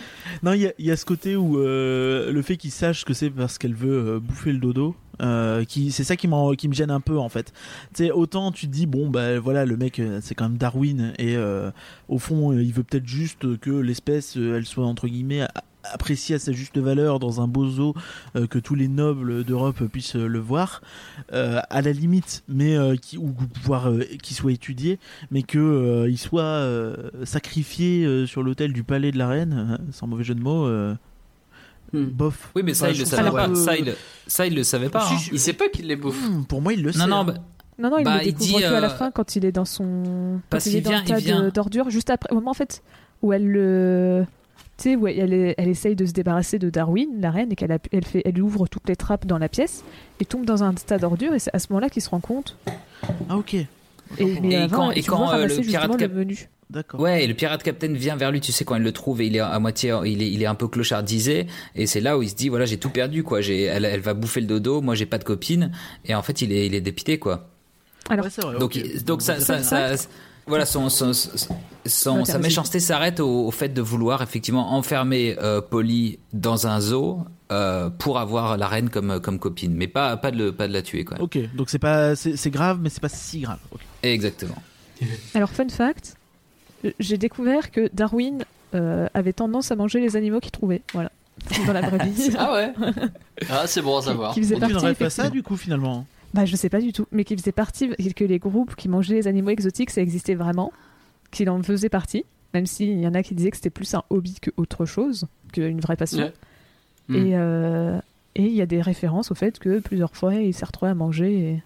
[0.43, 3.05] Non, il y a, il y a ce côté où euh, le fait qu'il sache
[3.05, 6.53] que c'est parce qu'elle veut euh, bouffer le dodo, euh, qui, c'est ça qui, m'en-
[6.53, 7.53] qui me gêne un peu en fait.
[7.95, 11.13] Tu sais, autant tu te dis, bon, bah voilà, le mec, c'est quand même Darwin,
[11.17, 11.71] et euh,
[12.07, 15.47] au fond, il veut peut-être juste que l'espèce, elle soit entre guillemets
[15.83, 17.93] a- appréciée à sa juste valeur dans un beau zoo,
[18.35, 20.81] euh, que tous les nobles d'Europe puissent euh, le voir,
[21.33, 24.99] euh, à la limite, mais euh, qui, ou pouvoir euh, qu'il soit étudié,
[25.31, 29.77] mais que euh, il soit euh, sacrifié euh, sur l'autel du palais de la reine,
[29.79, 30.93] euh, sans mauvais jeu de mots, euh,
[31.93, 32.05] Hmm.
[32.05, 32.51] bof.
[32.55, 33.93] Oui mais ça Enfin, il le savait pas, peu- ça il,
[34.25, 35.01] ça il le savait pas.
[35.01, 35.17] Si, hein.
[35.25, 36.25] je- Il sait pas qu'il les bouffe.
[36.25, 36.99] Hmm, pour moi, il le sait.
[36.99, 37.23] Non non, hein.
[37.25, 37.33] bah,
[37.79, 39.43] Non, non, il Bah, le il découvre dit, que à la euh, fin quand il
[39.43, 40.39] est dans son.
[40.49, 42.31] Parce quand il est dans vient- le il tas vient- d'ordures, juste après.
[42.31, 42.81] Au moment en fait
[43.21, 44.25] où elle le.
[44.81, 48.05] Sais, où elle, elle, essaye de se débarrasser de Darwin, la reine, et qu'elle elle
[48.05, 49.83] fait, elle ouvre toutes les trappes dans la pièce
[50.19, 52.57] et tombe dans un tas d'ordures, et c'est à ce moment-là qu'il se rend compte.
[53.29, 53.67] Ah ok, Et,
[54.41, 54.99] mais Et avant, quand- et
[55.33, 56.49] euh, le pirate le cap- menu.
[56.69, 56.99] d'accord.
[56.99, 59.27] Ouais, et le pirate captain vient vers lui, tu sais, quand il le trouve et
[59.27, 61.47] il est à moitié, il est, il est un peu clochardisé.
[61.75, 63.41] Et c'est là où il se dit, voilà, j'ai tout perdu, quoi.
[63.41, 65.71] J'ai, elle, elle va bouffer le dodo, moi j'ai pas de copine.
[66.05, 67.49] Et en fait, il est, il est dépité, quoi.
[68.09, 68.75] Alors, Ouais, c'est vrai, Donc,
[69.97, 70.07] ça-
[70.47, 74.73] voilà, son, son, son- son- Ouais, sa méchanceté s'arrête au, au fait de vouloir effectivement
[74.73, 77.19] enfermer euh, Polly dans un zoo
[77.51, 80.73] euh, pour avoir la reine comme, comme copine, mais pas, pas de, le- pas de
[80.73, 81.19] la tuer, quoi.
[81.21, 83.59] Ok, donc c'est pas, c'est grave, mais c'est pas si grave.
[84.03, 84.55] Exactement.
[85.33, 86.15] alors, fun fact,
[86.99, 88.43] j'ai découvert que Darwin
[88.75, 90.81] euh, avait tendance à manger les animaux qu'il trouvait.
[90.93, 91.11] Voilà.
[91.65, 92.31] Dans la vraie vie.
[92.37, 92.73] Ah ouais
[93.49, 94.33] Ah, c'est bon à savoir.
[94.33, 97.07] Qui faisait partie, n'aurais pas ça du coup finalement Bah, je sais pas du tout,
[97.11, 100.71] mais qui faisait partie, que les groupes qui mangeaient les animaux exotiques, ça existait vraiment,
[101.31, 104.03] qu'il en faisait partie, même s'il y en a qui disaient que c'était plus un
[104.09, 106.23] hobby que autre chose, qu'une vraie passion.
[106.23, 106.33] Ouais.
[107.09, 107.15] Mm.
[107.15, 107.99] Et euh,
[108.35, 110.95] et il y a des références au fait que plusieurs fois il s'est retrouvé à
[110.95, 111.61] manger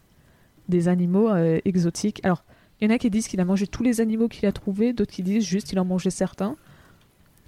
[0.67, 2.21] des animaux euh, exotiques.
[2.23, 2.43] Alors,
[2.81, 4.93] il y en a qui disent qu'il a mangé tous les animaux qu'il a trouvés,
[4.93, 6.55] d'autres qui disent juste qu'il en mangeait certains.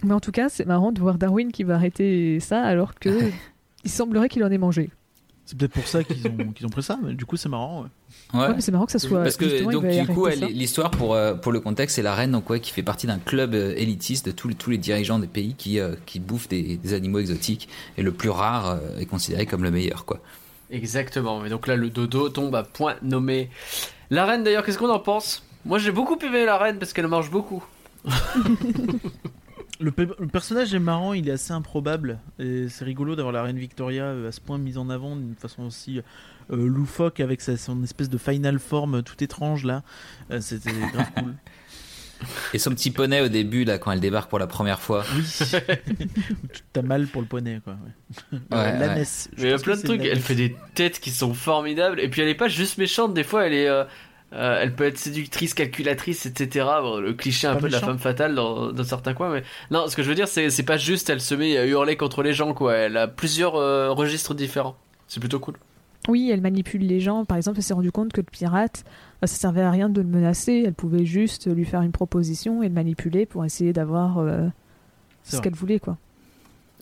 [0.03, 3.09] Mais en tout cas, c'est marrant de voir Darwin qui va arrêter ça alors que
[3.84, 4.91] il semblerait qu'il en ait mangé.
[5.48, 7.84] C'est peut-être pour ça qu'ils ont, qu'ils ont pris ça, mais du coup c'est marrant.
[8.34, 8.39] ouais.
[8.39, 8.56] Ouais.
[8.60, 9.24] C'est marrant que ça soit.
[9.24, 12.50] Parce que donc du coup, l'histoire pour euh, pour le contexte, c'est la reine donc
[12.50, 15.28] ouais qui fait partie d'un club euh, élitiste de tous les tous les dirigeants des
[15.28, 19.06] pays qui euh, qui bouffent des, des animaux exotiques et le plus rare euh, est
[19.06, 20.20] considéré comme le meilleur quoi.
[20.70, 21.45] Exactement.
[21.45, 23.50] Et donc là, le dodo tombe à point nommé.
[24.10, 25.43] La reine, d'ailleurs, qu'est-ce qu'on en pense?
[25.64, 27.64] Moi, j'ai beaucoup aimé la reine parce qu'elle mange beaucoup.
[29.80, 33.44] Le, pe- le personnage est marrant, il est assez improbable et c'est rigolo d'avoir la
[33.44, 36.00] reine Victoria euh, à ce point mise en avant d'une façon aussi
[36.52, 39.84] euh, loufoque avec sa, son espèce de final form euh, tout étrange là.
[40.32, 41.36] Euh, C'était grave cool.
[42.56, 45.04] Et son petit poney au début, là, quand elle débarque pour la première fois.
[45.16, 45.24] Oui.
[46.74, 47.74] T'as mal pour le poney quoi.
[47.74, 48.40] Ouais.
[48.40, 49.04] Ouais, Euh, la ouais.
[49.38, 50.02] Mais il y a plein de trucs.
[50.04, 52.00] Elle fait des têtes qui sont formidables.
[52.00, 53.14] Et puis elle est pas juste méchante.
[53.14, 53.68] Des fois, elle est.
[53.68, 53.84] euh,
[54.34, 56.66] euh, elle peut être séductrice, calculatrice, etc.
[56.82, 59.32] Bon, le cliché un peu de la femme fatale dans, dans certains coins.
[59.32, 61.10] Mais non, ce que je veux dire, c'est c'est pas juste.
[61.10, 62.76] Elle se met à hurler contre les gens, quoi.
[62.76, 64.76] Elle a plusieurs euh, registres différents.
[65.08, 65.56] C'est plutôt cool.
[66.10, 67.24] Oui, elle manipule les gens.
[67.24, 68.84] Par exemple, elle s'est rendu compte que le pirate,
[69.24, 70.64] euh, ça servait à rien de le menacer.
[70.66, 74.48] Elle pouvait juste lui faire une proposition et le manipuler pour essayer d'avoir euh,
[75.24, 75.44] ce vrai.
[75.44, 75.98] qu'elle voulait, quoi.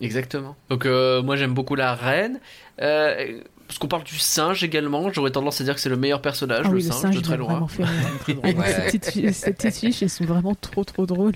[0.00, 0.56] Exactement.
[0.68, 2.38] Donc moi j'aime beaucoup la reine.
[2.82, 6.22] Euh, parce qu'on parle du singe également, j'aurais tendance à dire que c'est le meilleur
[6.22, 7.52] personnage, ah le oui, le singe, singe, de très loin.
[7.52, 7.92] vraiment fait rire.
[8.20, 8.54] Très drôle.
[8.56, 8.72] Ouais.
[8.72, 11.34] Ces petites filles- ces petites fiches, elles sont vraiment trop trop drôles.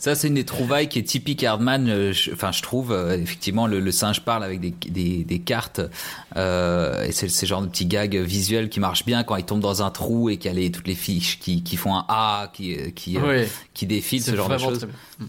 [0.00, 1.88] Ça, c'est une des trouvailles qui est typique Hardman.
[1.88, 5.38] euh, je- Enfin, je trouve, euh, effectivement, le, le singe parle avec des, des, des
[5.40, 5.80] cartes.
[6.36, 9.60] Euh, et c'est ce genre de petit gag visuel qui marche bien quand il tombe
[9.60, 12.04] dans un trou et qu'il y a les, toutes les fiches qui, qui font un
[12.08, 14.86] A, qui, euh, qui, euh, qui défilent, ce genre de choses.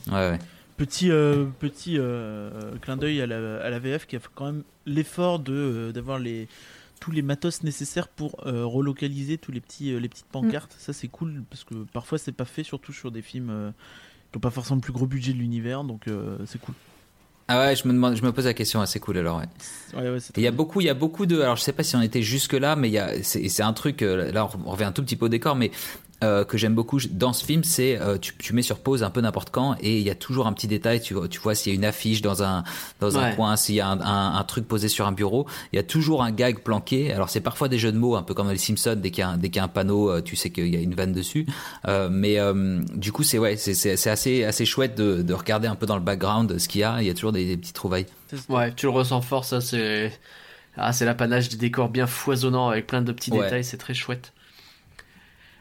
[0.07, 0.39] Ouais, ouais.
[0.79, 2.49] Petit, euh, petit euh,
[2.81, 5.91] clin d'œil à la, à la VF qui a fait quand même l'effort de euh,
[5.91, 6.47] d'avoir les
[7.01, 10.73] tous les matos nécessaires pour relocaliser tous les petits les petites pancartes.
[10.79, 13.73] Ça c'est cool parce que parfois c'est pas fait, surtout sur des films
[14.31, 16.07] qui n'ont pas forcément le plus gros budget de l'univers, donc
[16.45, 16.75] c'est cool.
[17.47, 19.37] Ah ouais, je me demande, je me pose la question, c'est cool alors.
[19.93, 20.17] Ouais.
[20.35, 21.39] Il y a beaucoup, il y a beaucoup de.
[21.39, 23.73] Alors je sais pas si on était jusque là, mais il y a, c'est, un
[23.73, 24.01] truc.
[24.01, 25.71] Là, on revient un tout petit peu au décor, mais
[26.23, 29.09] euh, que j'aime beaucoup dans ce film, c'est euh, tu, tu mets sur pause un
[29.09, 30.99] peu n'importe quand et il y a toujours un petit détail.
[31.01, 32.63] Tu vois, tu vois s'il y a une affiche dans un
[32.99, 35.77] dans un coin, s'il y a un, un, un truc posé sur un bureau, il
[35.77, 37.13] y a toujours un gag planqué.
[37.13, 38.95] Alors c'est parfois des jeux de mots, un peu comme dans les Simpsons.
[38.97, 40.67] Dès qu'il y a un, dès qu'il y a un panneau, euh, tu sais qu'il
[40.67, 41.45] y a une vanne dessus.
[41.87, 45.33] Euh, mais euh, du coup, c'est ouais, c'est, c'est, c'est assez assez chouette de, de
[45.33, 47.01] regarder un peu dans le background ce qu'il y a.
[47.01, 48.05] Il y a toujours des, des petites trouvailles.
[48.49, 50.11] Ouais, tu le ressens fort, ça c'est.
[50.77, 53.43] Ah, c'est l'apanage des décors bien foisonnants avec plein de petits Ouais.
[53.43, 54.31] détails, c'est très chouette.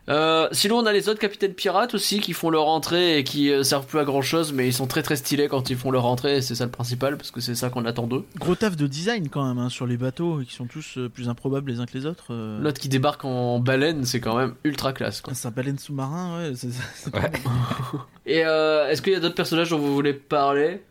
[0.09, 3.51] Euh, sinon, on a les autres capitaines pirates aussi qui font leur entrée et qui
[3.53, 5.91] euh, servent plus à grand chose, mais ils sont très très stylés quand ils font
[5.91, 8.25] leur entrée, et c'est ça le principal, parce que c'est ça qu'on attend d'eux.
[8.39, 11.29] Gros taf de design quand même hein, sur les bateaux qui sont tous euh, plus
[11.29, 12.29] improbables les uns que les autres.
[12.31, 12.59] euh.
[12.61, 15.21] L'autre qui débarque en baleine, c'est quand même ultra classe.
[15.21, 15.33] Quoi.
[15.35, 16.53] Ah, C'est un baleine sous-marin, ouais.
[16.55, 17.31] c'est- c'est- Ouais.
[18.27, 20.83] Et euh, est-ce qu'il y a d'autres personnages dont vous voulez parler?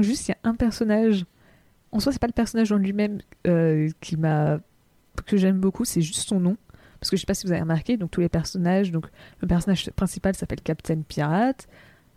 [0.00, 1.24] Juste, il y a un personnage.
[1.92, 4.58] En soi, c'est pas le personnage en lui-même euh, qui m'a
[5.26, 6.56] que j'aime beaucoup, c'est juste son nom.
[7.00, 9.06] Parce que je sais pas si vous avez remarqué, donc tous les personnages, donc
[9.40, 11.66] le personnage principal s'appelle Captain Pirate.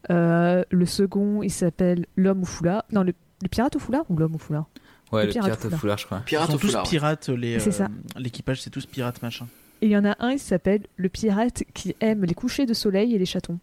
[0.09, 2.83] Euh, le second, il s'appelle l'homme au foulard.
[2.91, 4.65] Non, le, le pirate au foulard ou l'homme au foulard?
[5.13, 5.79] Ouais, Le le pirate pirate au foulard.
[5.79, 6.17] foulard, je crois.
[6.19, 6.83] Ils Pirate sont au tous foulard.
[6.83, 9.47] pirates, les, euh, l'équipage c'est tous pirates machin.
[9.81, 12.73] Et il y en a un, il s'appelle le pirate qui aime les couchers de
[12.73, 13.59] soleil et les chatons.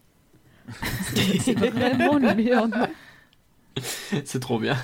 [1.15, 2.87] C'est c'est vraiment le meilleur nom.
[4.25, 4.77] C'est trop bien.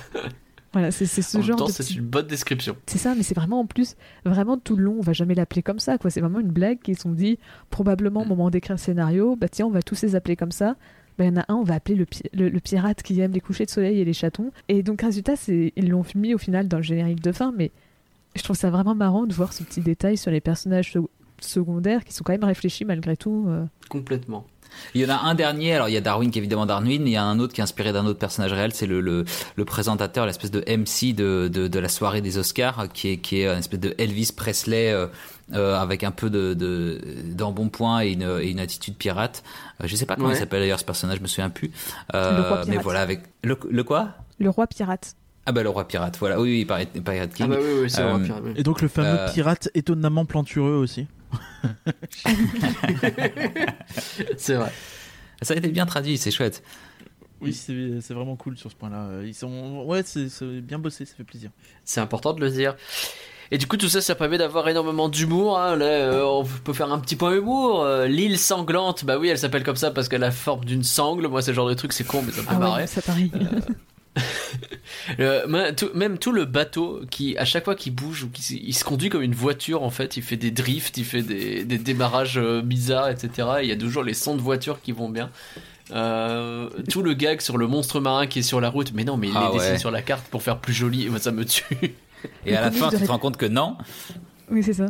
[0.73, 2.75] Voilà, c'est c'est ce en genre temps, de c'est petit- une bonne description.
[2.87, 3.95] C'est ça, mais c'est vraiment en plus,
[4.25, 6.09] vraiment tout le long, on va jamais l'appeler comme ça, quoi.
[6.09, 7.39] C'est vraiment une blague qu'ils se sont dit,
[7.69, 10.75] probablement au moment d'écrire le scénario, bah tiens, on va tous les appeler comme ça.
[11.17, 13.19] Bah, il y en a un, on va appeler le, pi- le, le pirate qui
[13.21, 14.51] aime les couchers de soleil et les chatons.
[14.67, 17.71] Et donc, résultat, ils l'ont mis au final dans le générique de fin, mais
[18.35, 20.91] je trouve ça vraiment marrant de voir ce petit détail sur les personnages
[21.39, 23.45] secondaires qui sont quand même réfléchis malgré tout.
[23.47, 23.65] euh.
[23.89, 24.45] Complètement.
[24.93, 27.07] Il y en a un dernier, alors il y a Darwin qui est évidemment Darwin,
[27.07, 29.23] il y a un autre qui est inspiré d'un autre personnage réel, c'est le, le,
[29.55, 33.41] le présentateur, l'espèce de MC de, de, de la soirée des Oscars, qui est, qui
[33.41, 35.07] est une espèce de Elvis Presley euh,
[35.53, 36.99] euh, avec un peu de, de,
[37.33, 39.41] d'embonpoint et une, et une attitude pirate.
[39.81, 40.35] Euh, je sais pas comment Ouais.
[40.35, 41.71] il s'appelle d'ailleurs ce personnage, je me souviens plus.
[42.13, 42.83] Euh, Le roi mais pirate.
[42.83, 44.09] voilà, avec le, le quoi?
[44.37, 45.15] Le roi pirate.
[45.45, 47.45] Ah bah le roi pirate, voilà, oui, oui, Pirate, Pirate King.
[47.49, 48.21] Ah bah oui, oui, c'est vrai.
[48.21, 48.51] Pierre, oui.
[48.57, 51.07] Et donc le fameux Euh, pirate étonnamment plantureux aussi.
[54.37, 54.71] C'est vrai.
[55.41, 56.63] Ça a été bien traduit, c'est chouette.
[57.41, 59.21] Oui, c'est vraiment cool sur ce point-là.
[59.23, 61.51] Ils sont, ouais, c'est c'est bien bossé, ça fait plaisir.
[61.85, 62.75] C'est important de le dire.
[63.51, 65.57] Et du coup, tout ça, ça permet d'avoir énormément d'humour.
[65.59, 65.75] hein.
[65.77, 67.83] Là, euh, on peut faire un petit point humour.
[67.83, 70.83] Euh, L'île sanglante, bah oui, elle s'appelle comme ça parce qu'elle a la forme d'une
[70.83, 71.27] sangle.
[71.27, 72.81] Moi, c'est le genre de truc, c'est con, mais ça me fait Ah marrer.
[72.81, 73.31] ouais, ça pareil.
[73.35, 73.59] Euh,
[75.19, 78.73] même tout- même tout le bateau qui, à chaque fois qu'il bouge ou qu'il il
[78.73, 81.77] se conduit comme une voiture, en fait, il fait des drifts, il fait des, des
[81.77, 83.47] démarrages euh, bizarres, etc.
[83.59, 85.29] Et Il y a toujours les sons de voiture qui vont bien.
[85.91, 89.15] Euh, tout le gag sur le monstre marin qui est sur la route, mais non,
[89.17, 89.77] mais il Ah les dessine ouais.
[89.79, 91.63] sur la carte pour faire plus joli, et moi ça me tue.
[92.45, 93.77] Et à la fin, tu te rends compte que non.
[94.51, 94.87] oui, c'est ça.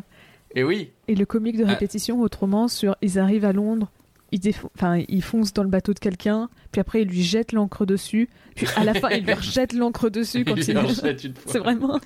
[0.56, 1.70] Et oui, Et le comique de Ah.
[1.70, 3.92] répétition, autrement, sur ils arrivent à Londres,
[4.32, 7.52] ils, défo- enfin, ils foncent dans le bateau de quelqu'un, puis après ils lui jettent
[7.54, 10.88] l'encre dessus, puis à la fin ils lui rejettent l'encre dessus quand il il.
[10.90, 11.28] jette.
[11.46, 12.00] C'est vraiment.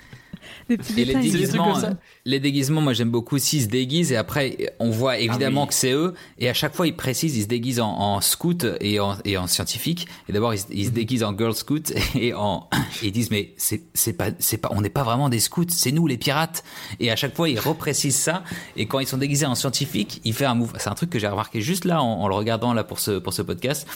[0.70, 1.32] Des petits Et les détails.
[1.32, 1.94] déguisements, ça.
[2.26, 5.68] les déguisements, moi j'aime beaucoup s'ils se déguisent et après on voit évidemment Ah oui.
[5.70, 8.66] que c'est eux et à chaque fois ils précisent, ils se déguisent en, en scout
[8.80, 11.92] et en, et en scientifique et d'abord ils, se- ils se déguisent en girl scout
[12.16, 12.68] et en
[13.04, 15.66] et ils disent mais c'est c'est pas c'est pas on n'est pas vraiment des scouts,
[15.70, 16.64] c'est nous les pirates
[17.00, 18.44] et à chaque fois ils reprécisent ça
[18.76, 21.20] et quand ils sont déguisés en scientifique, il fait un move, c'est un truc que
[21.20, 23.88] j'ai remarqué juste là en, en le regardant là pour ce pour ce podcast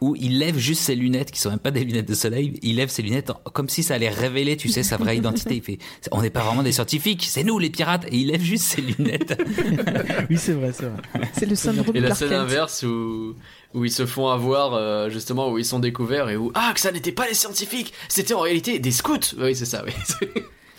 [0.00, 2.76] où il lève juste ses lunettes, qui sont même pas des lunettes de soleil, il
[2.76, 5.56] lève ses lunettes en- comme si ça allait révéler, tu sais, sa vraie identité.
[5.56, 5.78] Il fait,
[6.10, 8.80] on n'est pas vraiment des scientifiques, c'est nous les pirates, et il lève juste ses
[8.82, 9.40] lunettes.
[10.30, 11.00] Oui, c'est vrai, c'est vrai.
[11.32, 13.34] C'est le syndrome Et de la Clark scène inverse où,
[13.74, 16.80] où ils se font avoir, euh, justement, où ils sont découverts et où, ah, que
[16.80, 19.18] ça n'était pas les scientifiques, c'était en réalité des scouts.
[19.38, 19.92] Oui, c'est ça, oui.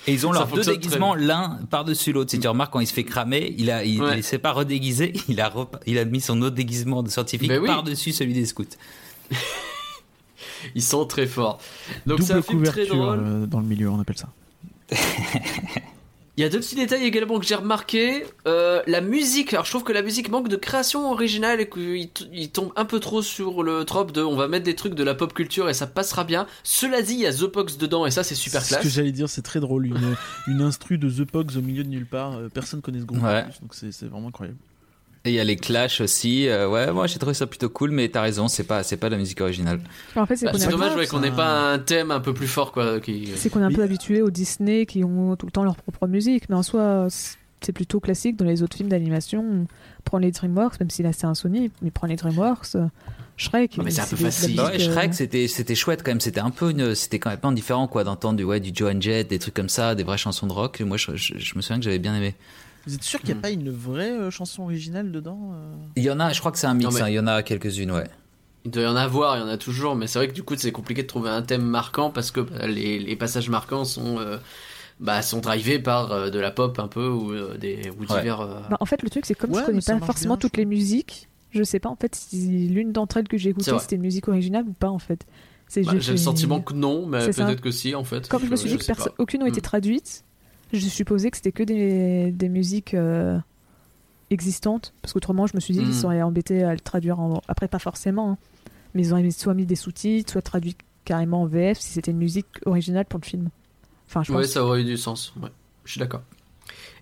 [0.07, 2.29] Et ils ont Ça leurs deux déguisements l'un par-dessus l'autre.
[2.29, 4.17] Si tu remarques, quand il se fait cramer, il a, il, Ouais.
[4.17, 7.49] il s'est pas redéguisé, il a, rep- il a mis son autre déguisement de scientifique
[7.49, 7.65] Ben oui.
[7.67, 8.65] par-dessus celui des scouts.
[10.73, 11.59] Ils sont très forts.
[12.05, 13.19] Donc c'est un film très drôle.
[13.23, 14.29] euh, dans le milieu, on appelle ça.
[16.37, 18.25] Il y a deux petits détails également que j'ai remarqué.
[18.45, 22.09] Euh, la musique, alors je trouve que la musique manque de création originale et qu'il
[22.33, 25.03] il tombe un peu trop sur le trope de on va mettre des trucs de
[25.05, 26.45] la pop culture et ça passera bien.
[26.63, 28.81] Cela dit, il y a The Pox dedans et ça c'est super C'est ce que
[28.81, 28.93] classe.
[28.93, 29.85] j'allais dire, c'est très drôle.
[29.85, 32.33] Une, une instru de The Pogs au milieu de nulle part.
[32.33, 33.23] euh, personne connaît ce groupe.
[33.23, 33.45] Ouais.
[33.61, 34.57] donc c'est vraiment incroyable.
[35.25, 36.47] Et il y a les clashs aussi.
[36.47, 39.09] euh, ouais, moi j'ai trouvé ça plutôt cool, mais t'as raison, c'est pas, c'est pas
[39.09, 39.79] la musique originale.
[40.15, 42.33] En fait, c'est Bah, c'est est, dommage ouais, qu'on n'ait pas un thème un peu
[42.33, 42.99] plus fort quoi.
[42.99, 43.29] Qui...
[43.35, 46.07] c'est qu'on est un peu habitué aux Disney qui ont tout le temps leur propre
[46.07, 47.07] musique, mais en soi,
[47.61, 49.65] c'est plutôt classique dans les autres films d'animation.
[50.03, 52.85] Prends les DreamWorks, même si là c'est un Sony, mais prends les DreamWorks, euh,
[53.37, 53.79] Shrek.
[53.83, 54.55] Mais c'est un peu facile.
[54.55, 56.21] Bah ouais, euh, Shrek, c'était, c'était chouette quand même.
[56.21, 59.01] C'était un peu une, c'était quand même pas différent quoi d'entendre du, ouais, du Joan
[59.01, 60.81] Jett, des trucs comme ça, des vraies chansons de rock.
[60.81, 62.35] Moi, je, je, je me souviens que j'avais bien aimé.
[62.87, 63.41] Vous êtes sûr qu'il n'y a Hmm.
[63.41, 65.73] pas une vraie euh, chanson originale dedans euh?
[65.95, 66.85] Il y en a, je crois que c'est un mix.
[66.85, 68.07] Non, mais- hein, il y en a quelques-unes, ouais.
[68.65, 70.41] Il doit y en avoir, il y en a toujours, mais c'est vrai que du
[70.43, 73.85] coup c'est compliqué de trouver un thème marquant parce que bah, les, les passages marquants
[73.85, 74.37] sont euh,
[74.99, 78.07] bah, sont drivés par euh, de la pop un peu ou euh, des ou Ouais.
[78.17, 78.41] divers.
[78.41, 80.55] euh, bah, en fait, le truc, c'est comme Ouais, je connais pas forcément bien, toutes
[80.55, 83.71] je les musiques, je sais pas en fait si l'une d'entre elles que j'ai écoutée
[83.79, 85.25] c'était une musique originale ou pas en fait.
[85.75, 88.27] Bah, j'ai le sentiment que non, mais peut-être que si en fait.
[88.29, 88.83] Comme je me suis dit que
[89.19, 89.63] aucune n'a été Mm.
[89.63, 90.23] traduite,
[90.79, 93.37] je supposais que c'était que des, des musiques euh,
[94.29, 97.41] existantes, parce qu'autrement je me suis dit qu'ils seraient embêtés à le traduire en...
[97.47, 98.37] Après pas forcément, hein.
[98.93, 100.75] mais ils auraient soit mis des sous-titres, soit traduit
[101.05, 103.49] carrément en VF si c'était une musique originale pour le film.
[104.07, 104.51] Enfin je Ouais, pense.
[104.51, 105.33] ça aurait eu du sens.
[105.41, 105.49] Ouais,
[105.83, 106.21] je suis d'accord.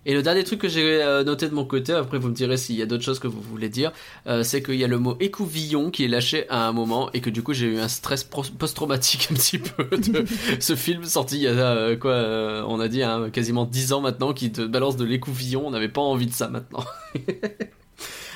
[0.06, 2.58] Et le dernier truc que j'ai euh, noté de mon côté, après vous me direz
[2.58, 3.92] s'il y a d'autres choses que vous voulez dire,
[4.28, 7.22] euh, c'est qu'il y a le mot écouvillon qui est lâché à un moment et
[7.22, 10.26] que du coup j'ai eu un stress post-traumatique un petit peu de
[10.60, 13.94] ce film sorti il y a euh, quoi, euh, on a dit hein, quasiment 10
[13.94, 16.84] ans maintenant qui te balance de l'écouvillon, on n'avait pas envie de ça maintenant.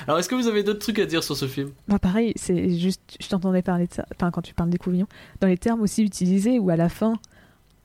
[0.08, 1.72] Alors est-ce que vous avez d'autres trucs à dire sur ce film?
[1.90, 5.08] Bah, pareil, c'est juste, je t'entendais parler de ça, enfin quand tu parles des couvillons,
[5.42, 7.20] dans les termes aussi utilisés où à la fin,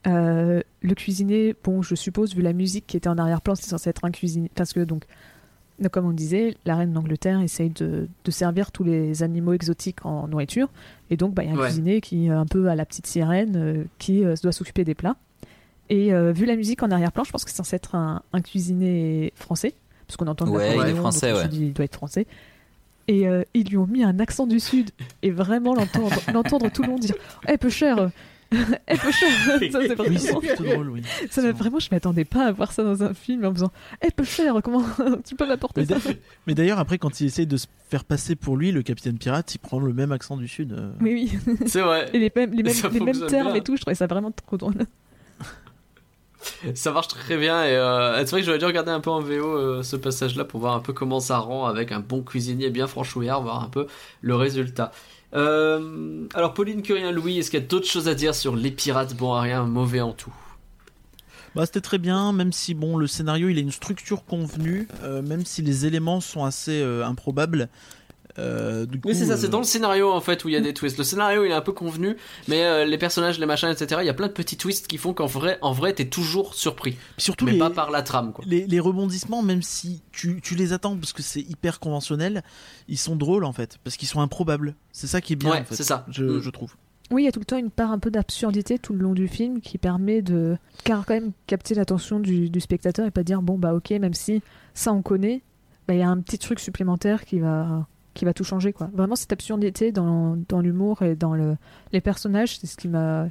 [0.07, 3.89] euh, le cuisinier, bon, je suppose, vu la musique qui était en arrière-plan, c'est censé
[3.89, 5.05] être un cuisinier, parce que donc,
[5.91, 10.27] comme on disait, la reine d'Angleterre essaye de, de servir tous les animaux exotiques en
[10.27, 10.69] nourriture,
[11.09, 11.65] et donc bah, il y a un Ouais.
[11.67, 14.95] cuisinier qui, euh, un peu à la petite sirène, euh, qui euh, doit s'occuper des
[14.95, 15.15] plats.
[15.89, 19.31] Et vu la musique en arrière-plan, je pense que c'est censé être un, un cuisinier
[19.35, 19.75] français,
[20.07, 21.45] parce qu'on entend Ouais, il est français, ouais.
[21.51, 22.25] il doit être français.
[23.09, 24.89] Et euh, ils lui ont mis un accent du sud,
[25.21, 27.13] et vraiment l'entendre, l'entendre tout le long dire
[27.47, 28.09] Eh, peu cher
[28.87, 31.01] Eh, peu cher Ça, c'est Oui, vraiment- plutôt drôle, oui.
[31.29, 33.71] ça m'a vraiment, je m'attendais pas à voir ça dans un film en faisant
[34.05, 34.83] Eh, peu cher, comment
[35.25, 36.09] tu peux m'apporter Mais ça?
[36.47, 39.53] Mais d'ailleurs, après, quand il essaye de se faire passer pour lui, le capitaine pirate,
[39.55, 40.73] il prend le même accent du sud.
[40.73, 40.91] euh.
[40.99, 41.31] Mais oui,
[41.65, 42.09] C'est vrai.
[42.13, 43.55] et les mêmes, les mêmes, les termes bien.
[43.55, 44.75] et tout, je trouvais ça vraiment trop drôle.
[46.75, 49.21] Ça marche très bien et euh, c'est vrai que j'aurais dû regarder un peu en
[49.21, 52.69] VO euh, ce passage-là pour voir un peu comment ça rend avec un bon cuisinier
[52.69, 53.87] bien franchouillard, voir un peu
[54.21, 54.91] le résultat.
[55.33, 58.71] Euh, alors Pauline Curien Louis, est-ce qu'il y a d'autres choses à dire sur les
[58.71, 60.33] pirates bon à rien, mauvais en tout?
[61.55, 65.21] Bah, c'était très bien, même si bon, le scénario il a une structure convenue, euh,
[65.21, 67.69] même si les éléments sont assez euh, improbables.
[68.39, 70.53] Euh, du Oui coup, c'est ça, c'est euh, dans le scénario en fait où il
[70.53, 70.97] y a des twists.
[70.97, 74.01] Le scénario il est un peu convenu, mais euh, les personnages, les machins, etc.
[74.03, 76.55] Il y a plein de petits twists qui font qu'en vrai, en vrai, t'es toujours
[76.55, 78.43] surpris, puis surtout mais les, pas par la trame quoi.
[78.47, 82.43] les, les rebondissements, même si tu, tu les attends parce que c'est hyper conventionnel,
[82.87, 84.75] ils sont drôles en fait, parce qu'ils sont improbables.
[84.91, 86.05] C'est ça qui est bien Ouais, en fait, c'est ça.
[86.09, 86.39] Je, Mm.
[86.41, 86.73] je trouve.
[87.11, 89.13] Oui, il y a tout le temps une part un peu d'absurdité tout le long
[89.13, 93.23] du film qui permet de car quand même capter l'attention du, du spectateur et pas
[93.23, 94.41] dire bon bah ok même si
[94.73, 95.43] ça on connaît,
[95.87, 98.89] bah il y a un petit truc supplémentaire qui va qui va tout changer quoi.
[98.93, 101.57] Vraiment cette absurdité dans, dans l'humour et dans le,
[101.91, 103.27] les personnages, c'est ce qui m'a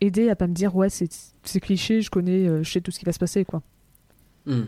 [0.00, 1.08] aidé à pas me dire ouais c'est
[1.42, 3.62] c'est cliché, je connais, euh, je sais tout ce qui va se passer quoi.
[4.46, 4.62] Hmm.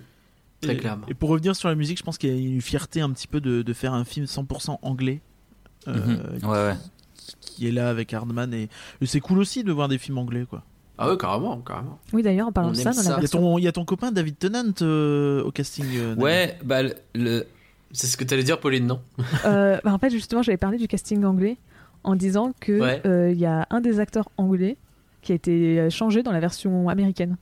[0.60, 1.06] Très Et- clairement.
[1.08, 3.28] Et pour revenir sur la musique, je pense qu'il y a une fierté un petit
[3.28, 5.20] peu de, de faire un film 100% anglais.
[5.86, 5.94] euh,
[6.40, 6.48] Mhm.
[6.48, 6.74] Ouais, ouais.
[7.40, 8.68] qui est là avec Hardman et,
[9.00, 10.64] et c'est cool aussi de voir des films anglais quoi.
[11.00, 12.00] Ah ouais, carrément, carrément.
[12.12, 13.10] Oui, d'ailleurs, en parlant On de ça, dans ça.
[13.10, 15.84] la Il y, a ton, il y a ton copain David Tennant euh, au casting.
[15.94, 16.16] euh.
[16.16, 16.80] Ouais, bah
[17.14, 17.46] le,
[17.92, 19.00] C'est ce que t'allais dire, Pauline, non
[19.44, 21.56] Euh, bah, en fait, justement, j'avais parlé du casting anglais
[22.04, 23.02] en disant que Ouais.
[23.06, 24.76] euh, il y a un des acteurs anglais
[25.22, 27.36] qui a été euh, changé dans la version américaine.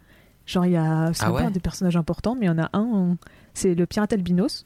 [0.46, 2.58] Genre, il y a, c'est Ah pas un des personnages importants, mais il y en
[2.58, 3.16] a un,
[3.54, 4.64] c'est le pirate albinos.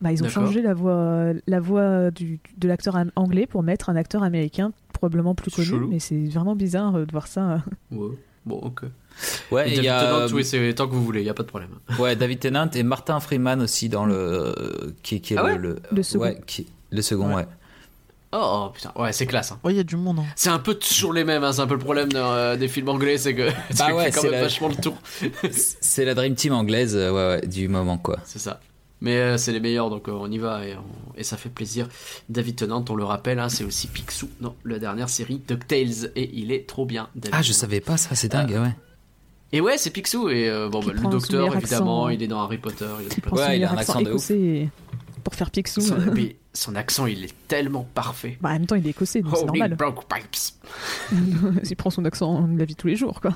[0.00, 3.96] Bah, ils ont changé la voix, la voix du, de l'acteur anglais pour mettre un
[3.96, 5.88] acteur américain probablement plus connu, Chelou.
[5.88, 7.62] mais c'est vraiment bizarre de voir ça.
[7.90, 8.16] Ouais.
[8.46, 8.82] Bon, ok.
[9.50, 11.28] Ouais, Et il David y a Tennant, euh, oui, c'est tant que vous voulez, y
[11.28, 11.70] a pas de problème.
[11.98, 15.58] ouais, David Tennant et Martin Freeman aussi dans le qui, qui est Ah le, ouais
[15.58, 16.24] le, Le second.
[16.24, 17.34] ouais, qui- le second, Ouais.
[17.36, 17.46] ouais.
[18.34, 19.52] Oh putain, ouais, c'est classe.
[19.52, 19.58] hein.
[19.62, 20.18] Ouais, il y a du monde.
[20.20, 20.24] hein.
[20.36, 22.66] C'est un peu toujours les mêmes, hein, c'est un peu le problème de- euh, des
[22.68, 24.96] films anglais, c'est que Bah ouais, fait quand c'est même la- vachement le tour.
[25.50, 28.18] C'est la Dream Team anglaise, euh, ouais, ouais, du moment quoi.
[28.24, 28.60] C'est ça.
[29.02, 31.48] Mais euh, c'est les meilleurs, donc euh, on y va et, on- et ça fait
[31.50, 31.88] plaisir.
[32.30, 36.30] David Tennant, on le rappelle, hein, c'est aussi Picsou dans la dernière série DuckTales et
[36.32, 37.08] il est trop bien.
[37.14, 38.74] David Ah, je savais pas ça, c'est dingue, ouais.
[39.52, 42.08] Et ouais, c'est Picsou et euh, bon, bah, le docteur évidemment, accent.
[42.08, 42.86] il est dans Harry Potter.
[43.02, 44.30] Il son Ouais, il a un accent accent de ouf.
[44.30, 44.68] écossais
[45.24, 45.80] pour faire Picsou.
[45.80, 48.38] Son, mais son accent, il est tellement parfait.
[48.40, 49.76] Bah, en même temps, il est écossais, donc c'est normal.
[49.76, 50.36] broke pipes.
[51.70, 53.32] il prend son accent de la vie tous les jours, quoi.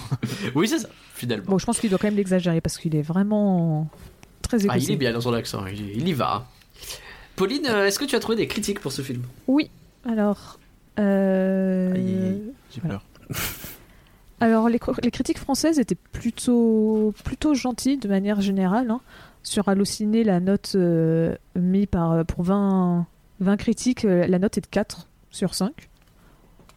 [0.54, 1.44] Oui, c'est ça, finalement.
[1.46, 3.88] Bon, je pense qu'il doit quand même l'exagérer parce qu'il est vraiment
[4.42, 4.92] très ah, écossais.
[4.92, 6.46] il est bien dans son accent, il, il y va.
[7.36, 9.22] Pauline, euh, est-ce que tu as trouvé des critiques pour ce film?
[9.46, 9.70] Oui,
[10.06, 10.58] alors.
[10.98, 11.94] euh.
[12.74, 13.00] J'ai voilà.
[13.28, 13.38] peur.
[14.40, 18.90] Alors, les, critiques françaises étaient plutôt, plutôt gentilles de manière générale.
[18.90, 19.00] hein.
[19.42, 23.06] Sur Allociné, la note euh, mise par, pour 20,
[23.40, 25.72] 20 critiques, euh, la note est de 4 sur 5.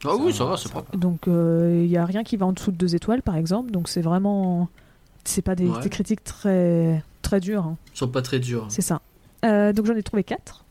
[0.06, 0.95] Ah oui, ça va, c'est propre.
[0.98, 3.72] Donc, il n'y a rien qui va en dessous de 2 étoiles, par exemple.
[3.72, 4.68] Donc, c'est vraiment.
[5.23, 5.81] C'est pas des, Ouais.
[5.81, 7.64] des critiques très, très dures.
[7.65, 7.77] hein.
[7.94, 8.65] Ils sont pas très durs.
[8.68, 8.99] C'est ça.
[9.45, 10.65] Euh, donc j'en ai trouvé quatre.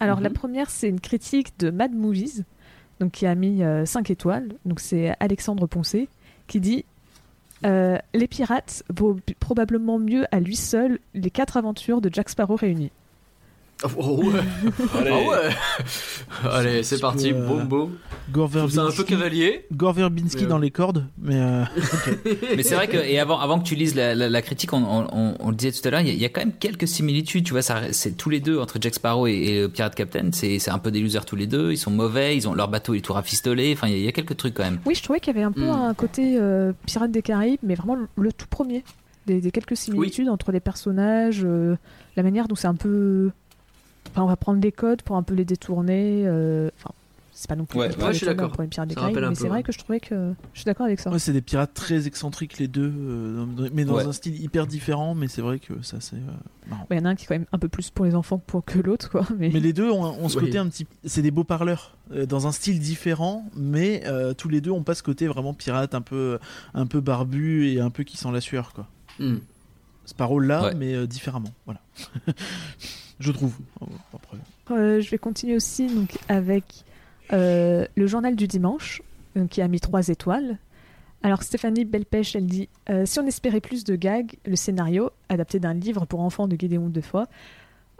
[0.00, 0.22] Alors Mhm.
[0.24, 2.42] la première, c'est une critique de Mad Movies,
[3.00, 4.48] donc qui a mis 5 étoiles.
[4.64, 6.08] Donc c'est Alexandre Poncé
[6.46, 6.84] qui dit
[7.64, 12.56] euh, Les pirates vaut probablement mieux à lui seul les quatre aventures de Jack Sparrow
[12.56, 12.92] réunies.
[13.98, 14.40] Oh ouais
[14.98, 15.10] Allez.
[15.12, 15.50] Ah ouais
[16.50, 17.68] Allez, c'est parti, peu, euh, boum
[18.32, 19.66] trouve ça un peu Verbinski, cavalier.
[19.72, 21.62] Gore Verbinski Mais, dans euh, les cordes, mais euh,
[22.56, 24.82] Mais c'est vrai que, et avant, avant que tu lises la, la, la critique, on,
[24.82, 26.40] on, on- on le disait tout à l'heure, il y, a- il y a quand
[26.40, 29.68] même quelques similitudes, tu vois, c'est tous les deux, entre Jack Sparrow et, et le
[29.68, 32.48] Pirate Captain, c'est, c'est un peu des losers tous les deux, ils sont mauvais, ils
[32.48, 34.54] ont, leur bateau est tout rafistolé, enfin, il y, a- il y a quelques trucs
[34.54, 34.80] quand même.
[34.86, 35.70] Oui, je trouvais qu'il y avait un peu Mhm.
[35.70, 38.84] un côté euh, Pirates des Caraïbes, mais vraiment le, le tout premier.
[39.26, 41.74] Des, des quelques similitudes entre les personnages, euh,
[42.16, 43.30] la manière dont c'est un peu.
[44.16, 46.22] Enfin, on va prendre les codes pour un peu les détourner.
[46.26, 46.90] euh, Enfin,
[47.32, 48.50] c'est pas non plus Ouais, ouais, je suis d'accord.
[48.50, 50.00] pour les Pirates des Ça Caraïbes, rappelle un mais peu, c'est vrai que je trouvais
[50.00, 50.32] que.
[50.54, 51.10] Je suis d'accord avec ça.
[51.10, 53.44] ouais, c'est des pirates très excentriques les deux, euh,
[53.74, 54.06] mais dans Ouais.
[54.06, 55.14] un style hyper différent.
[55.14, 56.20] Mais c'est vrai que ça c'est euh,
[56.70, 56.86] marrant.
[56.90, 58.38] Il y en a un qui est quand même un peu plus pour les enfants
[58.38, 59.26] pour que l'autre, quoi.
[59.38, 59.50] Mais...
[59.52, 60.46] Mais les deux ont, ont ce Oui.
[60.46, 60.86] côté un petit.
[61.04, 64.82] C'est des beaux parleurs euh, dans un style différent, mais euh, tous les deux ont
[64.82, 66.38] pas ce côté vraiment pirate, un peu,
[66.72, 68.86] un peu barbu et un peu qui sent la sueur quoi.
[69.18, 69.36] Hmm.
[70.06, 70.74] Sparrow là, Ouais.
[70.74, 71.52] mais euh, différemment.
[71.66, 71.80] Voilà.
[73.18, 73.56] Je trouve.
[74.70, 76.84] Euh, je vais continuer aussi donc, avec
[77.32, 79.02] euh, le journal du dimanche,
[79.50, 80.58] qui a mis 3 étoiles.
[81.22, 85.58] Alors Stéphanie Belpêche, elle dit euh, Si on espérait plus de gags, le scénario, adapté
[85.58, 87.26] d'un livre pour enfants de Gédéon Defoe,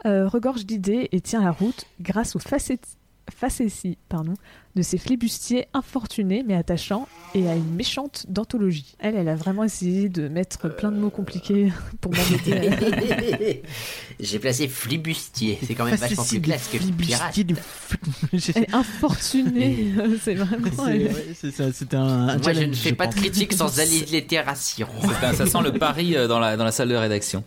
[0.05, 4.35] euh, regorge d'idées et tient la route grâce aux facéties pardon,
[4.77, 8.95] de ces flibustiers infortunés mais attachants et à une méchante d'anthologie.
[8.99, 13.63] Elle, elle a vraiment essayé de mettre plein de mots compliqués pour m'embêter.
[14.19, 17.37] J'ai placé flibustier, c'est quand même vachement plus classe que pirate.
[18.73, 20.67] Infortunée, c'est vraiment...
[21.33, 24.87] C'était un, Moi, je ne fais pas de critique sans allitération.
[25.33, 27.43] Ça sent le pari euh, dans la, dans la salle de rédaction.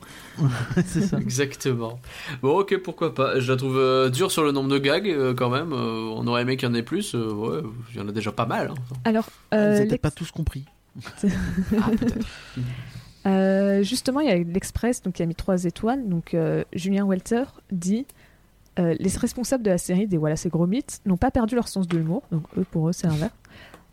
[0.87, 1.19] c'est ça.
[1.19, 2.01] Exactement.
[2.43, 3.39] Bon, ok, pourquoi pas.
[3.39, 5.73] Je la trouve euh, dure sur le nombre de gags euh, quand même.
[5.73, 7.15] Euh, on aurait aimé qu'il y en ait plus.
[7.21, 8.71] Euh, ouais, il y en a déjà pas mal.
[8.71, 8.97] hein.
[9.05, 10.65] Alors, Vous euh, pas tous compris.
[11.25, 12.27] Ah, peut-être.
[13.27, 16.09] euh, justement, il y a l'Express donc, qui a mis 3 étoiles.
[16.09, 18.07] Donc, euh, Julien Welter dit
[18.79, 21.69] euh, Les responsables de la série des Voilà, ces gros mythes n'ont pas perdu leur
[21.69, 22.23] sens de l'humour.
[22.33, 23.09] Donc, eux, pour eux, c'est.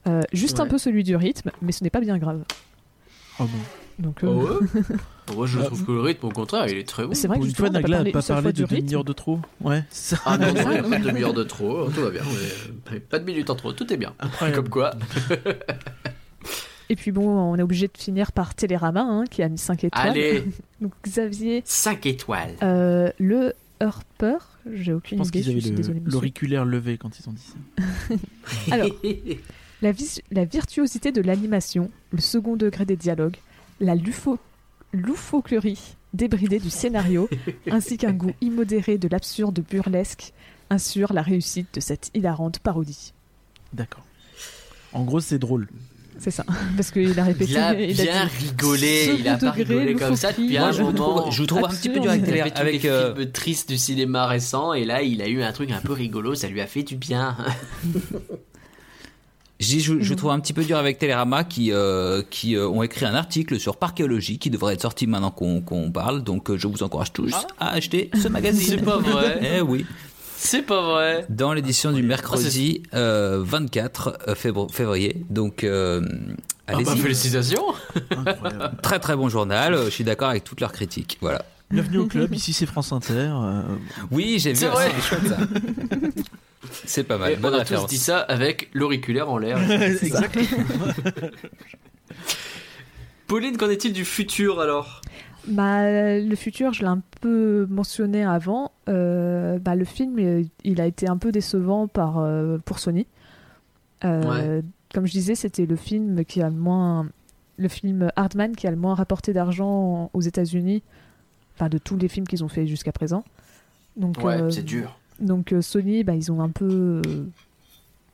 [0.07, 2.43] Euh, juste un peu celui du rythme, mais ce n'est pas bien grave.
[3.39, 4.03] Oh bon.
[4.03, 4.81] Donc, euh, Oh, ouais
[5.35, 7.13] Moi, je trouve que le rythme, au contraire, il est très bon.
[7.13, 9.39] c'est vrai que n'a Nagla n'a pas parlé de demi-heure de trop.
[9.61, 9.83] Ouais.
[10.25, 12.21] Ah non, non, il n'y a pas de demi-heure de trop, tout va bien.
[12.91, 14.13] mais- Pas de minutes en trop, tout est bien.
[14.53, 14.91] Comme quoi.
[16.89, 19.83] Et puis bon, on est obligé de finir par Télérama, hein, qui a mis 5
[19.83, 20.07] étoiles.
[20.09, 20.45] Allez,
[20.81, 22.53] Donc, Xavier, 5 étoiles.
[22.63, 23.51] euh, le
[23.81, 24.37] Harper,
[24.71, 26.01] j'ai Je aucune pense idée, qu'ils je avaient le- monsieur.
[26.05, 28.15] l'auriculaire levé quand ils ont dit ça.
[28.73, 28.89] Alors,
[29.81, 33.35] la, vis- la virtuosité de l'animation, le second degré des dialogues,
[33.81, 34.37] la lufo-
[34.93, 37.29] loufoquerie débridée du scénario,
[37.71, 40.33] ainsi qu'un goût immodéré de l'absurde burlesque,
[40.69, 43.13] assurent la réussite de cette hilarante parodie.
[43.73, 44.05] D'accord.
[44.93, 45.67] En gros, c'est drôle.
[46.19, 46.43] C'est ça.
[46.75, 47.51] Parce qu'il a répété.
[47.51, 50.81] Il a il bien dit, rigolé, il a pas rigolé comme ça depuis un je
[50.81, 51.19] vous moment.
[51.19, 53.77] trouve, je vous trouve un petit peu dur avec, avec les euh, films tristes du
[53.77, 56.65] cinéma récent et là il a eu un truc un peu rigolo, ça lui a
[56.65, 57.37] fait du bien.
[59.59, 63.05] Je, je trouve un petit peu dur avec Télérama qui, euh, qui euh, ont écrit
[63.05, 66.23] un article sur Parchéologie qui devrait être sorti maintenant qu'on qu'on parle.
[66.23, 68.77] Donc euh, je vous encourage tous à acheter ce magazine.
[68.77, 69.39] C'est pas vrai.
[69.57, 69.85] Eh oui.
[70.39, 71.25] C'est pas vrai.
[71.29, 74.67] Dans l'édition du mercredi euh, 24 février.
[74.71, 75.25] février.
[75.31, 76.01] Donc euh,
[76.67, 76.85] Ah allez-y.
[76.85, 77.63] bah, félicitations
[78.11, 78.71] Incroyable.
[78.83, 79.75] Très très bon journal.
[79.85, 81.17] Je suis d'accord avec toutes leurs critiques.
[81.21, 81.43] Voilà.
[81.71, 83.13] Bienvenue au club, ici c'est France Inter.
[83.33, 83.61] euh,
[84.11, 84.57] Oui, j'ai vu.
[84.57, 84.91] C'est vrai.
[84.95, 85.37] C'est chouette ça.
[86.85, 87.33] C'est pas mal.
[87.33, 89.59] Et Bonne on a tous dit ça avec l'auriculaire en l'air.
[89.81, 90.45] Exactement.
[93.27, 95.01] Pauline, qu'en est-il du futur alors?
[95.47, 98.71] Bah, le futur, je l'ai un peu mentionné avant.
[98.89, 103.05] Euh, bah, le film, il a été un peu décevant par, euh, pour Sony.
[104.03, 104.61] Euh,
[104.93, 107.07] Comme je disais, c'était le film qui a le moins.
[107.59, 110.83] Le film Hardman qui a le moins rapporté d'argent aux États-Unis,
[111.55, 113.23] enfin de tous les films qu'ils ont fait jusqu'à présent.
[113.95, 114.95] Donc, Ouais, euh, c'est dur.
[115.19, 117.25] Donc euh, Sony, bah, ils ont un peu, euh,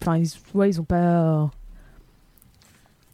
[0.02, 1.52] enfin ils, ouais, ils ont pas,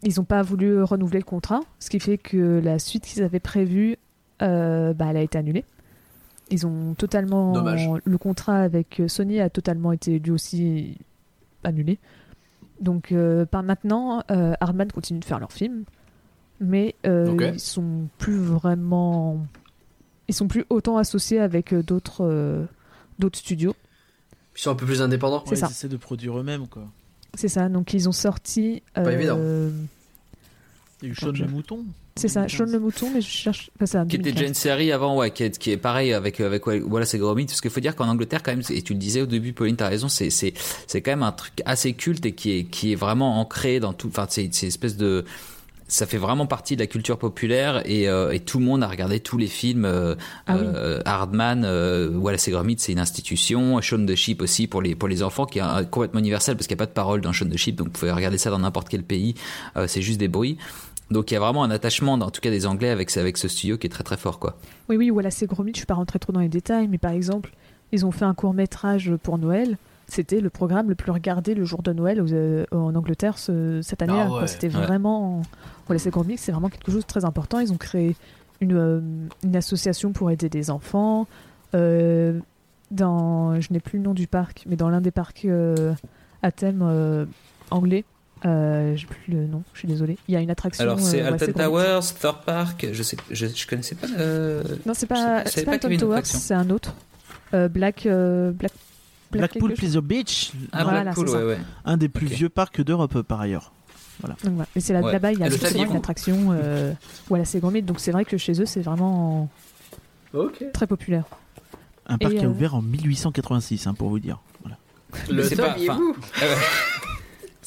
[0.03, 3.40] ils ont pas voulu renouveler le contrat, ce qui fait que la suite qu'ils avaient
[3.40, 3.98] prévue,
[4.41, 5.66] euh, bah, elle a été annulée.
[6.52, 7.88] Ils ont totalement, Dommage.
[8.03, 10.98] le contrat avec Sony a totalement été lui aussi
[11.64, 11.99] annulé.
[12.82, 15.84] Donc euh, par maintenant, euh, Hardman continue de faire leurs films,
[16.60, 19.45] mais euh, ils sont plus vraiment,
[20.28, 22.68] ils sont plus autant associés avec d'autres,
[23.20, 23.76] d'autres studios.
[24.56, 25.44] Ils sont un peu plus indépendants.
[25.46, 25.68] C'est ouais, ça.
[25.68, 26.84] Ils essaient de produire eux-mêmes quoi.
[27.36, 28.82] C'est ça, donc ils ont sorti.
[28.94, 29.38] Pas évident.
[31.02, 31.86] Il y a eu Sean le Mouton.
[32.18, 33.72] C'est ça, Sean le Mouton, mais je cherche.
[33.82, 34.34] Enfin, un qui était 2015.
[34.34, 37.46] déjà une série avant, ouais, qui est, qui est pareil avec avec voilà c'est Gromit,
[37.46, 39.78] parce qu'il faut dire qu'en Angleterre quand même, et tu le disais au début, Pauline,
[39.78, 40.54] t'as raison, c'est c'est
[40.88, 43.94] c'est quand même un truc assez culte et qui est qui est vraiment ancré dans
[43.94, 45.24] tout, enfin c'est c'est une espèce de
[45.90, 48.88] ça fait vraiment partie de la culture populaire et, euh, et tout le monde a
[48.88, 49.84] regardé tous les films.
[49.86, 50.16] Euh,
[50.48, 50.61] Ah oui.
[50.64, 51.66] euh, Hardman,
[52.16, 53.82] voilà, c'est Gromit, c'est une institution.
[53.82, 56.68] Shaun the Sheep aussi pour les pour les enfants, qui est un- complètement universel parce
[56.68, 58.49] qu'il n'y a pas de parole dans Shaun the Sheep, donc vous pouvez regarder ça
[58.49, 59.36] dans n'importe quel pays.
[59.88, 60.57] C'est juste des bruits.
[61.11, 63.48] Donc il y a vraiment un attachement, en tout cas des Anglais, avec avec ce
[63.48, 64.57] studio qui est très très fort, quoi.
[64.90, 66.99] Oui, oui, voilà, c'est gros mythe, je suis pas rentrée trop dans les détails, mais
[66.99, 67.52] par exemple,
[67.91, 69.78] ils ont fait un court métrage pour Noël.
[70.10, 73.80] C'était le programme le plus regardé le jour de Noël aux- euh, en Angleterre ce-
[73.84, 74.27] cette année-là.
[74.30, 74.48] Ah ouais.
[74.48, 74.81] C'était Ouais.
[74.86, 75.41] vraiment.
[75.98, 77.60] C'est gros mythe, c'est vraiment quelque chose de très important.
[77.60, 78.15] Ils ont créé
[78.61, 79.02] une, euh,
[79.44, 81.27] une association pour aider des enfants.
[81.76, 82.40] Euh,
[82.91, 85.94] dans, je n'ai plus le nom du parc, mais dans l'un des parcs euh,
[86.41, 87.26] à thème euh,
[87.69, 88.03] anglais,
[88.45, 90.18] euh, j'ai plus le nom, je suis désolée.
[90.27, 90.84] Il y a une attraction.
[90.84, 91.53] Alors c'est euh, ouais.
[91.53, 94.07] Towers, Thor Park, je sais, je, je connaissais pas.
[94.18, 96.94] euh, Non, c'est pas, pas pas Alton une Towers, c'est un autre.
[97.52, 98.07] Black
[99.31, 99.73] Blackpool.
[99.73, 101.39] Pleasure Beach, Ah, Voilà, Blackpool, c'est ça.
[101.39, 101.60] ouais, ouais.
[101.85, 103.72] un des plus vieux parcs d'Europe par ailleurs.
[104.22, 104.65] Donc, voilà.
[104.76, 105.11] Et c'est là, Ouais.
[105.14, 106.47] là-bas, il y a le justement une attraction.
[106.51, 106.93] Euh,
[107.30, 107.85] voilà, c'est grand mythe.
[107.85, 109.49] Donc c'est vrai que chez eux, c'est vraiment
[110.73, 111.23] très populaire.
[112.07, 114.39] Un parc qui euh, a ouvert en 1886, hein, pour vous dire.
[114.64, 114.77] Voilà.
[115.30, 116.56] Le c'est pas- saviez-vous Euh,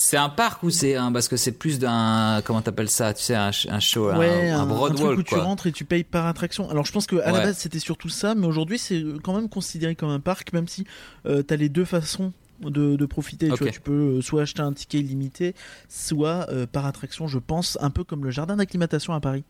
[0.04, 3.22] C'est un parc ou c'est un parce que c'est plus d'un comment t'appelles ça tu
[3.22, 5.84] sais un, show un- ouais, un, un, broad un truc où tu rentres et tu
[5.84, 6.68] payes par attraction.
[6.68, 9.48] Alors je pense que à la base c'était surtout ça, mais aujourd'hui c'est quand même
[9.48, 10.84] considéré comme un parc, même si
[11.24, 13.48] euh, t'as les deux façons de, de profiter.
[13.52, 15.54] Tu, vois, tu peux euh, soit acheter un ticket illimité,
[15.88, 19.44] soit euh, par attraction, je pense, un peu comme le jardin d'acclimatation à Paris.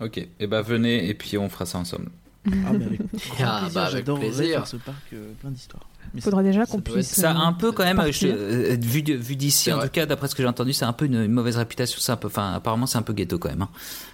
[0.00, 2.10] Ok, et ben venez et puis on fera ça ensemble.
[2.46, 4.58] Ah, mais avec grand Ah, bah, avec plaisir.
[4.58, 5.88] faire ce parc, euh, plein d'histoires.
[6.14, 7.08] Mais Faudra déjà qu'on puisse.
[7.08, 9.86] Ça a un euh, peu quand même je- euh, vu d'ici en vrai.
[9.86, 12.12] tout cas d'après ce que j'ai entendu c'est un peu une, une mauvaise réputation c'est
[12.12, 13.62] un peu enfin apparemment c'est un peu ghetto quand même.
[13.62, 13.68] hein.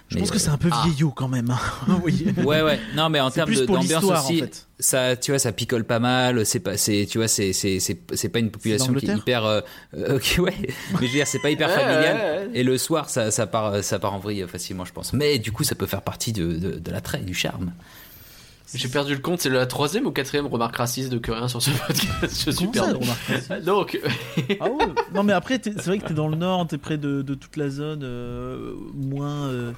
[0.09, 0.83] Je Mais, pense que c'est un peu ah.
[0.85, 1.49] vieillot quand même.
[1.49, 1.99] hein.
[2.03, 2.27] oui.
[2.43, 4.67] Ouais ouais non mais en termes d'ambiance en aussi fait.
[4.79, 7.97] ça tu vois ça picole pas mal c'est pas c'est tu vois c'est c'est c'est
[8.13, 9.61] c'est pas une population qui est hyper euh,
[9.97, 12.49] euh, ok ouais mais je veux dire c'est pas hyper familial ouais, ouais.
[12.53, 15.39] et le soir ça ça part ça part en vrille euh, facilement je pense mais
[15.39, 17.71] du coup ça peut faire partie de de, de l'attrait du charme
[18.75, 21.71] J'ai perdu le compte, c'est la troisième ou quatrième remarque raciste de Curien sur ce
[21.71, 22.43] podcast.
[22.45, 23.05] Je suis perdu.
[23.63, 23.99] Donc,
[24.59, 24.85] Ah ouais.
[25.13, 27.57] Non mais après c'est vrai que t'es dans le nord, t'es près de, de toute
[27.57, 29.71] la zone euh, moins, euh,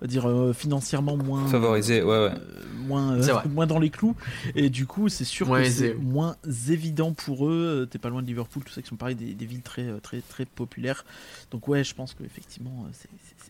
[0.00, 2.14] on va dire euh, financièrement moins Favorisé, ouais, ouais.
[2.32, 2.38] euh,
[2.86, 4.14] moins euh, moins dans les clous
[4.54, 6.36] et du coup c'est sûr Moins que c'est moins
[6.68, 7.82] évident pour eux.
[7.82, 9.82] Euh, T'es pas loin de Liverpool, tout ça qui sont pareil des, des villes très
[9.86, 11.04] euh, très très populaires.
[11.50, 13.08] Donc ouais, je pense que effectivement euh, c'est-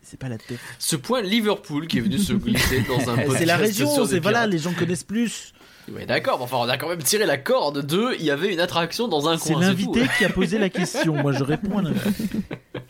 [0.09, 0.59] c'est c'est pas la tête.
[0.79, 4.21] ce point Liverpool qui est venu se glisser dans un podcast C'est la région, c'est
[4.21, 5.53] voilà, les gens connaissent plus.
[5.93, 8.15] Ouais, d'accord, mais enfin, on a quand même tiré la corde de.
[8.19, 9.63] Il y avait une attraction dans un C'est coin.
[9.63, 10.09] l'invité tout.
[10.19, 11.15] qui a posé la question.
[11.15, 12.39] Moi je réponds à l'invité.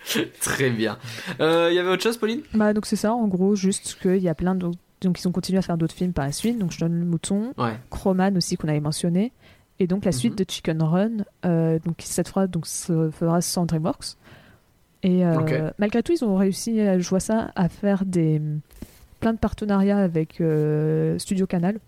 [0.40, 0.98] Très bien.
[1.40, 2.42] Euh, Il y avait autre chose, Pauline?
[2.54, 4.78] Bah, donc c'est ça, en gros, juste qu'il y a plein d'autres.
[5.00, 6.58] Donc ils ont continué à faire d'autres films par la suite.
[6.58, 7.78] Donc je donne le mouton, Ouais.
[7.90, 9.32] Chroman aussi qu'on avait mentionné,
[9.78, 10.44] et donc la suite Mhm.
[10.44, 11.10] de Chicken Run,
[11.44, 14.16] euh, donc qui cette fois donc se fera sans DreamWorks.
[15.02, 15.54] Et euh, Ok.
[15.78, 18.40] malgré tout, ils ont réussi, euh, je vois ça, à faire des
[19.20, 21.78] plein de partenariats avec euh, Studio Canal.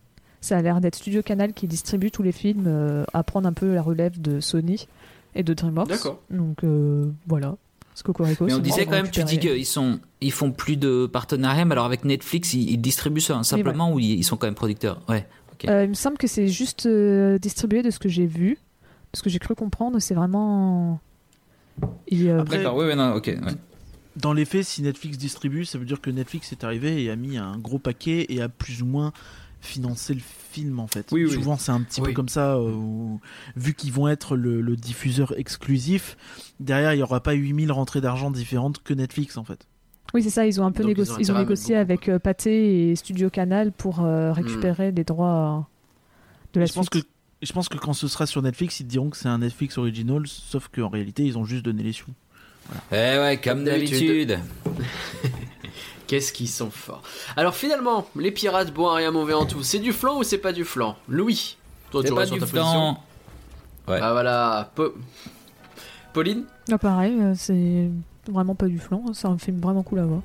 [0.40, 3.52] Ça a l'air d'être Studio Canal qui distribue tous les films, euh, à prendre un
[3.52, 4.86] peu la relève de Sony
[5.34, 5.88] et de DreamWorks.
[5.88, 6.20] D'accord.
[6.30, 7.56] Donc euh, voilà.
[7.94, 11.06] Ce Cocorico, Mais on disait quand même, tu dis qu'ils sont, ils font plus de
[11.06, 14.46] partenariats, mais alors avec Netflix, ils, ils distribuent ça simplement ou ils, ils sont quand
[14.46, 15.02] même producteurs?
[15.08, 15.26] Ouais.
[15.68, 18.56] Euh, il me semble que c'est juste euh, distribué de ce que j'ai vu,
[19.12, 19.98] de ce que j'ai cru comprendre.
[19.98, 21.00] C'est vraiment.
[22.12, 23.26] Euh, Après, D'accord, oui, oui, non, ok.
[23.26, 23.52] ouais.
[24.16, 27.16] Dans les faits, si Netflix distribue, ça veut dire que Netflix est arrivé et a
[27.16, 29.12] mis un gros paquet et a plus ou moins
[29.60, 31.06] financé le film en fait.
[31.12, 31.30] Oui, oui.
[31.32, 32.08] Souvent c'est un petit Oui.
[32.08, 33.20] peu comme ça, euh, où,
[33.56, 36.16] vu qu'ils vont être le, le diffuseur exclusif,
[36.60, 39.66] derrière il n'y aura pas 8000 rentrées d'argent différentes que Netflix en fait.
[40.12, 40.44] Oui, c'est ça.
[40.44, 41.72] Ils ont un peu Donc, ils ont négocié, ils ont beaucoup.
[41.72, 45.68] avec euh, Pathé et Studio Canal pour euh, récupérer les droits
[46.52, 47.06] de la je pense suite.
[47.42, 49.78] Je pense que quand ce sera sur Netflix, ils te diront que c'est un Netflix
[49.78, 52.10] original, sauf qu'en réalité ils ont juste donné les sous.
[52.92, 54.38] Eh ouais, comme d'habitude.
[56.06, 57.02] Qu'est-ce qu'ils sont forts.
[57.36, 59.62] Alors finalement, les pirates boivent rien mauvais en tout.
[59.62, 61.56] C'est du flan ou c'est pas du flan Louis,
[61.90, 62.62] toi tu C'est pas du sur ta position.
[62.62, 63.04] flan.
[63.88, 64.00] Ouais.
[64.00, 64.70] Bah voilà.
[64.74, 64.94] Po-
[66.12, 66.44] Pauline?
[66.70, 67.88] Ah, pareil, euh, c'est
[68.28, 69.04] vraiment pas du flan.
[69.14, 70.22] C'est un film vraiment cool à voir.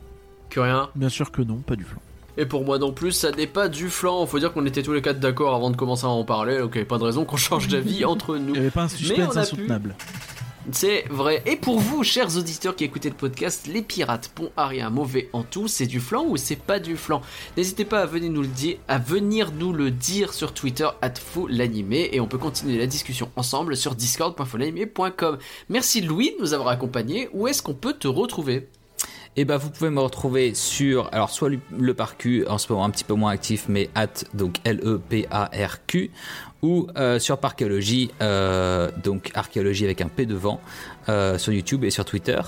[0.50, 0.90] Que rien?
[0.96, 2.02] Bien sûr que non, pas du flan.
[2.38, 4.26] Et pour moi non plus, ça n'est pas du flan.
[4.26, 6.60] Faut dire qu'on était tous les quatre d'accord avant de commencer à en parler.
[6.60, 8.53] Donc il n'y avait pas de raison qu'on change d'avis entre nous.
[8.53, 9.38] Il n'y avait pas un suspense.
[10.72, 11.44] C'est vrai.
[11.45, 15.30] Et pour vous, chers auditeurs qui écoutez le podcast, les pirates pont à rien mauvais
[15.32, 17.22] en tout, c'est du flan ou c'est pas du flan
[17.56, 22.10] N'hésitez pas à venir nous le dire, à venir nous le dire sur Twitter @folanimé
[22.14, 25.38] et on peut continuer la discussion ensemble sur discord.folanimé.com.
[25.70, 27.30] Merci Louis de nous avoir accompagnés.
[27.34, 28.68] Où est-ce qu'on peut te retrouver?
[29.38, 32.90] Et ben vous pouvez me retrouver sur alors soit le, parcu en ce moment un
[32.90, 36.10] petit peu moins actif mais at donc L E P A R Q
[36.62, 40.62] ou euh, sur Parchéologie euh, donc archéologie avec un P devant
[41.10, 42.40] euh, sur YouTube et sur Twitter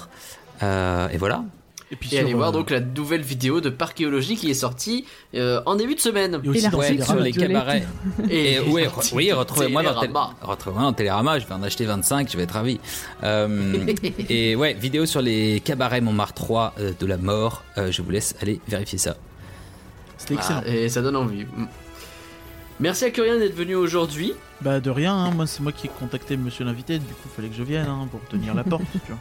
[0.61, 1.43] et voilà.
[1.89, 4.53] Et puis Et sur, allez voir euh, donc la nouvelle vidéo de Parchéologie qui est
[4.53, 5.05] sortie
[5.35, 6.39] euh, en début de semaine.
[6.43, 6.81] et aussi Et sur
[7.15, 7.37] les Violette.
[7.37, 7.87] cabarets.
[8.29, 10.35] Et, oui, re- oui retrouvez-moi dans, Tél- Télérama.
[10.41, 12.79] retrouvez-moi dans Télérama, je vais en acheter 25, je vais être ravi.
[13.23, 13.87] Euh,
[14.29, 18.11] et ouais, vidéo sur les cabarets Montmartre 3 euh, de la mort, Euh, je vous
[18.11, 19.15] laisse aller vérifier ça.
[20.17, 20.63] C'était excellent.
[20.65, 21.45] Ah, et ça donne envie.
[21.45, 21.67] Mm.
[22.79, 24.33] Merci à Curien d'être venu aujourd'hui.
[24.61, 25.31] Bah de rien, hein.
[25.31, 28.07] moi c'est moi qui ai contacté monsieur l'invité, du coup fallait que je vienne hein,
[28.11, 28.83] pour tenir la porte.
[28.91, 29.17] tu vois.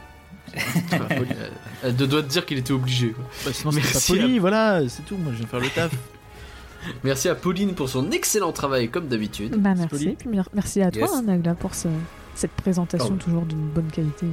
[1.84, 3.10] De doigt de dire qu'il était obligé.
[3.10, 3.24] quoi.
[3.44, 5.92] Bah, sinon c'était pas Merci poli, voilà, c'est tout, moi je viens faire le taf.
[7.04, 9.56] Merci à Pauline pour son excellent travail comme d'habitude.
[9.56, 10.16] Bah, merci.
[10.18, 10.38] Puis
[10.82, 11.10] à toi, Yes.
[11.14, 11.88] hein, Nagla, pour ce-
[12.34, 13.22] cette présentation Oh.
[13.22, 14.26] toujours d'une bonne qualité.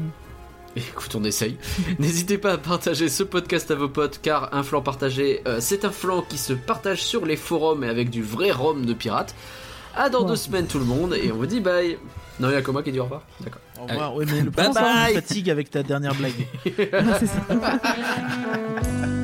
[0.75, 1.57] Écoute, on essaye.
[1.99, 5.83] N'hésitez pas à partager ce podcast à vos potes car un flanc partagé, euh, c'est
[5.85, 9.33] un flanc qui se partage sur les forums et avec du vrai rhum de pirate.
[9.95, 10.27] À dans Ouais.
[10.29, 11.97] deux semaines tout le monde et on vous dit bye.
[12.39, 13.21] Non, il y a que moi qui dit au revoir.
[13.41, 13.61] D'accord.
[13.79, 15.13] Au revoir, ouais, mais le Bye tu bye.
[15.15, 16.33] me fatigues avec ta dernière blague.
[16.65, 17.41] C'est ça.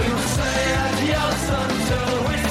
[0.00, 1.70] We will stay at the Elton
[2.26, 2.49] we